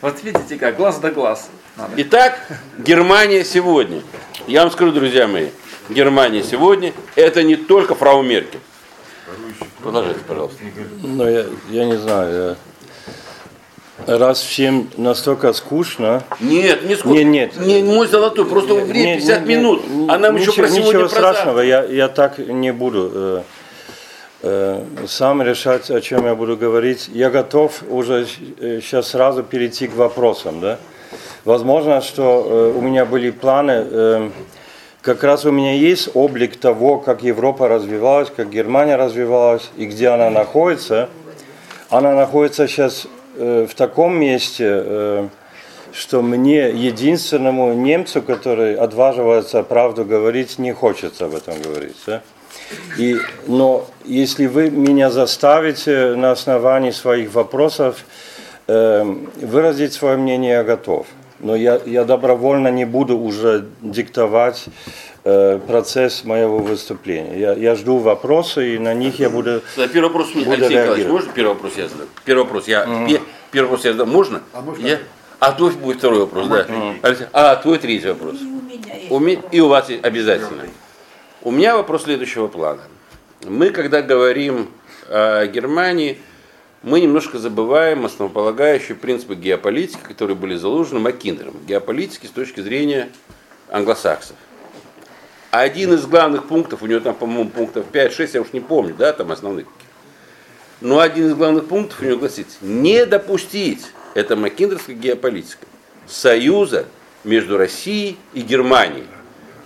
[0.00, 1.50] Вот видите как, глаз да глаз.
[1.76, 1.92] Надо.
[1.96, 2.38] Итак,
[2.78, 4.02] Германия сегодня.
[4.46, 5.48] Я вам скажу, друзья мои,
[5.88, 8.60] Германия сегодня это не только фрау Меркель.
[9.80, 10.58] Продолжайте, пожалуйста.
[11.02, 12.32] Но я, я не знаю.
[12.50, 12.56] я-
[14.06, 17.22] Раз всем настолько скучно, Нет, не сколько.
[17.22, 17.66] Нет, нет.
[17.66, 19.82] Не мой золотой, просто время Не- 50 не- не- минут.
[20.08, 23.42] А нам еще ничего, про сегодня ничего про страшного, я, я так не буду э,
[24.42, 27.08] э, сам решать, о чем я буду говорить.
[27.12, 30.60] Я готов уже сейчас сразу перейти к вопросам.
[30.60, 30.78] Да?
[31.44, 34.30] Возможно, что э, у меня были планы, э,
[35.00, 40.08] как раз у меня есть облик того, как Европа развивалась, как Германия развивалась и где
[40.08, 41.08] она находится.
[41.88, 45.28] Она находится сейчас э, в таком месте, э,
[45.92, 51.96] что мне, единственному немцу, который отваживается правду говорить, не хочется об этом говорить.
[52.06, 52.22] да.
[52.98, 58.04] И, но если вы меня заставите на основании своих вопросов
[58.66, 59.04] э,
[59.36, 61.06] выразить свое мнение, я готов.
[61.40, 64.66] Но я, я добровольно не буду уже диктовать
[65.22, 67.38] процесс моего выступления.
[67.38, 69.62] Я, я жду вопросы, и на них я буду...
[69.76, 72.08] Да, первый вопрос, Буду Алексей Николаевич, можно первый вопрос я задам?
[72.24, 73.20] Первый вопрос я, пе-
[73.52, 74.42] первый вопрос я задам, можно?
[74.52, 74.86] А можно?
[74.86, 74.98] Я?
[75.38, 76.66] А твой будет второй вопрос, да.
[77.32, 78.36] А, твой третий вопрос.
[78.40, 79.10] И у меня есть.
[79.10, 80.64] У ме- И у вас и- обязательно.
[81.42, 82.82] У меня вопрос следующего плана.
[83.44, 84.68] Мы, когда говорим
[85.08, 86.18] о Германии,
[86.82, 91.54] мы немножко забываем основополагающие принципы геополитики, которые были заложены Маккиндером.
[91.66, 93.08] Геополитики с точки зрения
[93.68, 94.36] англосаксов.
[95.52, 99.12] Один из главных пунктов, у него там, по-моему, пунктов 5-6, я уж не помню, да,
[99.12, 99.66] там основных.
[100.80, 103.84] Но один из главных пунктов у него гласит, не допустить,
[104.14, 105.66] это маккиндерская геополитика,
[106.06, 106.86] союза
[107.22, 109.06] между Россией и Германией.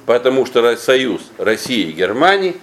[0.07, 2.57] Потому что союз России и Германии,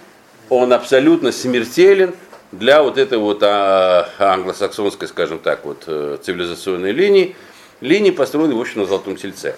[0.50, 2.14] он абсолютно смертелен
[2.52, 7.36] для вот этой вот а, англосаксонской, скажем так, вот э, цивилизационной линии,
[7.80, 9.56] линии, построенной, в общем, на Золотом Тельце.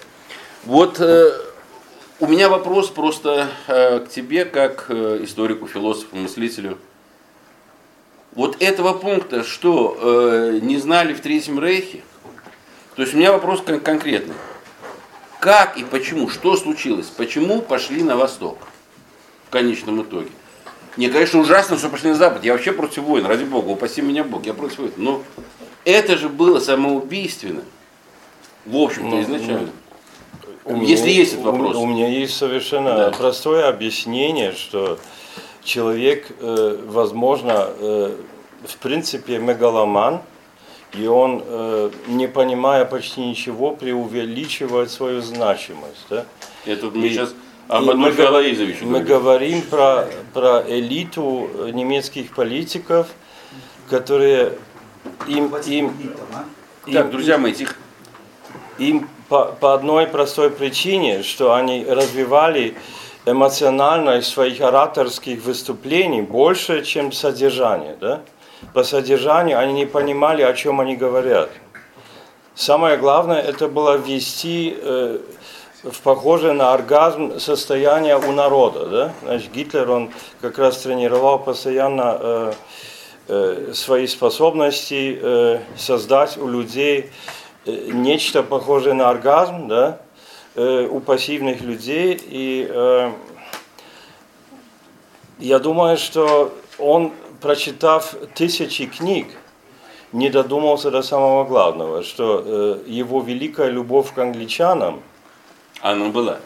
[0.63, 1.33] Вот э,
[2.19, 6.77] у меня вопрос просто э, к тебе, как э, историку, философу, мыслителю.
[8.33, 12.01] Вот этого пункта, что э, не знали в Третьем Рейхе?
[12.95, 14.35] То есть у меня вопрос кон- конкретный.
[15.39, 18.57] Как и почему, что случилось, почему пошли на восток
[19.47, 20.29] в конечном итоге?
[20.97, 22.43] Не, конечно, ужасно, что пошли на Запад.
[22.43, 24.93] Я вообще против войн, ради бога, упаси меня Бог, я против войн.
[24.97, 25.21] Но
[25.85, 27.61] это же было самоубийственно.
[28.65, 29.69] В общем-то, Ну, изначально.
[30.69, 31.75] У Если меня- есть этот у- вопрос.
[31.77, 33.11] У, меня есть совершенно Да.
[33.11, 34.99] простое объяснение, что
[35.63, 38.15] человек, э, возможно, э,
[38.65, 40.19] в принципе мегаломан,
[40.93, 46.05] и он, э, не понимая почти ничего, преувеличивает свою значимость.
[46.09, 46.25] Да?
[46.65, 47.33] Это мы И- сейчас
[47.69, 49.61] об мы Адольфе Алаизовиче Мы говорим.
[49.61, 53.07] про, про элиту э, немецких политиков,
[53.89, 54.53] которые
[55.27, 55.93] им, им,
[56.91, 57.75] Так, друзья мои, тихо.
[58.79, 62.75] им по, по одной простой причине, что они развивали
[63.25, 67.97] эмоциональность своих ораторских выступлений больше, чем содержание.
[67.99, 68.21] Да?
[68.73, 71.49] По содержанию они не понимали, о чем они говорят.
[72.55, 75.19] Самое главное, это было ввести э,
[75.83, 78.85] в похожее на оргазм состояние у народа.
[78.85, 79.13] Да?
[79.23, 80.09] Значит, Гитлер, он
[80.41, 82.53] как раз тренировал постоянно э,
[83.27, 87.11] э, свои способности э, создать у людей
[87.67, 89.99] нечто похожее на оргазм, да,
[90.55, 92.19] э, у пассивных людей.
[92.23, 93.11] И э,
[95.39, 97.11] я думаю, что он,
[97.41, 99.27] прочитав тысячи книг,
[100.11, 105.01] не додумался до самого главного, что э, его великая любовь к англичанам,
[105.81, 106.37] Она была.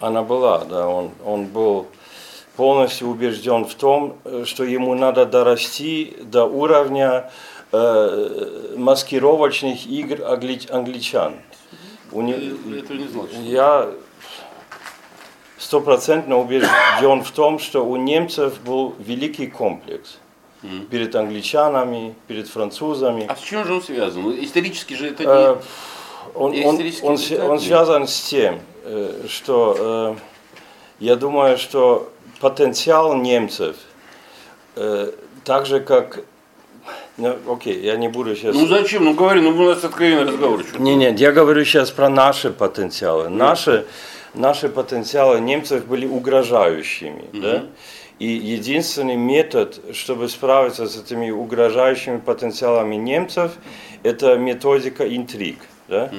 [0.00, 1.86] она была, да, он, он был
[2.56, 7.30] полностью убежден в том, э, что ему надо дорасти до уровня
[7.72, 11.34] э, маскировочных игр агли- англичан.
[12.12, 12.32] У не-
[12.78, 13.36] Это не значит.
[13.38, 13.88] я
[15.58, 20.18] стопроцентно убежден в том, что у немцев был великий комплекс
[20.90, 23.26] перед англичанами, перед французами.
[23.28, 24.22] А с чем же он связан?
[24.22, 25.60] Ну, Исторически же это Э, не...
[26.34, 27.18] Он, он, он,
[27.50, 32.10] он связан с тем, э, что э, я думаю, что
[32.40, 33.76] потенциал немцев,
[34.76, 35.12] э,
[35.44, 36.24] так же как...
[37.20, 38.54] Ну, окей, я не буду сейчас...
[38.54, 39.04] Ну зачем?
[39.04, 40.64] Ну говори, ну у нас откровенный разговор.
[40.78, 43.28] Не, нет, я говорю сейчас про наши потенциалы.
[43.28, 43.84] Наши,
[44.32, 47.24] наши потенциалы немцев были угрожающими.
[47.34, 47.66] Да?
[48.18, 53.52] И единственный метод, чтобы справиться с этими угрожающими потенциалами немцев,
[54.02, 55.58] это методика интриг.
[55.88, 56.10] Да?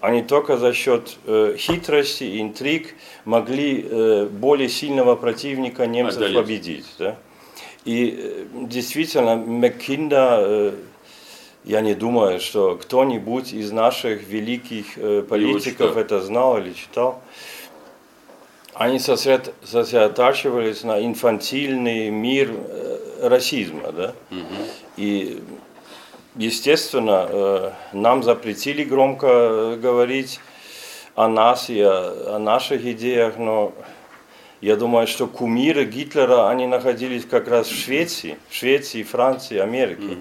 [0.00, 2.94] Они только за счет э, хитрости интриг
[3.24, 6.36] могли э, более сильного противника немцев Одолеть.
[6.36, 6.86] победить.
[6.98, 7.16] Да?
[7.86, 10.72] И э, действительно, Маккинда, э,
[11.64, 17.22] я не думаю, что кто-нибудь из наших великих э, политиков это знал или читал.
[18.74, 22.52] Они сосред- сосредотачивались на инфантильный мир
[23.22, 23.92] расизма.
[23.92, 24.14] Да?
[24.96, 25.42] И,
[26.34, 30.40] естественно, нам запретили громко говорить
[31.14, 33.72] о нас и о, о наших идеях, но
[34.60, 40.16] я думаю, что кумиры Гитлера, они находились как раз в Швеции, в Швеции, Франции, Америке.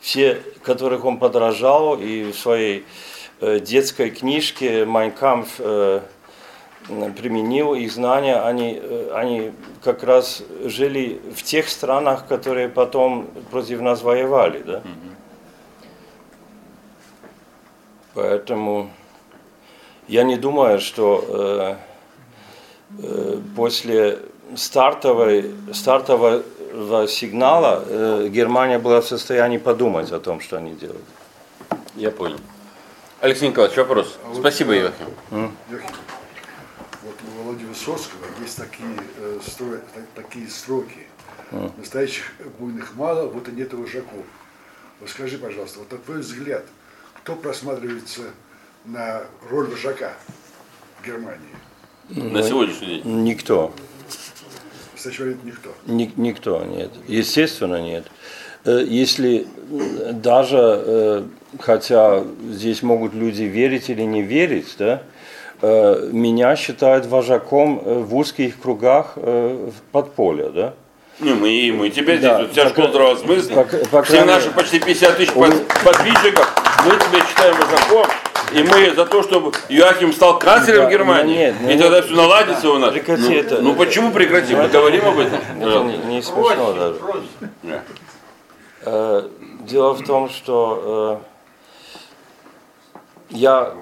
[0.00, 2.86] Все, которых он подражал, и в своей
[3.40, 6.00] э, детской книжке «Mein Kampf» э,
[6.88, 9.52] применил их знания, они, э, они
[9.84, 14.62] как раз жили в тех странах, которые потом против нас воевали.
[14.62, 14.82] Да?
[18.14, 18.90] Поэтому
[20.08, 21.89] я не думаю, что э,
[23.56, 24.18] после
[24.56, 26.42] стартовой, стартового
[27.08, 31.04] сигнала э, Германия была в состоянии подумать о том, что они делают.
[31.94, 32.38] Я понял.
[33.20, 34.18] Алексей Николаевич, вопрос.
[34.24, 35.52] А вот, Спасибо, э, Евахим.
[35.70, 35.88] Яхим,
[37.02, 38.88] Вот у Володи Высоцкого есть такие,
[39.18, 41.06] э, стро- та- такие строки.
[41.78, 42.30] Настоящих
[42.60, 44.24] буйных мало, вот и нет вожаков.
[45.00, 46.64] Вот скажи, пожалуйста, вот на твой взгляд,
[47.14, 48.22] кто просматривается
[48.84, 50.12] на роль вожака
[51.00, 51.56] в Германии?
[52.10, 53.02] На сегодняшний день.
[53.04, 53.72] Никто.
[55.18, 55.70] Момент никто.
[55.86, 56.90] Ни- никто нет.
[57.08, 58.04] Естественно, нет.
[58.66, 59.46] Э, Если
[60.12, 61.22] даже, э,
[61.58, 65.02] хотя здесь могут люди верить или не верить, да,
[65.62, 70.74] э, меня считают вожаком в узких кругах в подполье, да.
[71.20, 74.50] Не, мы и мы тебя здесь, Да, вся по- школа здравого смысла, все крайней- наши
[74.50, 76.54] почти 50 тысяч под- подписчиков,
[76.84, 78.06] мы тебя считаем вожаком,
[78.52, 82.14] и мы за то, чтобы Юахим стал канцлером Да, Германии, нет, и ну, тогда все
[82.14, 82.92] наладится у нас.
[82.92, 83.62] прекрати ну, это.
[83.62, 84.58] ну почему прекратим?
[84.58, 85.40] Мы говорим об этом.
[85.60, 86.96] Это не, не смешно даже.
[87.62, 87.82] Да.
[88.84, 89.28] Э,
[89.60, 91.20] Дело в том, что
[93.30, 93.74] э, я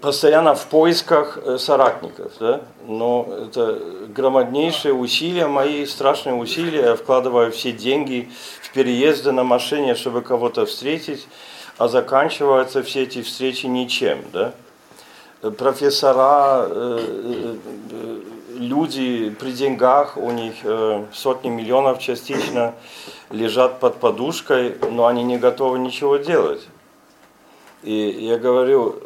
[0.00, 2.62] постоянно в поисках э, соратников, да?
[2.86, 3.78] но это
[4.08, 8.30] громаднейшие усилия, мои страшные усилия, я вкладываю все деньги
[8.62, 11.26] в переезды на машине, чтобы кого-то встретить,
[11.78, 14.24] а заканчиваются все эти встречи ничем.
[14.32, 14.52] Да?
[15.56, 17.56] Профессора, э,
[17.90, 18.20] э,
[18.56, 22.74] люди при деньгах, у них э, сотни миллионов частично
[23.30, 26.66] лежат под подушкой, но они не готовы ничего делать.
[27.84, 29.00] И я говорю,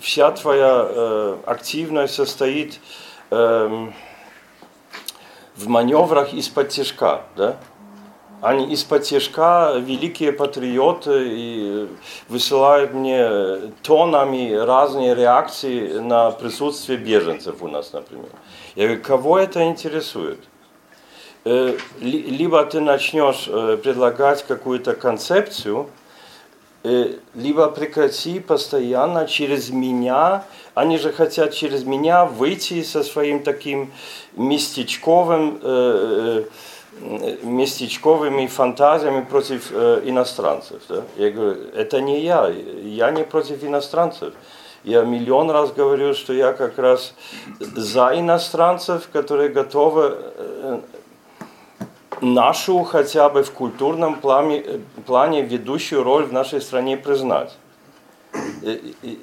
[0.00, 2.78] вся твоя активность состоит
[3.30, 3.88] э,
[5.56, 7.56] в маневрах из-под тяжка, да?
[8.42, 11.88] Они из-под тяжка великие патриоты и
[12.28, 18.28] высылают мне тонами разные реакции на присутствие беженцев у нас, например.
[18.74, 20.40] Я говорю, кого это интересует?
[21.44, 25.88] Э, либо ты начнешь э, предлагать какую-то концепцию,
[26.82, 30.44] э, либо прекрати постоянно через меня,
[30.74, 33.92] они же хотят через меня выйти со своим таким
[34.34, 36.44] местечковым
[37.00, 40.82] местечковыми фантазиями против э, иностранцев.
[40.88, 41.02] Да?
[41.16, 44.32] Я говорю, это не я, я не против иностранцев.
[44.84, 47.14] Я миллион раз говорю, что я как раз
[47.60, 50.80] за иностранцев, которые готовы э,
[52.20, 54.62] нашу хотя бы в культурном плане,
[55.06, 57.56] плане ведущую роль в нашей стране признать.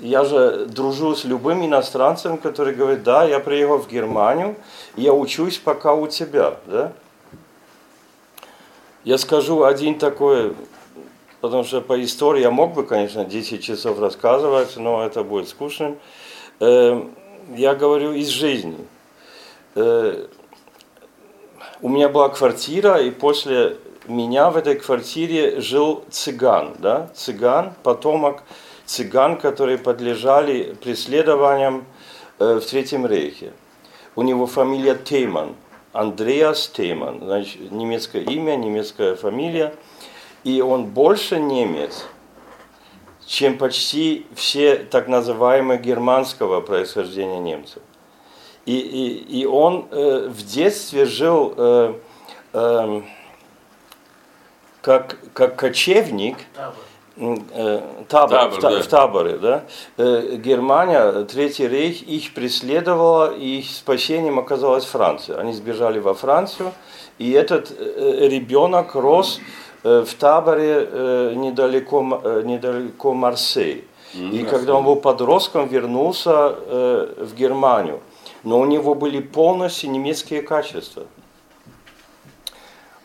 [0.01, 4.55] Я же дружу с любым иностранцем, который говорит, да, я приехал в Германию,
[4.95, 6.55] я учусь пока у тебя.
[6.65, 6.91] Да?
[9.03, 10.53] Я скажу один такой,
[11.41, 15.99] потому что по истории я мог бы, конечно, 10 часов рассказывать, но это будет скучным.
[16.61, 17.03] Э,
[17.53, 18.77] я говорю из жизни.
[19.75, 20.27] Э,
[21.81, 23.75] у меня была квартира, и после
[24.07, 28.43] меня в этой квартире жил цыган, да, цыган, потомок
[28.85, 31.84] цыган, которые подлежали преследованиям
[32.39, 33.51] э, в Третьем Рейхе.
[34.15, 35.55] У него фамилия Тейман.
[35.94, 39.76] Андреас Тейман, значит, немецкое имя, немецкая фамилия,
[40.44, 42.06] и он больше немец,
[43.26, 47.82] чем почти все так называемые германского происхождения немцев.
[48.65, 51.94] И, и, и он э, в детстве жил э,
[52.53, 53.02] э,
[54.82, 56.72] как, как кочевник, Э,
[57.15, 58.81] табор, табор, в, да.
[58.81, 59.64] в таборе, да,
[59.98, 65.38] э, Германия, Третий рейх их преследовала, и их спасением оказалась Франция.
[65.38, 66.72] Они сбежали во Францию,
[67.19, 69.40] и этот э, ребенок рос
[69.84, 72.02] в таборе недалеко,
[72.45, 73.85] недалеко Марсей.
[74.14, 76.56] И когда он был подростком, вернулся
[77.18, 77.99] в Германию.
[78.44, 81.03] Но у него были полностью немецкие качества.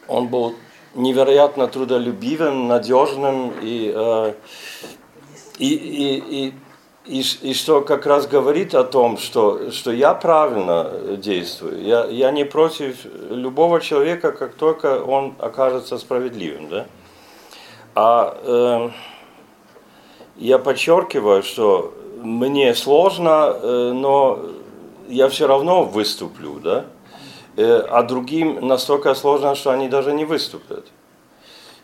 [0.07, 0.55] Он был
[0.99, 4.33] невероятно трудолюбивым, надежным и, э,
[5.59, 6.55] и, и, и,
[7.07, 11.83] и, и что как раз говорит о том, что, что я правильно действую.
[11.83, 16.69] Я, я не против любого человека, как только он окажется справедливым.
[16.69, 16.87] Да?
[17.95, 18.91] А э,
[20.37, 24.41] я подчеркиваю, что мне сложно, э, но
[25.09, 26.59] я все равно выступлю.
[26.61, 26.87] Да?
[27.59, 30.87] Э, а другим настолько сложно, что они даже не выступят.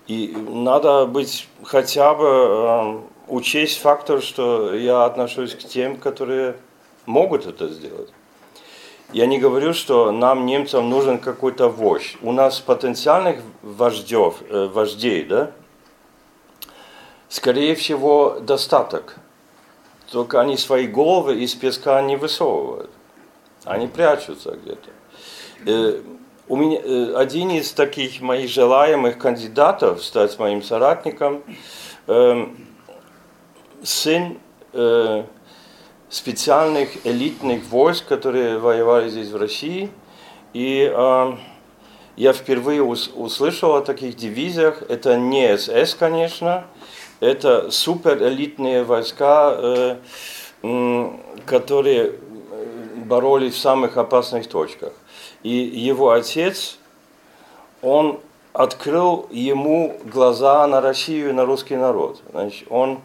[0.07, 6.55] И надо быть хотя бы э, учесть фактор, что я отношусь к тем, которые
[7.07, 8.13] могут это сделать.
[9.13, 12.19] Я не говорю, что нам, немцам, нужен какой-то вождь.
[12.23, 15.51] У нас потенциальных вождев, э, вождей, да,
[17.29, 19.17] скорее всего, достаток.
[20.13, 22.91] Только они свои головы из песка не высовывают.
[23.65, 24.91] Они прячутся где-то.
[25.66, 26.01] Э,
[26.47, 31.43] у меня, э, один из таких моих желаемых кандидатов стать моим соратником,
[32.07, 32.55] эм,
[33.82, 34.36] сын
[34.74, 35.24] э,
[36.11, 39.91] специальных элитных войск, которые воевали здесь в России.
[40.53, 41.41] И эм,
[42.16, 44.82] я впервые услышал о таких дивизиях.
[44.91, 46.66] Это не СС, конечно,
[47.20, 49.99] это суперэлитные войска,
[51.47, 52.15] которые
[53.05, 54.93] боролись в самых опасных точках.
[55.45, 56.79] И его отец,
[57.83, 58.19] он
[58.55, 62.23] открыл ему глаза на Россию и на русский народ.
[62.33, 63.01] Значит, он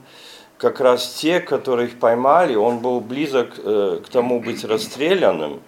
[0.58, 5.60] как раз те, которых поймали, он был близок э, к тому быть расстрелянным.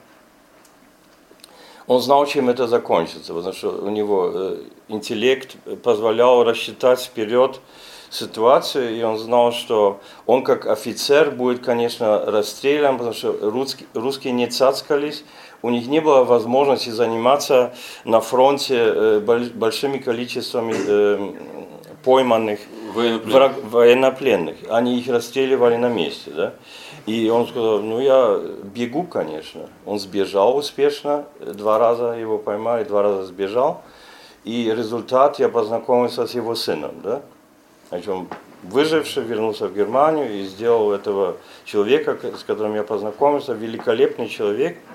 [1.87, 7.59] Он знал, чем это закончится, потому что у него э, интеллект позволял рассчитать вперед
[8.11, 14.33] ситуацию, и он знал, что он как офицер будет, конечно, расстрелян, потому что русские, русские
[14.33, 15.23] не цацкались,
[15.61, 17.73] у них не было возможности заниматься
[18.03, 21.31] на фронте э, большими количествами э,
[22.03, 22.59] пойманных
[22.93, 23.33] военнопленных.
[23.33, 24.57] Враг, военнопленных.
[24.69, 26.31] Они их расстреливали на месте.
[26.31, 26.53] Да?
[27.05, 29.69] И он сказал, ну я бегу, конечно.
[29.85, 33.81] Он сбежал успешно, два раза его поймали, два раза сбежал.
[34.43, 37.01] И результат, я познакомился с его сыном.
[37.03, 37.21] Да?
[37.91, 38.27] Он
[38.63, 44.77] выживший вернулся в Германию и сделал этого человека, с которым я познакомился, великолепный человек–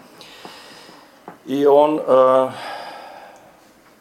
[1.47, 2.51] И он, э,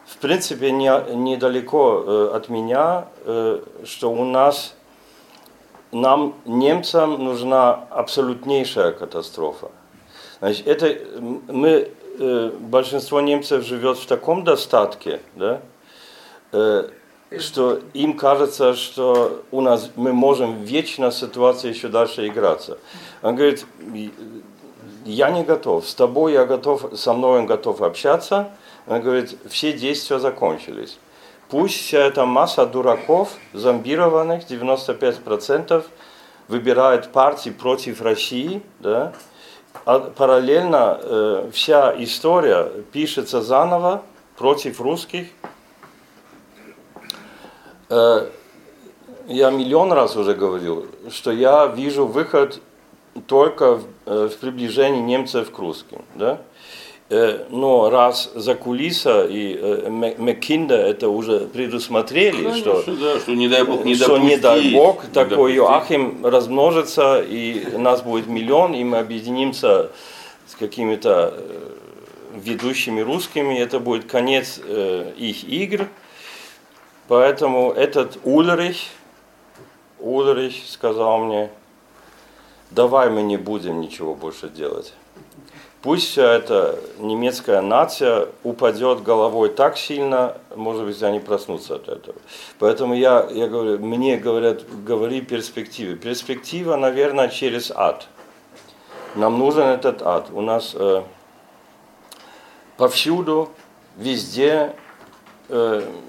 [0.06, 4.74] в принципе, не, недалеко э, от меня, э, что у нас,
[5.92, 9.70] нам, немцам, нужна абсолютнейшая катастрофа.
[10.40, 10.96] Значит, это
[11.46, 15.60] мы, э, большинство немцев живет в таком достатке, да,
[16.50, 16.88] э,
[17.38, 22.78] что им кажется, что у нас мы можем вечно ситуация еще дальше играться.
[23.22, 23.66] Он говорит,
[25.04, 28.50] я не готов, с тобой я готов, со мной он готов общаться.
[28.86, 30.98] Он говорит, все действия закончились.
[31.48, 35.84] Пусть вся эта масса дураков, зомбированных, 95%,
[36.48, 39.12] выбирает партии против России, да,
[39.84, 44.02] а параллельно э, вся история пишется заново
[44.36, 45.28] против русских.
[47.88, 48.26] Э,
[49.28, 52.60] я миллион раз уже говорил, что я вижу выход
[53.26, 56.02] только в, э, в приближении немцев к русским.
[56.14, 56.40] Да?
[57.08, 59.88] Э, но раз за кулиса и
[60.18, 65.04] Маккинда это уже предусмотрели, что, да, что не дай бог не что не дай бог
[65.04, 65.56] не такой допустить.
[65.56, 69.90] Иоахим размножится и нас будет миллион, и мы объединимся
[70.46, 71.34] с какими-то
[72.34, 75.88] ведущими русскими, это будет конец их игр.
[77.08, 78.76] Поэтому этот Ульрих,
[80.00, 81.50] Ульрих сказал мне,
[82.70, 84.92] давай мы не будем ничего больше делать.
[85.82, 92.16] Пусть вся эта немецкая нация упадет головой так сильно, может быть, они проснутся от этого.
[92.58, 95.94] Поэтому я, я говорю, мне говорят, говори перспективы.
[95.94, 98.08] Перспектива, наверное, через ад.
[99.14, 100.28] Нам нужен этот ад.
[100.32, 101.04] У нас э,
[102.76, 103.50] повсюду,
[103.96, 104.74] везде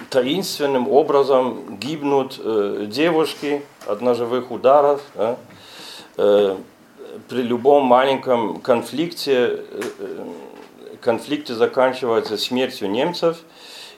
[0.10, 5.02] таинственным образом гибнут э, девушки от ножевых ударов.
[5.16, 5.38] да.
[6.18, 6.58] Э,
[7.28, 10.26] при любом маленьком конфликте, э, э,
[11.02, 13.40] конфликте заканчивается смертью немцев,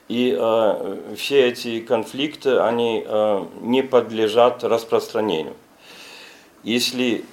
[0.08, 5.54] и э, все эти конфликты, они э, не подлежат распространению.
[6.64, 7.26] Если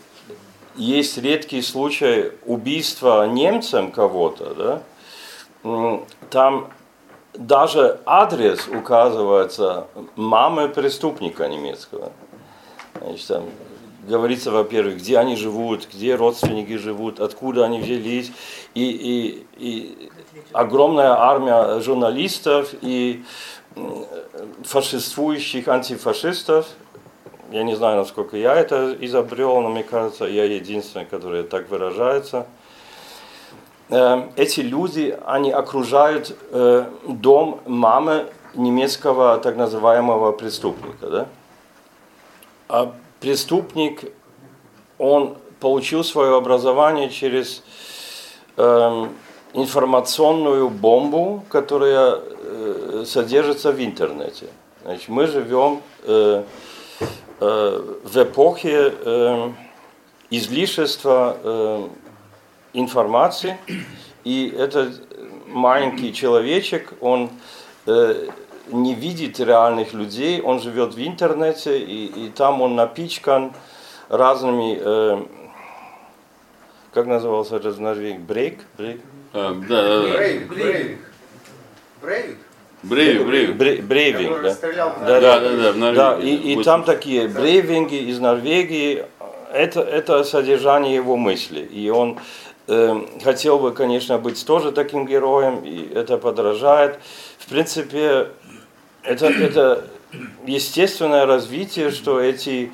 [0.76, 6.70] есть редкий случай убийства немцем кого-то, да, там
[7.38, 9.86] даже адрес указывается
[10.16, 12.12] мамы преступника немецкого.
[13.00, 13.44] Значит, там
[14.06, 18.32] говорится, во-первых, где они живут, где родственники живут, откуда они взялись,
[18.74, 20.10] и, и, и
[20.52, 23.24] огромная армия журналистов и
[24.64, 26.66] фашистующих антифашистов.
[27.50, 32.46] Я не знаю, насколько я это изобрел, но мне кажется, я единственный, который так выражается.
[33.88, 41.08] Э, Эти люди, они окружают э, дом мамы немецкого так называемого преступника.
[41.08, 41.26] Да?
[42.68, 44.12] А преступник,
[44.98, 47.62] он получил свое образование через
[48.56, 49.10] эм,
[49.52, 54.46] информационную бомбу, которая э, содержится в интернете.
[54.84, 56.44] Значит, мы живем э,
[57.40, 59.50] э, в эпохе э,
[60.30, 61.36] излишества
[62.76, 63.56] информации,
[64.24, 65.02] и этот
[65.48, 67.30] маленький человечек, он
[67.86, 68.28] э,
[68.70, 73.52] не видит реальных людей, он живет в интернете, и, и там он напичкан
[74.08, 75.22] разными, э,
[76.92, 78.58] как назывался это в Норвегии, брейк?
[78.76, 79.00] брейк?
[79.32, 80.08] А, да, да, да.
[80.16, 80.98] Брейвик, Брейвик.
[82.02, 82.38] Брейвик?
[82.82, 83.56] Брейвик, брейвик.
[83.56, 84.94] Бре- брейвинг, Который да.
[85.00, 85.96] Да, Да, да, да, в Норвегии.
[85.96, 89.04] Да, и, и там такие брейвинги из Норвегии,
[89.52, 91.60] это, это содержание его мысли.
[91.60, 92.18] И он
[92.66, 96.98] хотел бы, конечно, быть тоже таким героем, и это подражает.
[97.38, 98.28] В принципе,
[99.02, 99.84] это, это
[100.46, 102.72] естественное развитие, что эти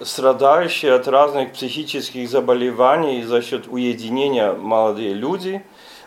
[0.00, 5.62] страдающие от разных психических заболеваний за счет уединения молодые люди,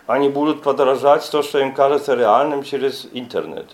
[0.06, 3.66] они будут подражать то, что им кажется реальным через интернет.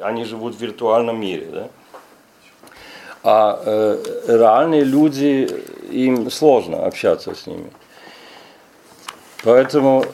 [0.00, 1.48] Они живут в виртуальном мире.
[1.52, 1.68] Да?
[3.24, 3.98] А э,
[4.28, 5.48] реальные люди,
[5.90, 7.70] им сложно общаться с ними.
[9.44, 10.04] Поэтому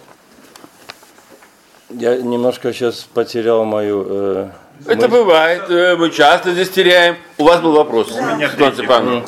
[1.90, 4.06] я немножко сейчас потерял мою...
[4.08, 4.48] э,
[4.86, 5.08] Это мысль.
[5.08, 7.16] бывает, э, мы часто здесь теряем.
[7.36, 9.24] У вас был вопрос, Светлана Степановна.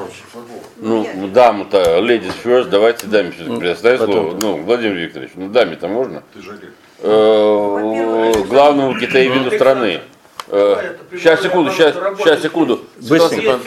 [0.83, 4.39] Ну, даму-то, ladies first, давайте даме все-таки предоставить слово.
[4.41, 6.23] Ну, Владимир Викторович, ну даме-то можно?
[6.33, 6.59] Ты же.
[7.03, 10.01] Э, Главному китаеведу страны.
[10.49, 12.81] Э, Сейчас, секунду, сейчас, сейчас, секунду.
[12.97, 13.59] Быстренько.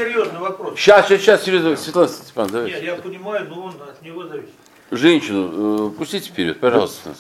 [0.76, 2.86] Сейчас, сейчас, сейчас, серьезно, Светлана Степановна, Нет, давайте.
[2.86, 4.50] я понимаю, но он от него зависит.
[4.96, 7.16] Женщину э, пустите вперед, пожалуйста.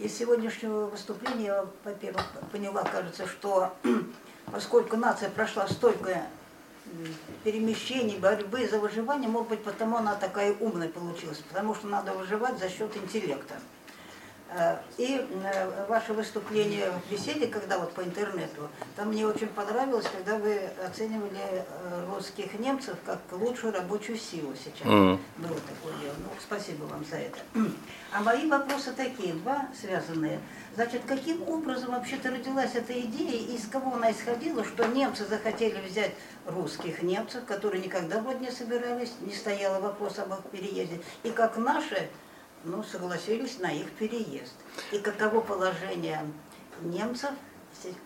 [0.00, 3.74] Из сегодняшнего выступления, я, во-первых, поняла, кажется, что
[4.50, 6.22] поскольку нация прошла столько
[7.44, 12.58] перемещений, борьбы за выживание, может быть, потому она такая умная получилась, потому что надо выживать
[12.58, 13.56] за счет интеллекта.
[14.54, 20.06] Э, И э, ваше выступление в беседе, когда вот по интернету, там мне очень понравилось,
[20.12, 24.86] когда вы оценивали э, русских немцев как лучшую рабочую силу сейчас.
[24.86, 25.18] Мгм.
[25.38, 26.14] Было такое дело.
[26.18, 27.38] Ну, спасибо вам за это.
[28.12, 30.38] А мои вопросы такие, два связанные.
[30.74, 35.80] Значит, каким образом вообще-то родилась эта идея, и из кого она исходила, что немцы захотели
[35.86, 36.12] взять
[36.46, 41.56] русских немцев, которые никогда бы не собирались, не стояло вопрос об их переезде, и как
[41.56, 42.08] наши
[42.64, 44.54] ну, согласились на их переезд.
[44.92, 46.20] И каково положение
[46.82, 47.30] немцев,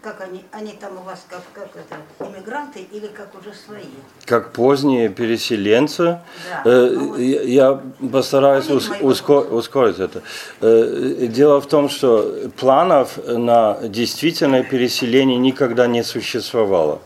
[0.00, 1.96] как они, они там у вас как, как это,
[2.26, 3.84] иммигранты или как уже свои?
[4.24, 6.20] Как поздние переселенцы.
[6.48, 6.62] Да.
[6.64, 7.18] Э, Ну вот.
[7.18, 10.22] Я постараюсь ус- мои ускор- ускорить это.
[10.62, 17.00] Э, Дело в том, что планов на действительное переселение никогда не существовало.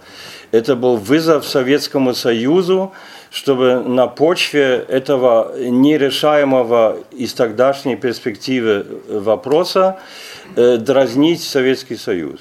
[0.53, 2.93] Это был вызов Советскому Союзу,
[3.31, 9.99] чтобы на почве этого нерешаемого из тогдашней перспективы вопроса
[10.57, 12.41] э, дразнить Советский Союз.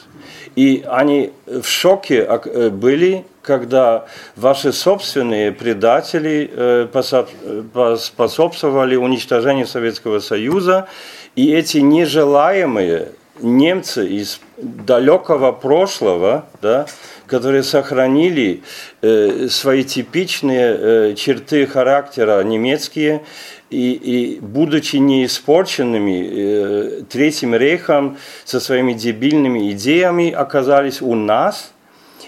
[0.56, 4.06] И они в шоке ок- э, были, когда
[4.36, 10.88] ваши собственные предатели э, э, поспособствовали уничтожению Советского Союза,
[11.36, 13.10] и эти нежелаемые
[13.42, 16.88] немцы из далекого прошлого, да,
[17.30, 18.64] которые сохранили
[19.02, 23.24] э, свои типичные э, черты характера немецкие,
[23.70, 31.72] и, и будучи не испорченными э, Третьим рейхом со своими дебильными идеями, оказались у нас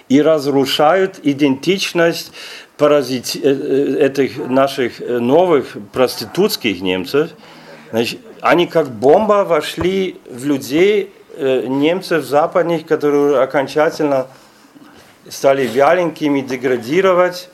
[0.07, 2.32] и разрушают идентичность
[2.78, 7.32] паразит, этих наших новых проститутских немцев.
[7.91, 14.28] Значит, они как бомба вошли в людей, немцев западных, которые окончательно
[15.30, 17.49] стали вяленькими, деградировать.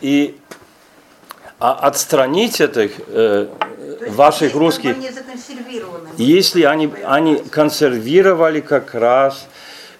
[0.00, 0.36] И
[1.58, 3.46] а отстранить этих э,
[4.00, 6.08] есть ваших они русских, законсервированы.
[6.16, 9.46] если они, они консервировали как раз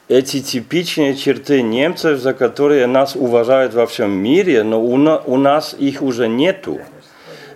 [0.09, 5.37] эти типичные черты немцев, за которые нас уважают во всем мире, но у, на- у
[5.37, 6.81] нас их уже нету.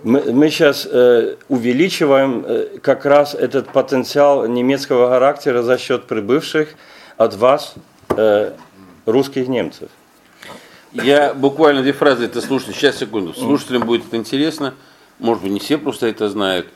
[0.03, 6.75] Мы, мы сейчас э, увеличиваем э, как раз этот потенциал немецкого характера за счет прибывших
[7.17, 7.73] от вас
[8.15, 8.51] э,
[9.05, 9.89] русских немцев.
[10.93, 12.73] Я буквально две фразы это слушатель.
[12.73, 13.33] Сейчас, секунду.
[13.33, 14.73] Слушателям будет это интересно.
[15.19, 16.67] Может быть, не все просто это знают.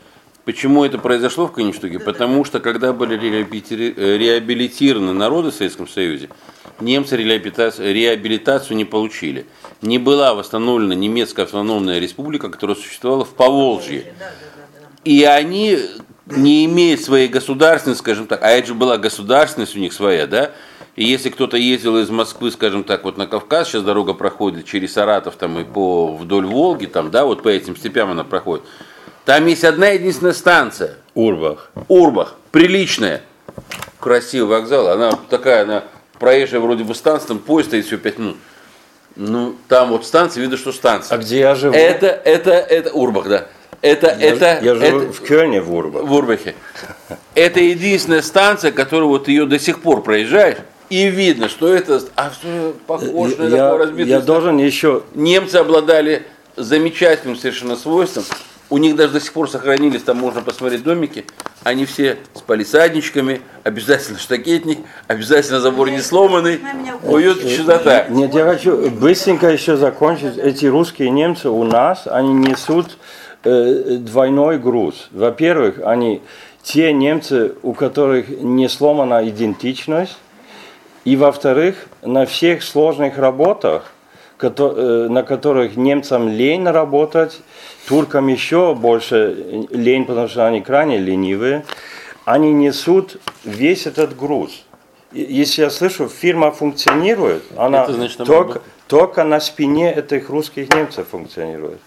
[0.45, 1.99] Почему это произошло в Конечтуге?
[1.99, 6.29] Потому что, когда были э, реабилитированы народы в Советском Союзе,
[6.79, 9.45] немцы реабилитацию не получили.
[9.81, 14.13] Не была восстановлена немецкая автономная республика, которая существовала в Поволжье.
[15.03, 15.77] И они,
[16.25, 20.51] не имея своей государственности, скажем так, а это же была государственность у них своя, да,
[20.95, 24.93] и если кто-то ездил из Москвы, скажем так, вот на Кавказ, сейчас дорога проходит через
[24.93, 28.65] Саратов там и по вдоль Волги, там, да, вот по этим степям она проходит,
[29.25, 31.71] там есть одна единственная станция, Урбах.
[31.87, 33.21] Урбах, приличная,
[33.99, 35.83] красивый вокзал, она такая, она
[36.19, 38.37] проезжая вроде бы станция, там поезд стоит всего 5 минут.
[39.15, 41.15] Ну, там вот станция, видно, что станция.
[41.15, 41.75] А где я живу?
[41.75, 43.47] Это, это, это Урбах, да.
[43.81, 46.03] Это, я, это, я живу это- в Кёльне, в Урбах.
[46.03, 46.55] в Урбахе.
[47.35, 50.57] Это единственная станция, которую вот ее до сих пор проезжаешь,
[50.89, 56.23] и видно, что это, а что похоже на такое разбитое я должен еще Немцы обладали
[56.55, 58.23] замечательным совершенно свойством.
[58.71, 61.25] У них даже до сих пор сохранились, там можно посмотреть домики.
[61.63, 66.59] Они все с палисадничками, обязательно штакетник, обязательно забор не сломанный,
[67.03, 68.05] уют, чистота.
[68.09, 70.37] Нет, я хочу быстренько еще закончить.
[70.37, 72.97] Эти русские немцы у нас, они несут
[73.43, 75.09] э, двойной груз.
[75.11, 76.21] Во-первых, они
[76.61, 80.17] те немцы, у которых не сломана идентичность,
[81.05, 83.91] и во-вторых, на всех сложных работах,
[84.41, 87.41] э, на которых немцам лень работать,
[87.87, 91.65] туркам еще больше лень, потому что они крайне ленивые,
[92.25, 94.63] они несут весь этот груз.
[95.11, 101.07] Если я слышу, фирма функционирует, она Это значит, только, только на спине этих русских немцев
[101.09, 101.79] функционирует.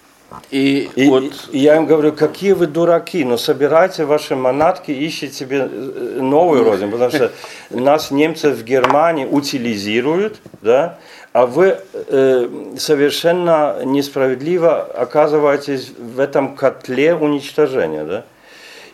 [0.51, 5.33] И, И, вот и я им говорю, какие вы дураки, но собирайте ваши манатки, ищите
[5.33, 7.33] себе э, новую родину, потому что
[7.71, 10.99] нас немцы в Германии утилизируют, да,
[11.33, 18.25] а вы э, совершенно несправедливо оказываетесь в этом котле уничтожения, да.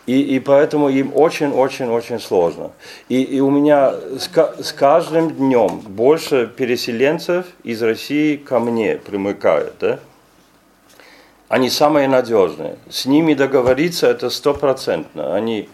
[0.05, 2.71] И, и поэтому им очень-очень-очень сложно.
[3.09, 4.29] И, и у меня с,
[4.63, 9.99] с каждым днем больше переселенцев из России ко мне примыкают, да.
[11.49, 12.77] Они самые надежные.
[12.89, 15.35] С ними договориться это стопроцентно.
[15.35, 15.67] Они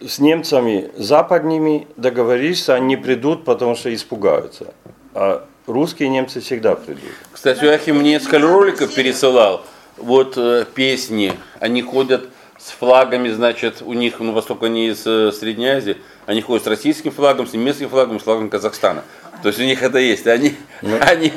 [0.00, 4.74] с немцами западными договоришься, они придут, потому что испугаются.
[5.14, 7.10] А русские немцы всегда придут.
[7.32, 9.64] Кстати, Ахим несколько роликов пересылал.
[9.96, 12.28] Вот э, песни, они ходят
[12.58, 16.66] с флагами, значит, у них, ну, поскольку они из э, Средней Азии, они ходят с
[16.66, 19.04] российским флагом, с немецким флагом, с флагом Казахстана.
[19.42, 20.26] То есть у них это есть.
[20.26, 20.54] Они,
[21.00, 21.32] они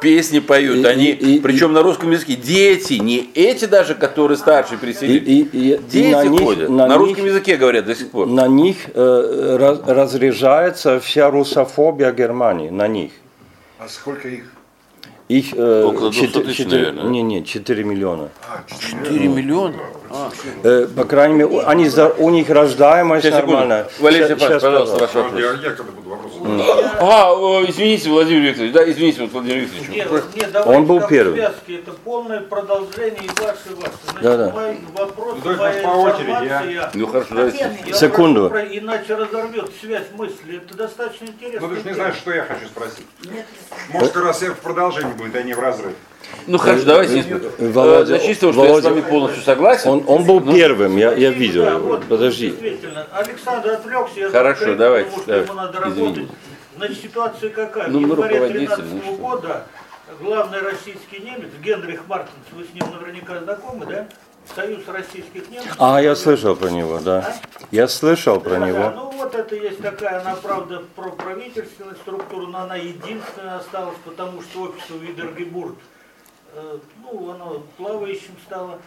[0.00, 4.38] песни поют, И- они, и- и- причем на русском языке, дети, не эти даже, которые
[4.38, 5.28] старше И, переселились.
[5.28, 8.10] и- и- и Дети на них- ходят, на на, них- русском языке говорят до сих
[8.10, 8.26] пор.
[8.26, 13.12] На них э, раз- разряжается вся русофобия Германии, на них.
[13.78, 14.44] А сколько их?
[15.28, 17.10] Их э, Около 200 четы- тысяч, четыре- наверное.
[17.10, 18.30] Не, не, 4 миллиона.
[18.48, 19.76] А, 4 миллиона?
[20.64, 23.88] Э, по крайней мере, они, за- у них рождаемость Сейчас, нормальная.
[24.00, 25.40] Валерий Степанович, пожалуйста, ваш вопрос.
[25.40, 26.32] Я, я когда буду вопрос
[27.00, 29.88] А, о, извините, Владимир Викторович, да, извините, Владимир Викторович.
[29.88, 31.34] Нет, нет, Он был как первый.
[31.36, 33.92] связки, это полное продолжение и ваше, и ваше.
[34.04, 34.50] Значит, Да-да.
[34.50, 37.70] мой вопрос, Ну, моя по очереди, информация, Ну хорошо, давайте.
[37.86, 38.50] я Секунду.
[38.50, 40.56] про- иначе разорвет связь мысли.
[40.66, 41.68] Это достаточно интересно.
[41.68, 43.06] Ну ты же не знаешь, что я хочу спросить.
[43.32, 43.46] Нет,
[43.90, 45.94] Может, как раз в продолжении будет, а не в разрыв.
[46.46, 47.20] Ну хорошо, давайте.
[47.58, 49.90] Э, Володя, Э, Начнем с того, что я с Володя, вами полностью согласен.
[49.90, 51.64] Он, он был первым, я, я видел.
[51.64, 51.88] да, его.
[51.88, 52.54] вот, Подожди.
[53.12, 54.20] Александр отвлекся.
[54.20, 56.20] Я Хорошо, закрыл, давайте, Потому что да, ему надо извините.
[56.20, 56.36] работать.
[56.76, 57.88] Значит, ситуация какая?
[57.88, 59.22] Ну, в январе руководители, 2013 ну что.
[59.22, 59.66] года
[60.20, 64.06] главный российский немец, Генрих Мартинс, вы с ним наверняка знакомы, да?
[64.54, 65.74] Союз российских немцев.
[65.78, 67.36] А, я слышал про него, да.
[67.70, 68.92] Я слышал про Да, него.
[68.96, 74.40] ну вот это есть такая, она правда про правительственную структуру, но она единственная осталась, потому
[74.42, 75.99] что общество Видергебурт, э,
[77.02, 78.80] ну оно плавающим стало.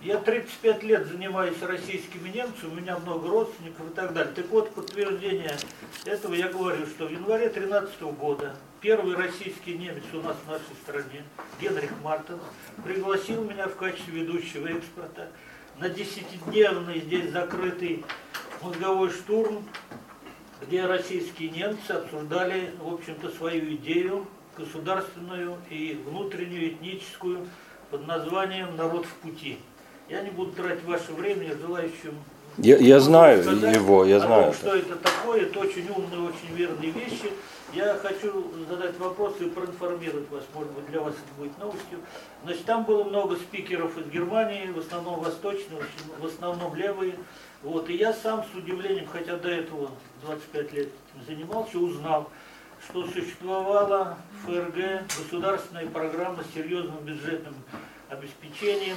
[0.00, 4.32] Я 35 лет занимаюсь российскими немцами, у меня много родственников и так далее.
[4.34, 5.58] Так вот, подтверждение
[6.06, 10.74] этого я говорю, что в январе 13 года первый российский немец у нас в нашей
[10.82, 11.22] стране,
[11.60, 12.40] Генрих Мартинс,
[12.82, 15.28] пригласил меня в качестве ведущего экспорта
[15.78, 18.04] на десятидневный здесь закрытый
[18.62, 19.64] мозговой штурм,
[20.62, 24.26] где российские немцы обсуждали, в общем-то, свою идею
[24.60, 27.46] государственную и внутреннюю, этническую,
[27.90, 29.58] под названием «Народ в пути».
[30.08, 32.14] Я не буду тратить ваше время, я желающим
[32.56, 34.44] Я, я знаю сказать его, я знаю.
[34.44, 37.30] том, что это такое, это очень умные, очень верные вещи.
[37.72, 42.00] Я хочу задать вопрос и проинформировать вас, может быть, для вас это будет новостью.
[42.42, 45.80] Значит, там было много спикеров из Германии, в основном восточные,
[46.18, 47.14] в основном левые.
[47.62, 49.90] Вот, и я сам с удивлением, хотя до этого
[50.22, 52.28] 25 лет этим занимался, узнал,
[52.84, 57.54] что существовала ФРГ, государственная программа с серьезным бюджетным
[58.08, 58.96] обеспечением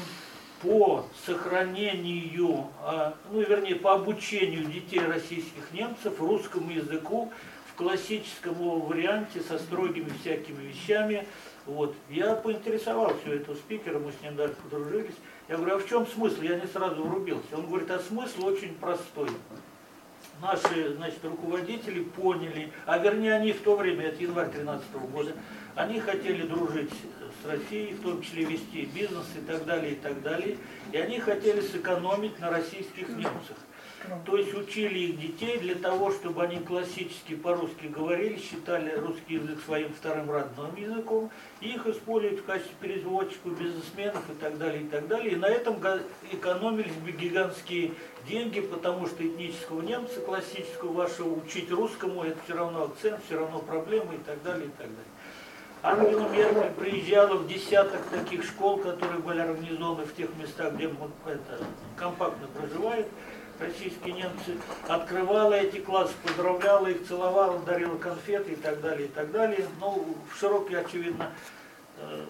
[0.62, 7.32] по сохранению, а, ну вернее по обучению детей российских немцев русскому языку
[7.68, 11.28] в классическом варианте со строгими всякими вещами.
[11.66, 11.96] Вот.
[12.10, 15.16] Я поинтересовался у этого спикера, мы с ним даже подружились.
[15.50, 16.42] Я говорю, а в чем смысл?
[16.42, 17.44] Я не сразу врубился.
[17.54, 19.30] Он говорит, а смысл очень простой.
[20.44, 25.32] Наши, значит, руководители поняли, а вернее они в то время, это январь 2013 года,
[25.74, 26.92] они хотели дружить
[27.42, 30.58] с Россией, в том числе вести бизнес и так далее, и так далее.
[30.92, 33.56] И они хотели сэкономить на российских немцах.
[34.26, 39.60] То есть учили их детей для того, чтобы они классически по-русски говорили, считали русский язык
[39.64, 44.88] своим вторым родным языком, и их использовать в качестве переводчиков, бизнесменов и так далее, и
[44.88, 45.32] так далее.
[45.32, 45.78] И на этом
[46.34, 47.94] экономились бы гигантские
[48.28, 53.60] деньги, потому что этнического немца, классического вашего, учить русскому, это все равно акцент, все равно
[53.60, 55.14] проблемы и так далее, и так далее.
[55.86, 61.66] Ангела Меркель приезжала в десяток таких школ, которые были организованы в тех местах, где это,
[61.98, 63.08] компактно проживают
[63.60, 69.32] российские немцы, открывала эти классы, поздравляла их, целовала, дарила конфеты и так далее, и так
[69.32, 69.68] далее.
[69.80, 71.32] Но в широкий, очевидно,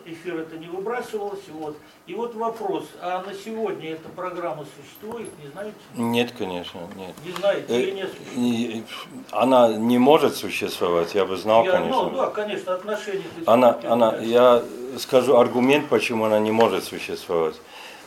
[0.06, 1.40] эфир это не выбрасывалось.
[1.52, 1.78] Вот.
[2.08, 5.76] И вот вопрос, а на сегодня эта программа существует, не знаете?
[5.96, 7.14] Нет, конечно, нет.
[7.26, 8.36] Не знаете или Э, не существует?
[8.38, 8.84] и-
[9.32, 12.04] Она не может существовать, я бы знал, Я- конечно.
[12.04, 13.24] Ну, да, конечно, отношения.
[13.46, 14.64] Она, она, я
[14.98, 17.56] скажу аргумент, почему она не может существовать.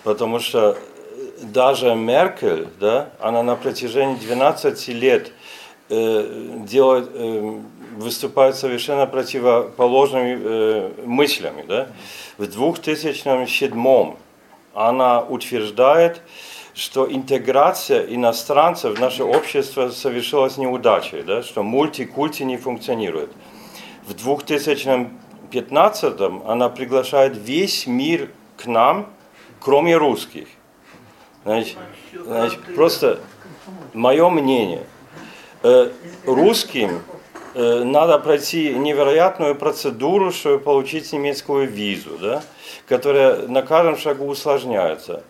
[0.05, 0.77] Потому что
[1.43, 5.33] даже Меркель, да, она на протяжении 12 лет
[5.89, 7.61] э, делает, э,
[7.97, 11.65] выступает совершенно противоположными э, мыслями.
[11.67, 11.89] Да.
[12.39, 14.15] В 2007
[14.75, 16.23] она утверждает,
[16.75, 23.31] что интеграция иностранцев в наше общество совершилась неудачей, да, что мультикульти не функционирует.
[24.07, 28.29] В 2015 она приглашает весь мир
[28.59, 29.07] к нам,
[29.59, 30.49] кроме русских.
[31.45, 31.79] Значит,
[32.13, 33.21] значит, просто
[33.95, 34.85] мое мнение,
[35.63, 35.91] э,
[36.27, 37.01] русским
[37.57, 42.43] надо пройти невероятную процедуру, чтобы получить немецкую визу, да,
[42.87, 45.23] которая на каждом шагу усложняется.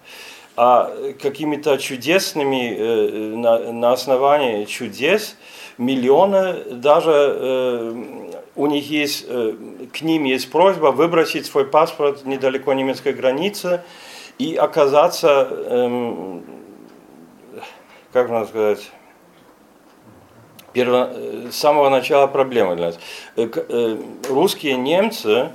[0.57, 0.91] А
[1.21, 5.37] какими-то чудесными, э, на, основании чудес,
[5.77, 7.95] миллионы даже э,
[8.57, 9.53] у них есть, э,
[9.93, 13.83] к ним есть просьба выбросить свой паспорт недалеко немецкой границы
[14.39, 16.43] и оказаться эм,
[18.17, 18.91] как можно сказать,
[20.77, 22.99] перво, э, с самого начала проблема для нас.
[23.37, 23.97] Э, э,
[24.29, 25.51] Русские немцы,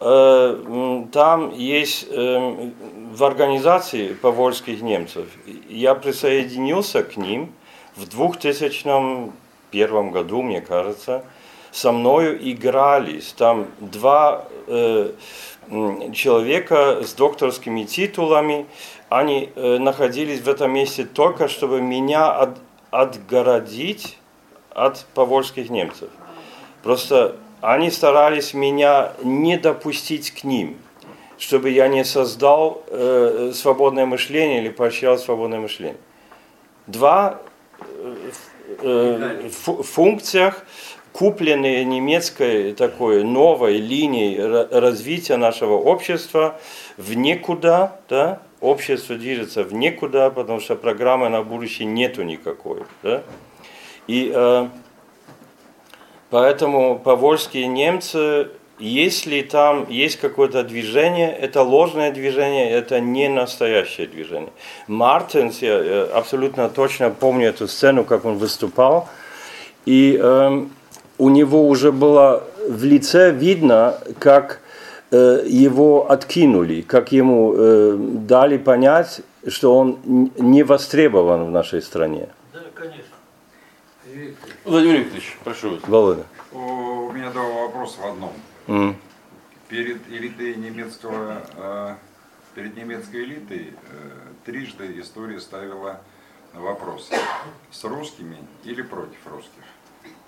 [0.00, 2.70] там есть э,
[3.14, 5.26] в организации повольских немцев,
[5.68, 7.52] я присоединился к ним
[7.96, 11.22] в 2001 году, мне кажется,
[11.70, 14.46] со мною игрались там два
[16.12, 18.66] человека с докторскими титулами,
[19.08, 22.58] они находились в этом месте только, чтобы меня от-
[22.90, 24.18] отгородить
[24.74, 26.08] от повольских немцев.
[26.82, 30.76] Просто они старались меня не допустить к ним,
[31.38, 35.96] чтобы я не создал э, свободное мышление или поощрял свободное мышление.
[36.86, 37.40] Два
[37.80, 38.14] э,
[38.82, 40.64] э, фу- функциях,
[41.12, 46.58] купленные немецкой такой новой линией ра- развития нашего общества
[46.96, 53.22] в никуда, да, общество движется в никуда, потому что программы на будущее нету никакой, да.
[54.06, 54.68] И э,
[56.30, 58.48] поэтому повольские немцы,
[58.78, 64.50] если там есть какое-то движение, это ложное движение, это не настоящее движение.
[64.88, 69.08] Мартинс, я э, абсолютно точно помню эту сцену, как он выступал,
[69.86, 70.72] и эм,
[71.18, 74.60] у него уже было в лице видно, как
[75.10, 79.98] э, его откинули, как ему э, дали понять, что он
[80.38, 82.28] не востребован в нашей стране.
[82.52, 83.11] Да, конечно.
[84.64, 85.82] Владимир Викторович, прошу вас.
[85.84, 86.26] Володя.
[86.50, 88.32] У меня два вопроса в одном.
[88.66, 88.96] М.
[89.68, 91.94] Перед элитой немецкого, э,
[92.54, 94.10] перед немецкой элитой э,
[94.44, 96.00] трижды история ставила
[96.52, 97.10] вопрос,
[97.70, 99.62] с русскими или против русских.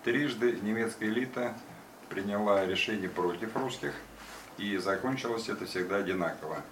[0.03, 1.55] Трижды немецкая элита
[2.09, 3.93] приняла решение против русских,
[4.57, 6.63] и закончилось это всегда одинаково.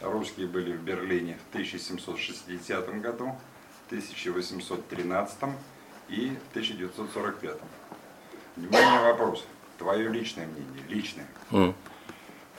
[0.00, 3.36] Русские были в Берлине в 1760 году,
[3.88, 5.54] 1813
[6.08, 7.56] и 1945.
[8.56, 9.44] Внимание, вопрос.
[9.78, 11.26] Твое личное мнение, личное.
[11.50, 11.74] М.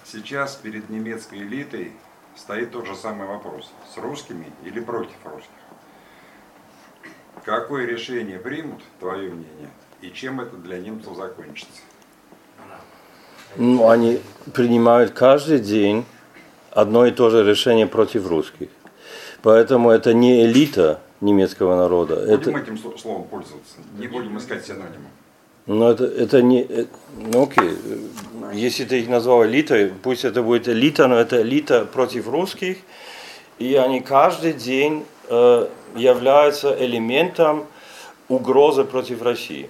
[0.04, 1.94] Сейчас перед немецкой элитой
[2.36, 3.72] стоит тот же самый вопрос.
[3.94, 5.50] С русскими или против русских?
[7.44, 9.70] Какое решение примут, твое мнение,
[10.02, 11.82] и чем это для немцев закончится?
[13.56, 14.22] Ну, они
[14.54, 16.06] принимают каждый день
[16.72, 18.70] одно и то же решение против русских.
[19.42, 22.16] Поэтому это не элита немецкого народа.
[22.16, 25.10] Будем Это, этим сло- словом пользоваться, не будем искать синонимы.
[25.66, 26.62] но это, это не...
[26.62, 26.86] э,
[27.18, 27.72] Ну окей,
[28.54, 32.78] если ты их назвал элитой, пусть это будет элита, но это элита против русских.
[33.60, 37.66] И они каждый день э, являются элементом
[38.30, 39.70] угрозы против России.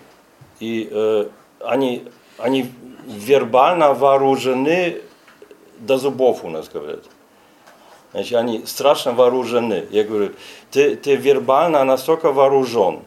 [0.59, 1.27] И э,
[1.61, 2.03] они,
[2.37, 2.69] они
[3.07, 5.01] вербально вооружены
[5.79, 7.03] до зубов, у нас говорят.
[8.17, 9.85] Значит, они страшно вооружены.
[9.91, 10.31] Я говорю,
[10.71, 13.01] ты, ты вербально настолько вооружен.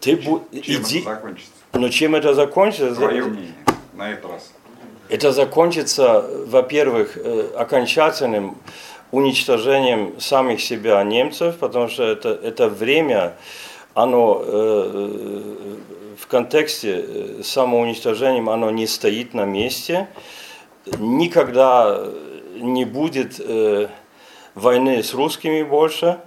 [0.00, 1.52] Ты бу- Чем иди, это закончится?
[1.74, 2.94] но чем это закончится?
[2.94, 3.52] Твое мнение
[3.92, 4.52] на этот раз.
[5.10, 8.56] Это закончится, во-первых, э, окончательным
[9.10, 13.36] уничтожением самих себя немцев, потому что это, это время,
[13.92, 15.76] оно э,
[16.18, 20.08] в контексте э, самоуничтожением, оно не стоит на месте.
[20.98, 22.08] Никогда
[22.60, 23.88] не будет э,
[24.54, 26.18] войны с русскими больше,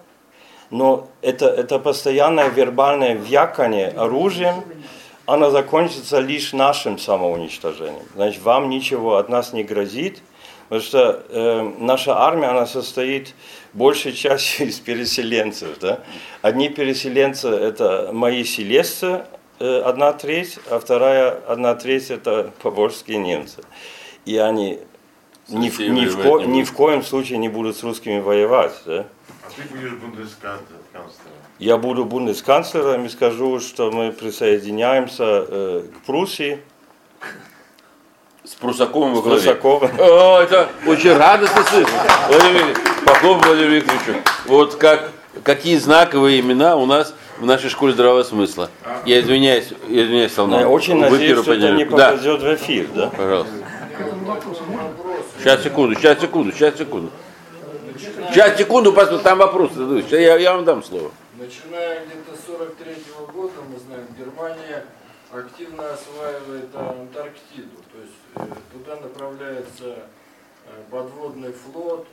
[0.69, 4.63] но это, это постоянное вербальное вякание оружием,
[5.25, 8.05] оно закончится лишь нашим самоуничтожением.
[8.15, 10.21] Значит, вам ничего от нас не грозит,
[10.63, 13.35] потому что э, наша армия, она состоит
[13.73, 15.77] большей частью из переселенцев.
[15.79, 15.99] Да?
[16.41, 19.25] Одни переселенцы– это мои селесцы,
[19.59, 23.61] э, одна треть, а вторая одна треть– это поволжские немцы.
[24.25, 24.79] И они
[25.51, 28.73] ни, в- ни в, ко- не ни в коем случае не будут с русскими воевать.
[28.85, 29.05] Да?
[29.43, 30.81] А ты будешь бундесканцлером.
[31.59, 36.59] Я буду бундесканцлером и скажу, что мы присоединяемся э, к Пруссии.
[38.43, 39.41] С Прусаковым во С главе.
[39.41, 39.91] Прусаковым.
[39.99, 41.93] О, это очень радостно слышать.
[42.27, 42.65] Владимир
[43.05, 44.21] Викторович, Викторовичу.
[44.47, 45.11] Вот как,
[45.43, 48.69] какие знаковые имена у нас в нашей школе здравого смысла.
[49.05, 50.61] Я извиняюсь, я извиняюсь, Салман.
[50.61, 51.85] Я очень Вы надеюсь, что это не.
[51.85, 52.87] Да, попадет в эфир.
[52.95, 53.07] Да?
[53.07, 53.53] пожалуйста.
[55.41, 57.11] Сейчас, секунду, сейчас, секунду, сейчас, секунду.
[58.29, 59.39] Сейчас, секунду, посмотрим, там.
[59.41, 61.09] Сейчас я, я вам дам слово.
[61.35, 62.95] Начиная где-то с 43
[63.33, 64.85] года, мы знаем, Германия
[65.31, 67.75] активно осваивает а, Антарктиду.
[67.91, 69.95] То есть э, туда направляется
[70.67, 72.05] э, подводный флот.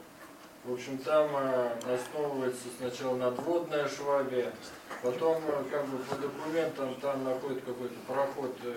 [0.65, 4.53] В общем, там э, основывается сначала надводная швабия,
[5.03, 8.75] потом э, как бы по документам там находит какой-то проход э,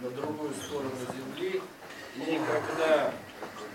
[0.00, 1.60] на другую сторону Земли.
[2.16, 3.12] И когда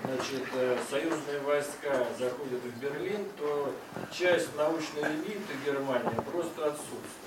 [0.03, 3.71] значит, э, союзные войска заходят в Берлин, то
[4.11, 7.25] часть научной элиты Германии просто отсутствует.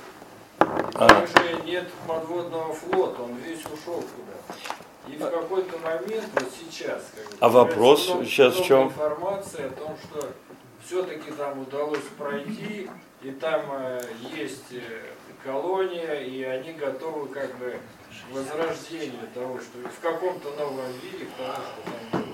[0.60, 1.06] А.
[1.06, 4.66] Там нет подводного флота, он весь ушел куда.
[5.06, 8.88] И в какой-то момент, вот сейчас, как бы, А вопрос много- сейчас в чем?
[8.88, 10.28] информация о том, что
[10.84, 12.90] все-таки там удалось пройти,
[13.22, 14.02] и там э,
[14.36, 14.80] есть э,
[15.44, 17.78] колония, и они готовы как бы
[18.30, 22.27] к возрождению того, что в каком-то новом виде, к тому, что там.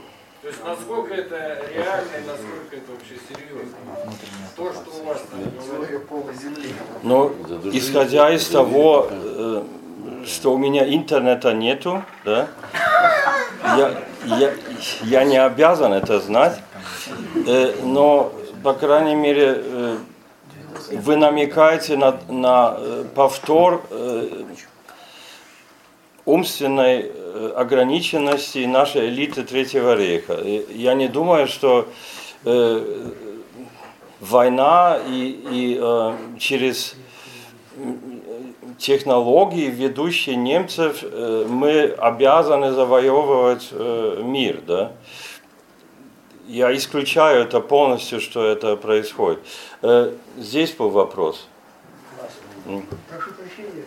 [0.44, 3.78] То есть насколько это реально и насколько это вообще серьезно.
[4.54, 5.40] То, что у вас там.
[7.02, 7.32] Но
[7.72, 9.62] исходя из того, э,
[10.26, 12.48] что у меня интернета нету, да,
[13.62, 14.52] я, я,
[15.04, 16.60] я не обязан это знать,
[17.46, 18.30] э, но,
[18.62, 19.96] по крайней мере, э,
[20.90, 24.28] вы намекаете на, на э, повтор э,
[26.26, 27.23] умственной э,
[27.56, 30.40] ограниченности нашей элиты Третьего рейха.
[30.70, 31.88] Я не думаю, что
[32.44, 33.10] э,
[34.20, 36.94] война и, и э, через
[38.78, 44.60] технологии, ведущие немцев, э, мы обязаны завоевывать э, мир.
[44.66, 44.92] Да?
[46.46, 49.40] Я исключаю это полностью, что это происходит.
[49.82, 51.48] Э, Здесь был вопрос.
[52.64, 53.84] Прошу прощения,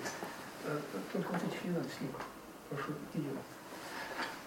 [0.65, 0.78] э,
[1.11, 2.22] только вот этих не надо снимок.
[2.69, 3.38] Прошу, идем.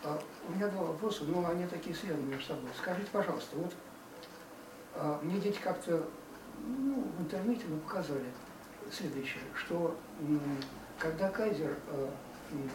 [0.05, 0.19] А,
[0.49, 2.71] У меня два вопроса, но они такие связаны между собой.
[2.77, 3.73] Скажите, пожалуйста, вот
[4.95, 6.07] а, мне дети как-то
[6.67, 8.27] ну, в интернете ну, показали
[8.93, 9.97] следующее, что
[10.99, 11.79] когда Кайзер
[12.53, 12.71] м,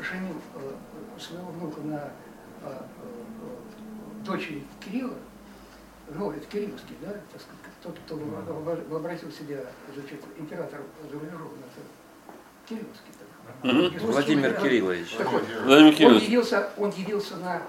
[0.00, 2.08] женил э, своего внука на э,
[2.62, 5.16] э, дочери Кирилла,
[6.08, 11.48] ну, это Кирилловский, да, так сказать, тот, кто во- вообразил себя, значит, императором за рубежом,
[11.58, 11.82] это
[12.66, 13.12] Кирилловский.
[13.62, 14.54] Русский Владимир.
[14.60, 15.10] Кириллович.
[15.16, 16.22] Так вот, Владимир он Кириллович.
[16.24, 17.62] явился, он явился на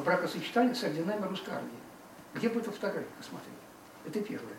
[0.00, 1.70] бракосочетание с орденами русской армии.
[2.34, 3.54] Где бы эту фотографию посмотреть?
[4.06, 4.54] Это первое.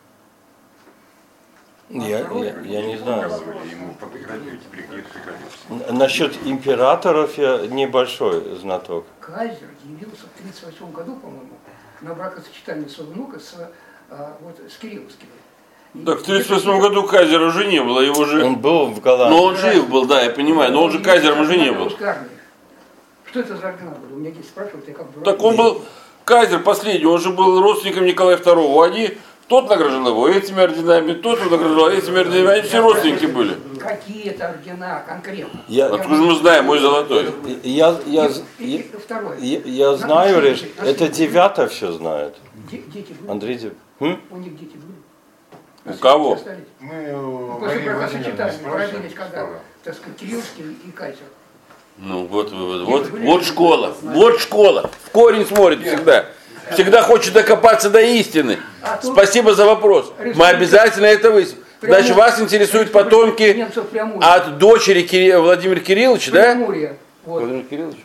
[1.89, 3.31] Я, я, я не знаю.
[5.91, 9.05] Насчет императоров я небольшой знаток.
[9.19, 11.53] Кайзер явился в 1938 году, по-моему,
[12.01, 13.53] на бракосочетание своего внука с,
[14.09, 15.27] а, вот, с Кирилловским.
[16.05, 18.43] Так в 1938 году Кайзера уже не было, его же...
[18.43, 19.35] Он был в Голландии.
[19.37, 21.89] Но он жив был, да, я понимаю, но он же Кайзером уже не был.
[21.89, 24.13] Что это за ордена были?
[24.13, 25.21] У меня дети спрашивают, я как бы...
[25.23, 25.81] Так он был
[26.25, 28.85] Кайзер последний, он же был родственником Николая II.
[28.85, 29.17] Они,
[29.47, 33.55] тот награждал его этими орденами, тот награждал этими орденами, они все родственники были.
[33.79, 35.59] Какие это ордена конкретно?
[35.67, 37.27] Я- Откуда же мы знаем, мой золотой?
[37.63, 38.79] Я, я, я,
[39.39, 40.41] я- я На- знаю,
[40.81, 42.35] на это девятое все знает.
[42.71, 43.15] Де- Дети?
[43.27, 43.73] Андрей Дев-?
[43.99, 44.94] У них дети были?
[45.85, 46.39] У кого?
[46.79, 48.69] Мы у Ну, После бракосочетания спросим.
[48.89, 49.47] породились, когда,
[49.83, 51.19] так сказать, Кирилловский и Кайзер.
[51.97, 54.89] Ну вот, вот, вот, вот школа, вот школа.
[55.05, 56.25] В корень смотрит всегда.
[56.73, 58.57] Всегда хочет докопаться до истины.
[58.81, 60.11] А Спасибо за вопрос.
[60.19, 61.59] Мы обязательно это выясним.
[61.81, 63.67] Значит, вас интересуют потомки
[64.21, 66.55] от дочери Кири- Владимира Кирилловича, да?
[67.25, 67.97] Вот, Владимир Кириллович?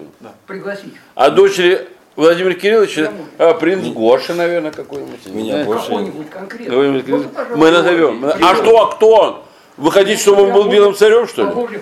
[0.46, 0.94] пригласить.
[1.14, 1.88] А дочери
[2.20, 5.24] Владимира Кирилловича, а, принц Гоша, наверное, какой-нибудь.
[5.24, 5.86] Меня больше...
[5.86, 6.26] Какой-нибудь.
[6.68, 7.28] Владимир Кириллович.
[7.28, 7.56] пожалуйста.
[7.56, 8.24] Мы назовем.
[8.26, 9.36] А что, а кто он?
[9.78, 11.80] Вы хотите, чтобы он был белым царем, что ли?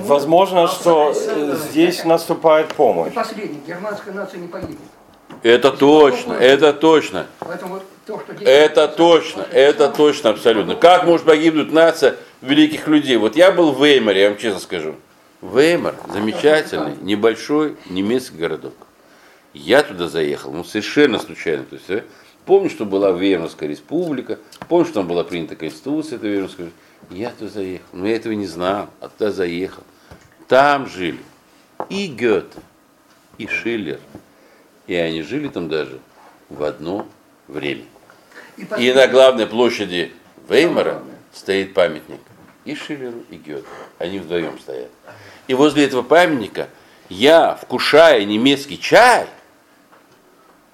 [0.00, 3.14] Возможно, что э, здесь наступает И помощь.
[3.14, 3.62] последний.
[3.66, 4.78] Германская нация не погибнет.
[5.42, 7.24] Это точно, это точно.
[8.40, 10.74] Это точно, это точно абсолютно.
[10.74, 13.16] Как может погибнуть нация великих людей?
[13.16, 14.96] Вот я был в Веймаре, я вам честно скажу.
[15.40, 18.74] Веймар замечательный, небольшой немецкий городок.
[19.56, 21.64] Я туда заехал, ну совершенно случайно.
[21.64, 22.04] То есть, э,
[22.44, 24.38] помню, что была Веймарская республика,
[24.68, 26.86] помню, что там была принята конституция Веймарской республики.
[27.10, 29.82] Я туда заехал, но я этого не знал, а туда заехал.
[30.46, 31.20] Там жили
[31.88, 32.58] и Гёте,
[33.38, 33.98] и Шиллер.
[34.86, 36.00] И они жили там даже
[36.50, 37.06] в одно
[37.48, 37.84] время.
[38.58, 40.12] И И на главной площади
[40.50, 41.02] Веймара
[41.32, 42.20] стоит памятник
[42.66, 43.66] и Шиллеру, и Гёте.
[43.98, 44.90] Они вдвоем стоят.
[45.48, 46.68] И возле этого памятника
[47.08, 49.26] я, вкушая немецкий чай,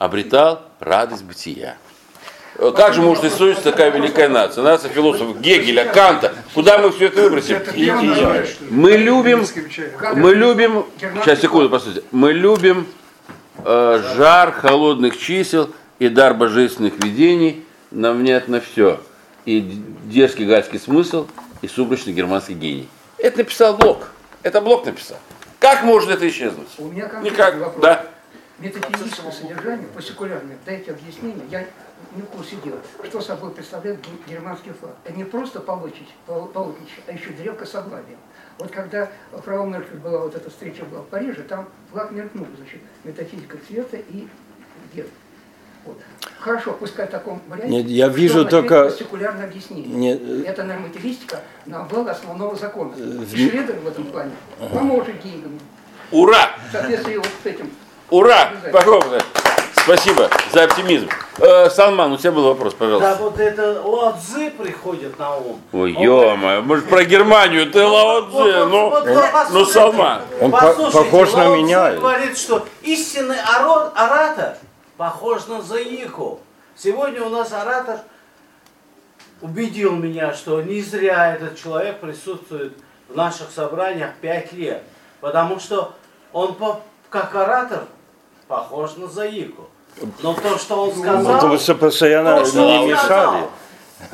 [0.03, 1.77] обретал радость бытия.
[2.59, 4.65] Э, Как же может историться такая великая нация?
[4.65, 6.35] Нация философов Гегеля, Канта.
[6.55, 7.59] Куда мы все это выбросим?
[8.69, 9.47] Мы любим,
[10.16, 10.87] мы любим,
[11.23, 12.89] сейчас секунду, послушайте, мы любим
[13.65, 15.70] э, жар холодных чисел
[16.01, 19.01] и дар божественных видений, нам внятно все.
[19.45, 19.61] И
[20.05, 21.29] дерзкий гальский смысл,
[21.62, 22.89] и сумрачный германский гений.
[23.19, 24.09] Это написал Блок.
[24.43, 25.19] Это Блок написал.
[25.61, 26.66] Как может это исчезнуть?
[26.79, 27.81] У меня Никак, вопрос.
[27.81, 28.07] да.
[28.62, 31.64] Метафизическое содержание, посекулярное, дайте объяснение, я
[32.14, 32.78] не в курсе дела.
[33.05, 34.94] Что собой представляет ге- германский флаг?
[35.05, 38.18] Это не просто полотнич, пол- полотнище, а еще древко с облавием.
[38.59, 39.10] Вот когда
[39.44, 43.97] фрау Меркель была, вот эта встреча была в Париже, там флаг мелькнул, значит, метафизика цвета
[43.97, 44.28] и
[44.94, 45.09] герб.
[45.84, 45.98] Вот.
[46.39, 47.72] Хорошо, пускай в таком варианте.
[47.72, 49.89] Нет, я вижу только- Секулярное объяснение.
[49.89, 52.90] Нет, э, Это нормативистика на благо основного закона.
[52.94, 54.30] в- И Шредер в этом плане
[54.72, 55.59] поможет Гейгену.
[56.12, 56.51] Ура!
[56.68, 57.68] В соответствии вот с этим.
[58.12, 58.51] Ура!
[58.70, 59.22] Пожалуйста.
[59.74, 61.09] Спасибо за оптимизм.
[61.39, 63.16] Э, Салман, у тебя был вопрос, Да, пожалуйста.
[63.20, 65.60] вот это Лао Цзы приходит на ум.
[65.72, 69.64] Ой, Он ё-моё, может про Германию, ты Лао Цзы, вот, ну, ну.
[69.64, 70.20] Салман.
[70.43, 71.93] Он похож на меня.
[71.94, 74.56] говорит, что истинный оратор
[74.98, 76.40] похож на заику.
[76.76, 78.01] Сегодня у нас оратор
[79.40, 82.76] убедил меня, что не зря этот человек присутствует
[83.09, 84.82] в наших собраниях пять лет.
[85.20, 85.94] Потому что
[86.32, 87.84] он по- как оратор
[88.53, 89.70] похож на заику.
[90.23, 91.35] Но то, что он сказал...
[91.35, 92.99] Потому что постоянно то, что не мешали.
[93.05, 93.51] сказал,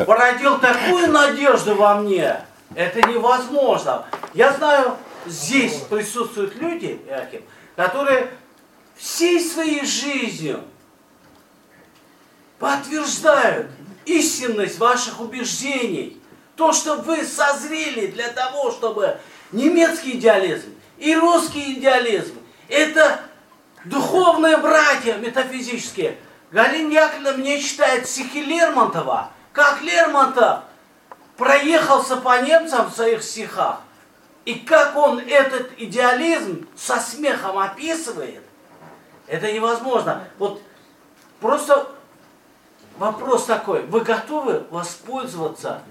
[0.06, 2.40] породил такую надежду во мне.
[2.76, 4.06] Это невозможно.
[4.34, 4.96] Я знаю,
[5.26, 7.42] здесь присутствуют люди, Яким,
[7.74, 8.30] которые
[8.96, 10.60] всей своей жизнью
[12.60, 13.66] подтверждают
[14.04, 16.20] истинность ваших убеждений.
[16.54, 19.18] То, что вы созрели для того, чтобы
[19.50, 22.34] немецкий идеализм и русский идеализм,
[22.68, 23.20] это
[23.84, 26.16] духовные братья метафизические.
[26.50, 30.60] Галина Яковлевна мне читает стихи Лермонтова, как Лермонтов
[31.36, 33.80] проехался по немцам в своих стихах,
[34.44, 38.42] и как он этот идеализм со смехом описывает,
[39.26, 40.24] это невозможно.
[40.38, 40.62] Вот
[41.40, 41.90] просто
[42.96, 45.82] вопрос такой, вы готовы воспользоваться,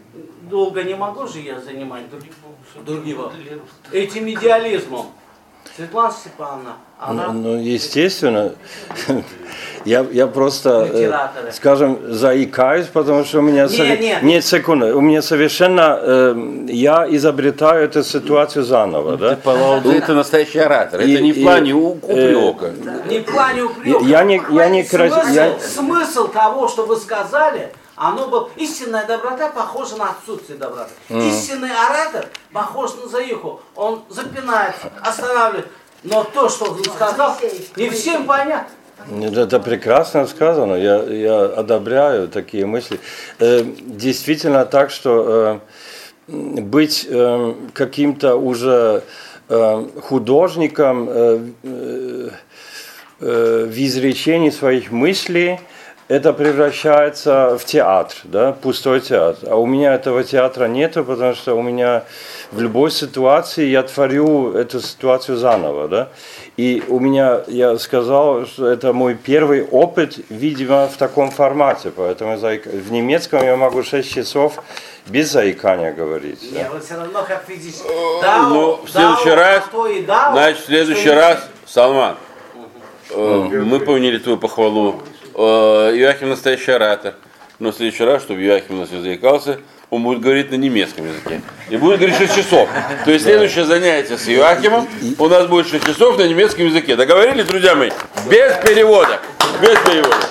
[0.41, 2.23] долго не могу же я занимать друг-
[2.83, 3.31] другого,
[3.91, 5.11] этим идеализмом?
[5.75, 7.27] Светлана Степановна, она...
[7.31, 8.51] Ну, ну, естественно.
[9.85, 13.67] Я, я просто, э, скажем, заикаюсь, потому что у меня...
[13.67, 14.17] Не, сове- не.
[14.21, 14.97] Нет, секунду.
[14.97, 15.97] У меня совершенно...
[16.01, 16.35] э,
[16.67, 19.37] я изобретаю эту ситуацию заново, да?
[20.05, 20.99] Ты настоящий оратор.
[20.99, 22.71] И- Это не в и, плане э, упрека.
[23.09, 23.99] Не в плане упрека.
[24.03, 28.49] Я- я не- я не смысл, крас- я- смысл того, что вы сказали, оно был
[28.55, 30.91] истинная доброта похожа на отсутствие доброты.
[31.09, 31.29] Мгм.
[31.29, 33.59] Истинный оратор похож на заиху.
[33.75, 35.67] Он запинается, останавливает.
[36.03, 37.35] Но то, что он сказал,
[37.75, 38.69] не всем понятно.
[39.21, 42.99] Это прекрасно сказано, я, я одобряю такие мысли.
[43.39, 45.61] Э, Действительно так, что
[46.27, 49.03] э, быть э, каким-то уже
[49.49, 52.29] э, художником э, э,
[53.21, 55.59] э, в изречении своих мыслей,
[56.07, 59.49] это превращается в театр, да, пустой театр.
[59.49, 62.03] А у меня этого театра нету, потому что у меня
[62.51, 66.09] в любой ситуации я творю эту ситуацию заново, да.
[66.55, 72.37] И у меня, я сказал, что это мой первый опыт, видимо, в таком формате, поэтому
[72.37, 74.63] в немецком я могу 6 часов
[75.07, 76.39] без заикания говорить.
[76.53, 76.63] да.
[76.63, 77.87] Не, вы все равно как физически.
[78.49, 79.63] Ну, в следующий раз,
[80.31, 82.15] значит, в следующий раз, Салман,
[83.09, 85.01] э, мы поняли твою похвалу.
[85.37, 87.13] Э, Иоахим настоящий оратор.
[87.59, 89.59] Но в следующий раз, чтобы Иоахим у нас не заикался,
[89.91, 91.41] он будет говорить на немецком языке.
[91.69, 92.67] И будет говорить 6 часов.
[93.05, 94.87] То есть следующее занятие с Иоахимом
[95.19, 96.95] у нас будет 6 часов на немецком языке.
[96.95, 97.91] Договорились, друзья мои?
[98.29, 99.19] Без перевода.
[99.61, 100.25] Без перевода.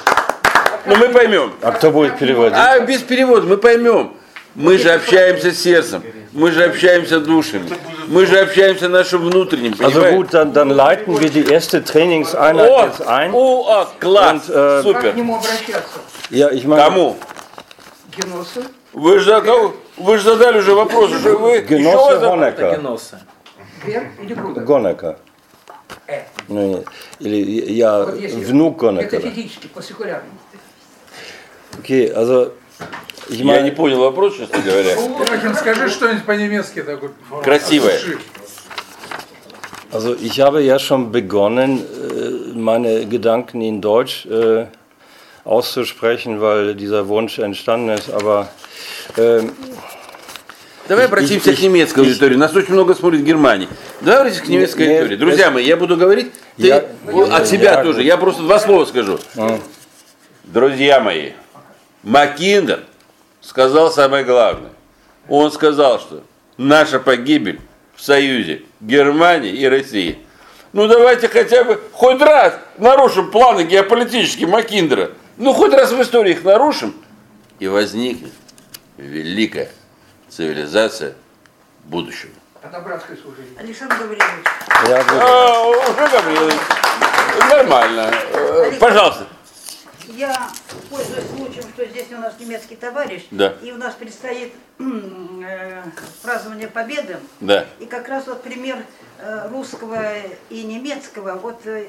[0.86, 1.52] Но мы поймем.
[1.62, 2.58] А кто будет переводить?
[2.58, 4.12] А без перевода мы поймем.
[4.56, 6.02] Мы же общаемся сердцем,
[6.32, 7.68] мы же общаемся душами,
[8.08, 10.16] мы же общаемся нашим внутренним, Also понимаете?
[10.16, 13.32] gut, dann, dann leiten wir die erste Trainingseinheit О, jetzt ein.
[13.34, 15.14] о, а, класс, Und, äh, Как супер.
[15.14, 15.98] нему обращаться?
[16.30, 17.16] Ja, ich meine, Кому?
[18.16, 18.62] Геносу?
[18.94, 23.18] Вы же, задал- вы же задали уже вопрос, что вы еще Genosse.
[23.86, 24.32] Гер или?
[24.34, 25.18] Гонека.
[26.08, 26.22] Э.
[26.48, 26.86] Ну, нет.
[27.20, 29.20] Или я Вот если внук Это Гонекера.
[29.20, 30.38] физически, по секулярному.
[31.78, 32.52] Окей, also
[33.28, 34.94] ich Я не понял вопрос, честно говоря.
[34.94, 37.10] Иоахим, скажи что-нибудь по-немецки такое.
[37.42, 37.98] Красивое.
[39.92, 44.66] also ich habe ja schon begonnen, äh, meine Gedanken in Deutsch äh,
[45.44, 48.48] auszusprechen, weil dieser Wunsch entstanden ist, aber
[49.16, 49.52] ähm,
[50.88, 52.36] Давай обратимся к немецкой аудитории.
[52.36, 53.68] Нас очень много смотрит в Германии.
[54.00, 55.16] Давай обратимся к немецкой Не- аудитории.
[55.16, 56.84] Друзья мои, я буду говорить ты, Я-
[57.32, 58.02] от себя я- тоже.
[58.04, 59.18] Я просто два слова скажу.
[60.44, 61.32] Друзья мои,
[62.04, 62.84] Маккиндер
[63.46, 64.72] сказал самое главное.
[65.28, 66.24] Он сказал, что
[66.56, 67.60] наша погибель
[67.94, 70.18] в союзе Германии и России.
[70.72, 75.12] Ну давайте хотя бы хоть раз нарушим планы геополитические Маккиндера.
[75.36, 76.94] Ну хоть раз в истории их нарушим,
[77.58, 78.32] и возникнет
[78.96, 79.70] великая
[80.28, 81.14] цивилизация
[81.84, 82.32] будущего.
[82.62, 83.52] Это братское служение.
[83.58, 84.24] Александр Гаврилович.
[84.84, 85.20] gut.
[85.20, 86.60] А, уже Гаврилович.
[87.48, 88.12] Нормально.
[88.32, 89.26] Э, Пожалуйста.
[90.08, 90.48] Я
[90.90, 93.54] пользуюсь случаем, что здесь у нас немецкий товарищ, Да.
[93.62, 95.82] и у нас предстоит э,
[96.22, 97.18] празднование Победы.
[97.40, 97.66] Да.
[97.80, 98.78] И как раз вот пример
[99.18, 100.00] э, русского
[100.50, 101.86] и немецкого, вот э,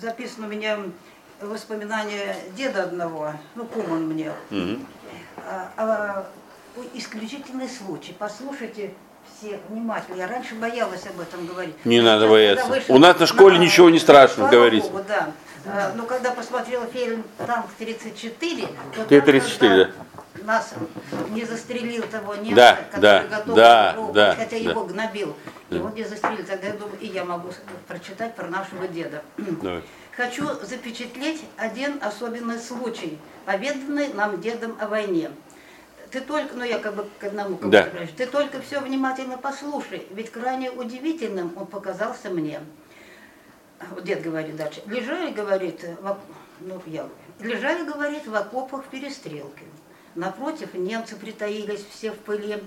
[0.00, 0.78] записано у меня
[1.40, 4.86] воспоминания деда одного, ну, кум он мне, Мгм.
[5.36, 6.26] а, а,
[6.94, 8.14] исключительный случай.
[8.18, 8.94] Послушайте
[9.38, 10.16] все внимательно.
[10.16, 11.74] Я раньше боялась об этом говорить.
[11.84, 12.66] Не надо бояться.
[12.66, 14.84] вышел У нас на школе ничего не страшно говорить.
[14.84, 15.32] Богу, да.
[15.66, 19.92] А, Но когда посмотрела фильм «Танк 34», то Т-34, там,
[20.34, 20.44] да.
[20.44, 20.74] нас
[21.30, 24.56] не застрелил того немца, Да, который да, готов да, был, да, хотя да.
[24.56, 25.34] его гнобил.
[25.70, 26.44] Он не застрелил.
[26.46, 27.48] Тогда я думаю, и я могу
[27.88, 29.22] прочитать про нашего деда.
[29.38, 29.82] Давай.
[30.16, 35.30] Хочу запечатлеть один особенный случай, поведанный нам дедом о войне.
[36.12, 37.88] Ты только, ну я как бы к одному как Да.
[38.16, 42.60] ты только все внимательно послушай, ведь крайне удивительным он показался мне.
[43.90, 44.82] Вот дед говорит дальше.
[44.86, 46.18] Лежали, говорит, в,
[46.60, 47.08] ну я,
[47.40, 49.64] лежали, говорит, в окопах перестрелки.
[50.14, 52.62] Напротив немцы притаились все в пыли.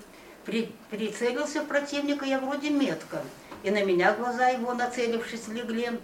[0.46, 3.22] При, прицелился противника я вроде метко.
[3.64, 6.00] И на меня глаза его, нацелившись, легли.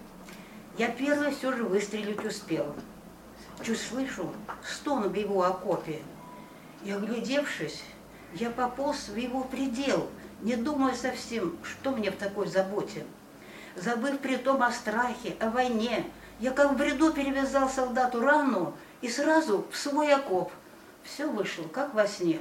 [0.77, 2.75] Я первый все же выстрелить успел.
[3.63, 4.34] Чуть слышу
[4.65, 6.01] стон в его окопе.
[6.84, 7.84] И оглядевшись,
[8.34, 10.09] я пополз в его предел,
[10.41, 13.05] не думая совсем, что мне в такой заботе.
[13.75, 16.05] Забыв при том о страхе, о войне,
[16.39, 20.51] я как в бреду перевязал солдату рану и сразу в свой окоп.
[21.03, 22.39] Все вышло, как во сне.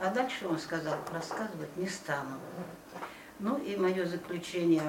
[0.00, 2.36] А дальше он сказал, рассказывать не стану.
[3.38, 4.82] Ну и мое заключение.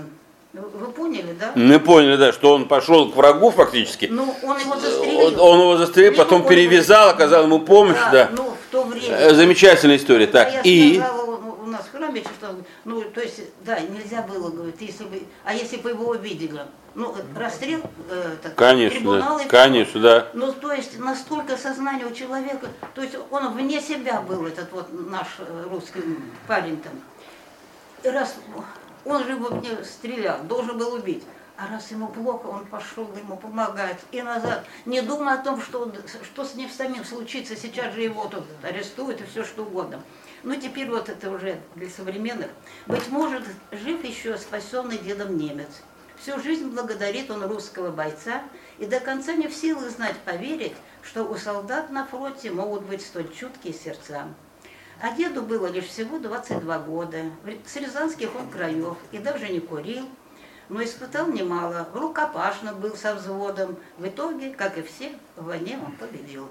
[0.53, 1.51] Ну, Вы поняли, да?
[1.55, 4.05] Мы поняли, да, что он пошел к врагу фактически.
[4.11, 5.41] Ну, он его Он, застрелил.
[5.43, 8.29] он его застрелил, потом перевязал, оказал ему помощь, да.
[8.31, 9.15] Ну, в то время.
[9.17, 10.27] Э, Замечательная история.
[10.27, 11.22] Так, я и сказала,
[11.73, 12.55] нас в храме что
[12.85, 16.61] ну, то есть, да, нельзя было, говорит, если бы, а если бы его увидели,
[16.95, 20.27] ну, расстрел, э, этот, Конечно, трибунал и Конечно, да.
[20.33, 24.87] Ну, то есть, настолько сознание у человека, то есть, он вне себя был, этот вот
[24.91, 26.01] наш э, русский
[26.47, 26.93] парень там.
[28.03, 28.35] И раз
[29.05, 31.23] он же его мне стрелял, должен был убить.
[31.55, 33.97] А раз ему плохо, он пошел, ему помогает.
[34.11, 35.91] И назад, не думая о том, что,
[36.23, 40.01] что с ним самим случится, сейчас же его тут арестуют и все что угодно.
[40.43, 42.49] Ну, теперь вот это уже для современных.
[42.85, 45.69] Быть может, жив еще спасенный дедом немец.
[46.17, 48.43] Всю жизнь благодарит он русского бойца
[48.77, 53.01] и до конца не в силах знать, поверить, что у солдат на фронте могут быть
[53.05, 54.27] столь чуткие сердца.
[55.01, 57.23] А деду было лишь всего 22 года.
[57.65, 60.07] С рязанских он краев и даже не курил,
[60.69, 61.87] но испытал немало.
[61.93, 63.77] Рукопашно был со взводом.
[63.97, 66.49] В итоге, как и все, в войне он победил.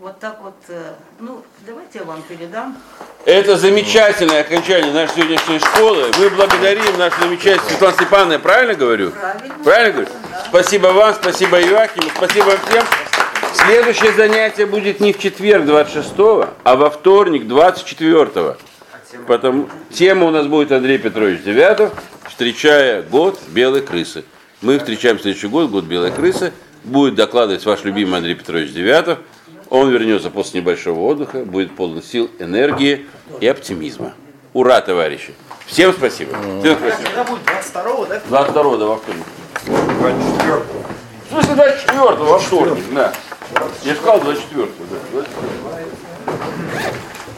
[0.00, 2.74] Вот так вот, э, ну, давайте я вам передам.
[3.26, 6.06] Это замечательное окончание нашей сегодняшней школы.
[6.18, 9.10] Мы благодарим нашу замечательную Светлану Степановну, я правильно говорю?
[9.10, 9.54] Правильно.
[9.62, 10.08] Правильно говорю?
[10.48, 12.82] Спасибо вам, спасибо Иоакиму, спасибо всем.
[13.52, 16.14] Следующее занятие будет не в четверг 26
[16.64, 18.56] а во вторник 24
[19.26, 21.92] Потом тема у нас будет Андрей Петрович Девятов,
[22.26, 24.24] встречая год белой крысы.
[24.62, 26.54] Мы встречаем следующий год, год белой крысы.
[26.84, 29.18] Будет докладывать ваш любимый Андрей Петрович Девятов.
[29.70, 33.06] Он вернется после небольшого отдыха, будет полон сил, энергии
[33.40, 34.14] и оптимизма.
[34.52, 35.32] Ура, товарищи!
[35.66, 36.36] Всем спасибо.
[36.60, 37.04] Всем спасибо.
[37.04, 38.20] Когда будет 22 да?
[38.28, 39.24] 22 да, во вторник.
[39.64, 40.56] 24
[41.24, 43.12] В смысле 24 во вторник, да.
[43.84, 44.96] Я сказал 24 да.
[45.12, 47.10] 24.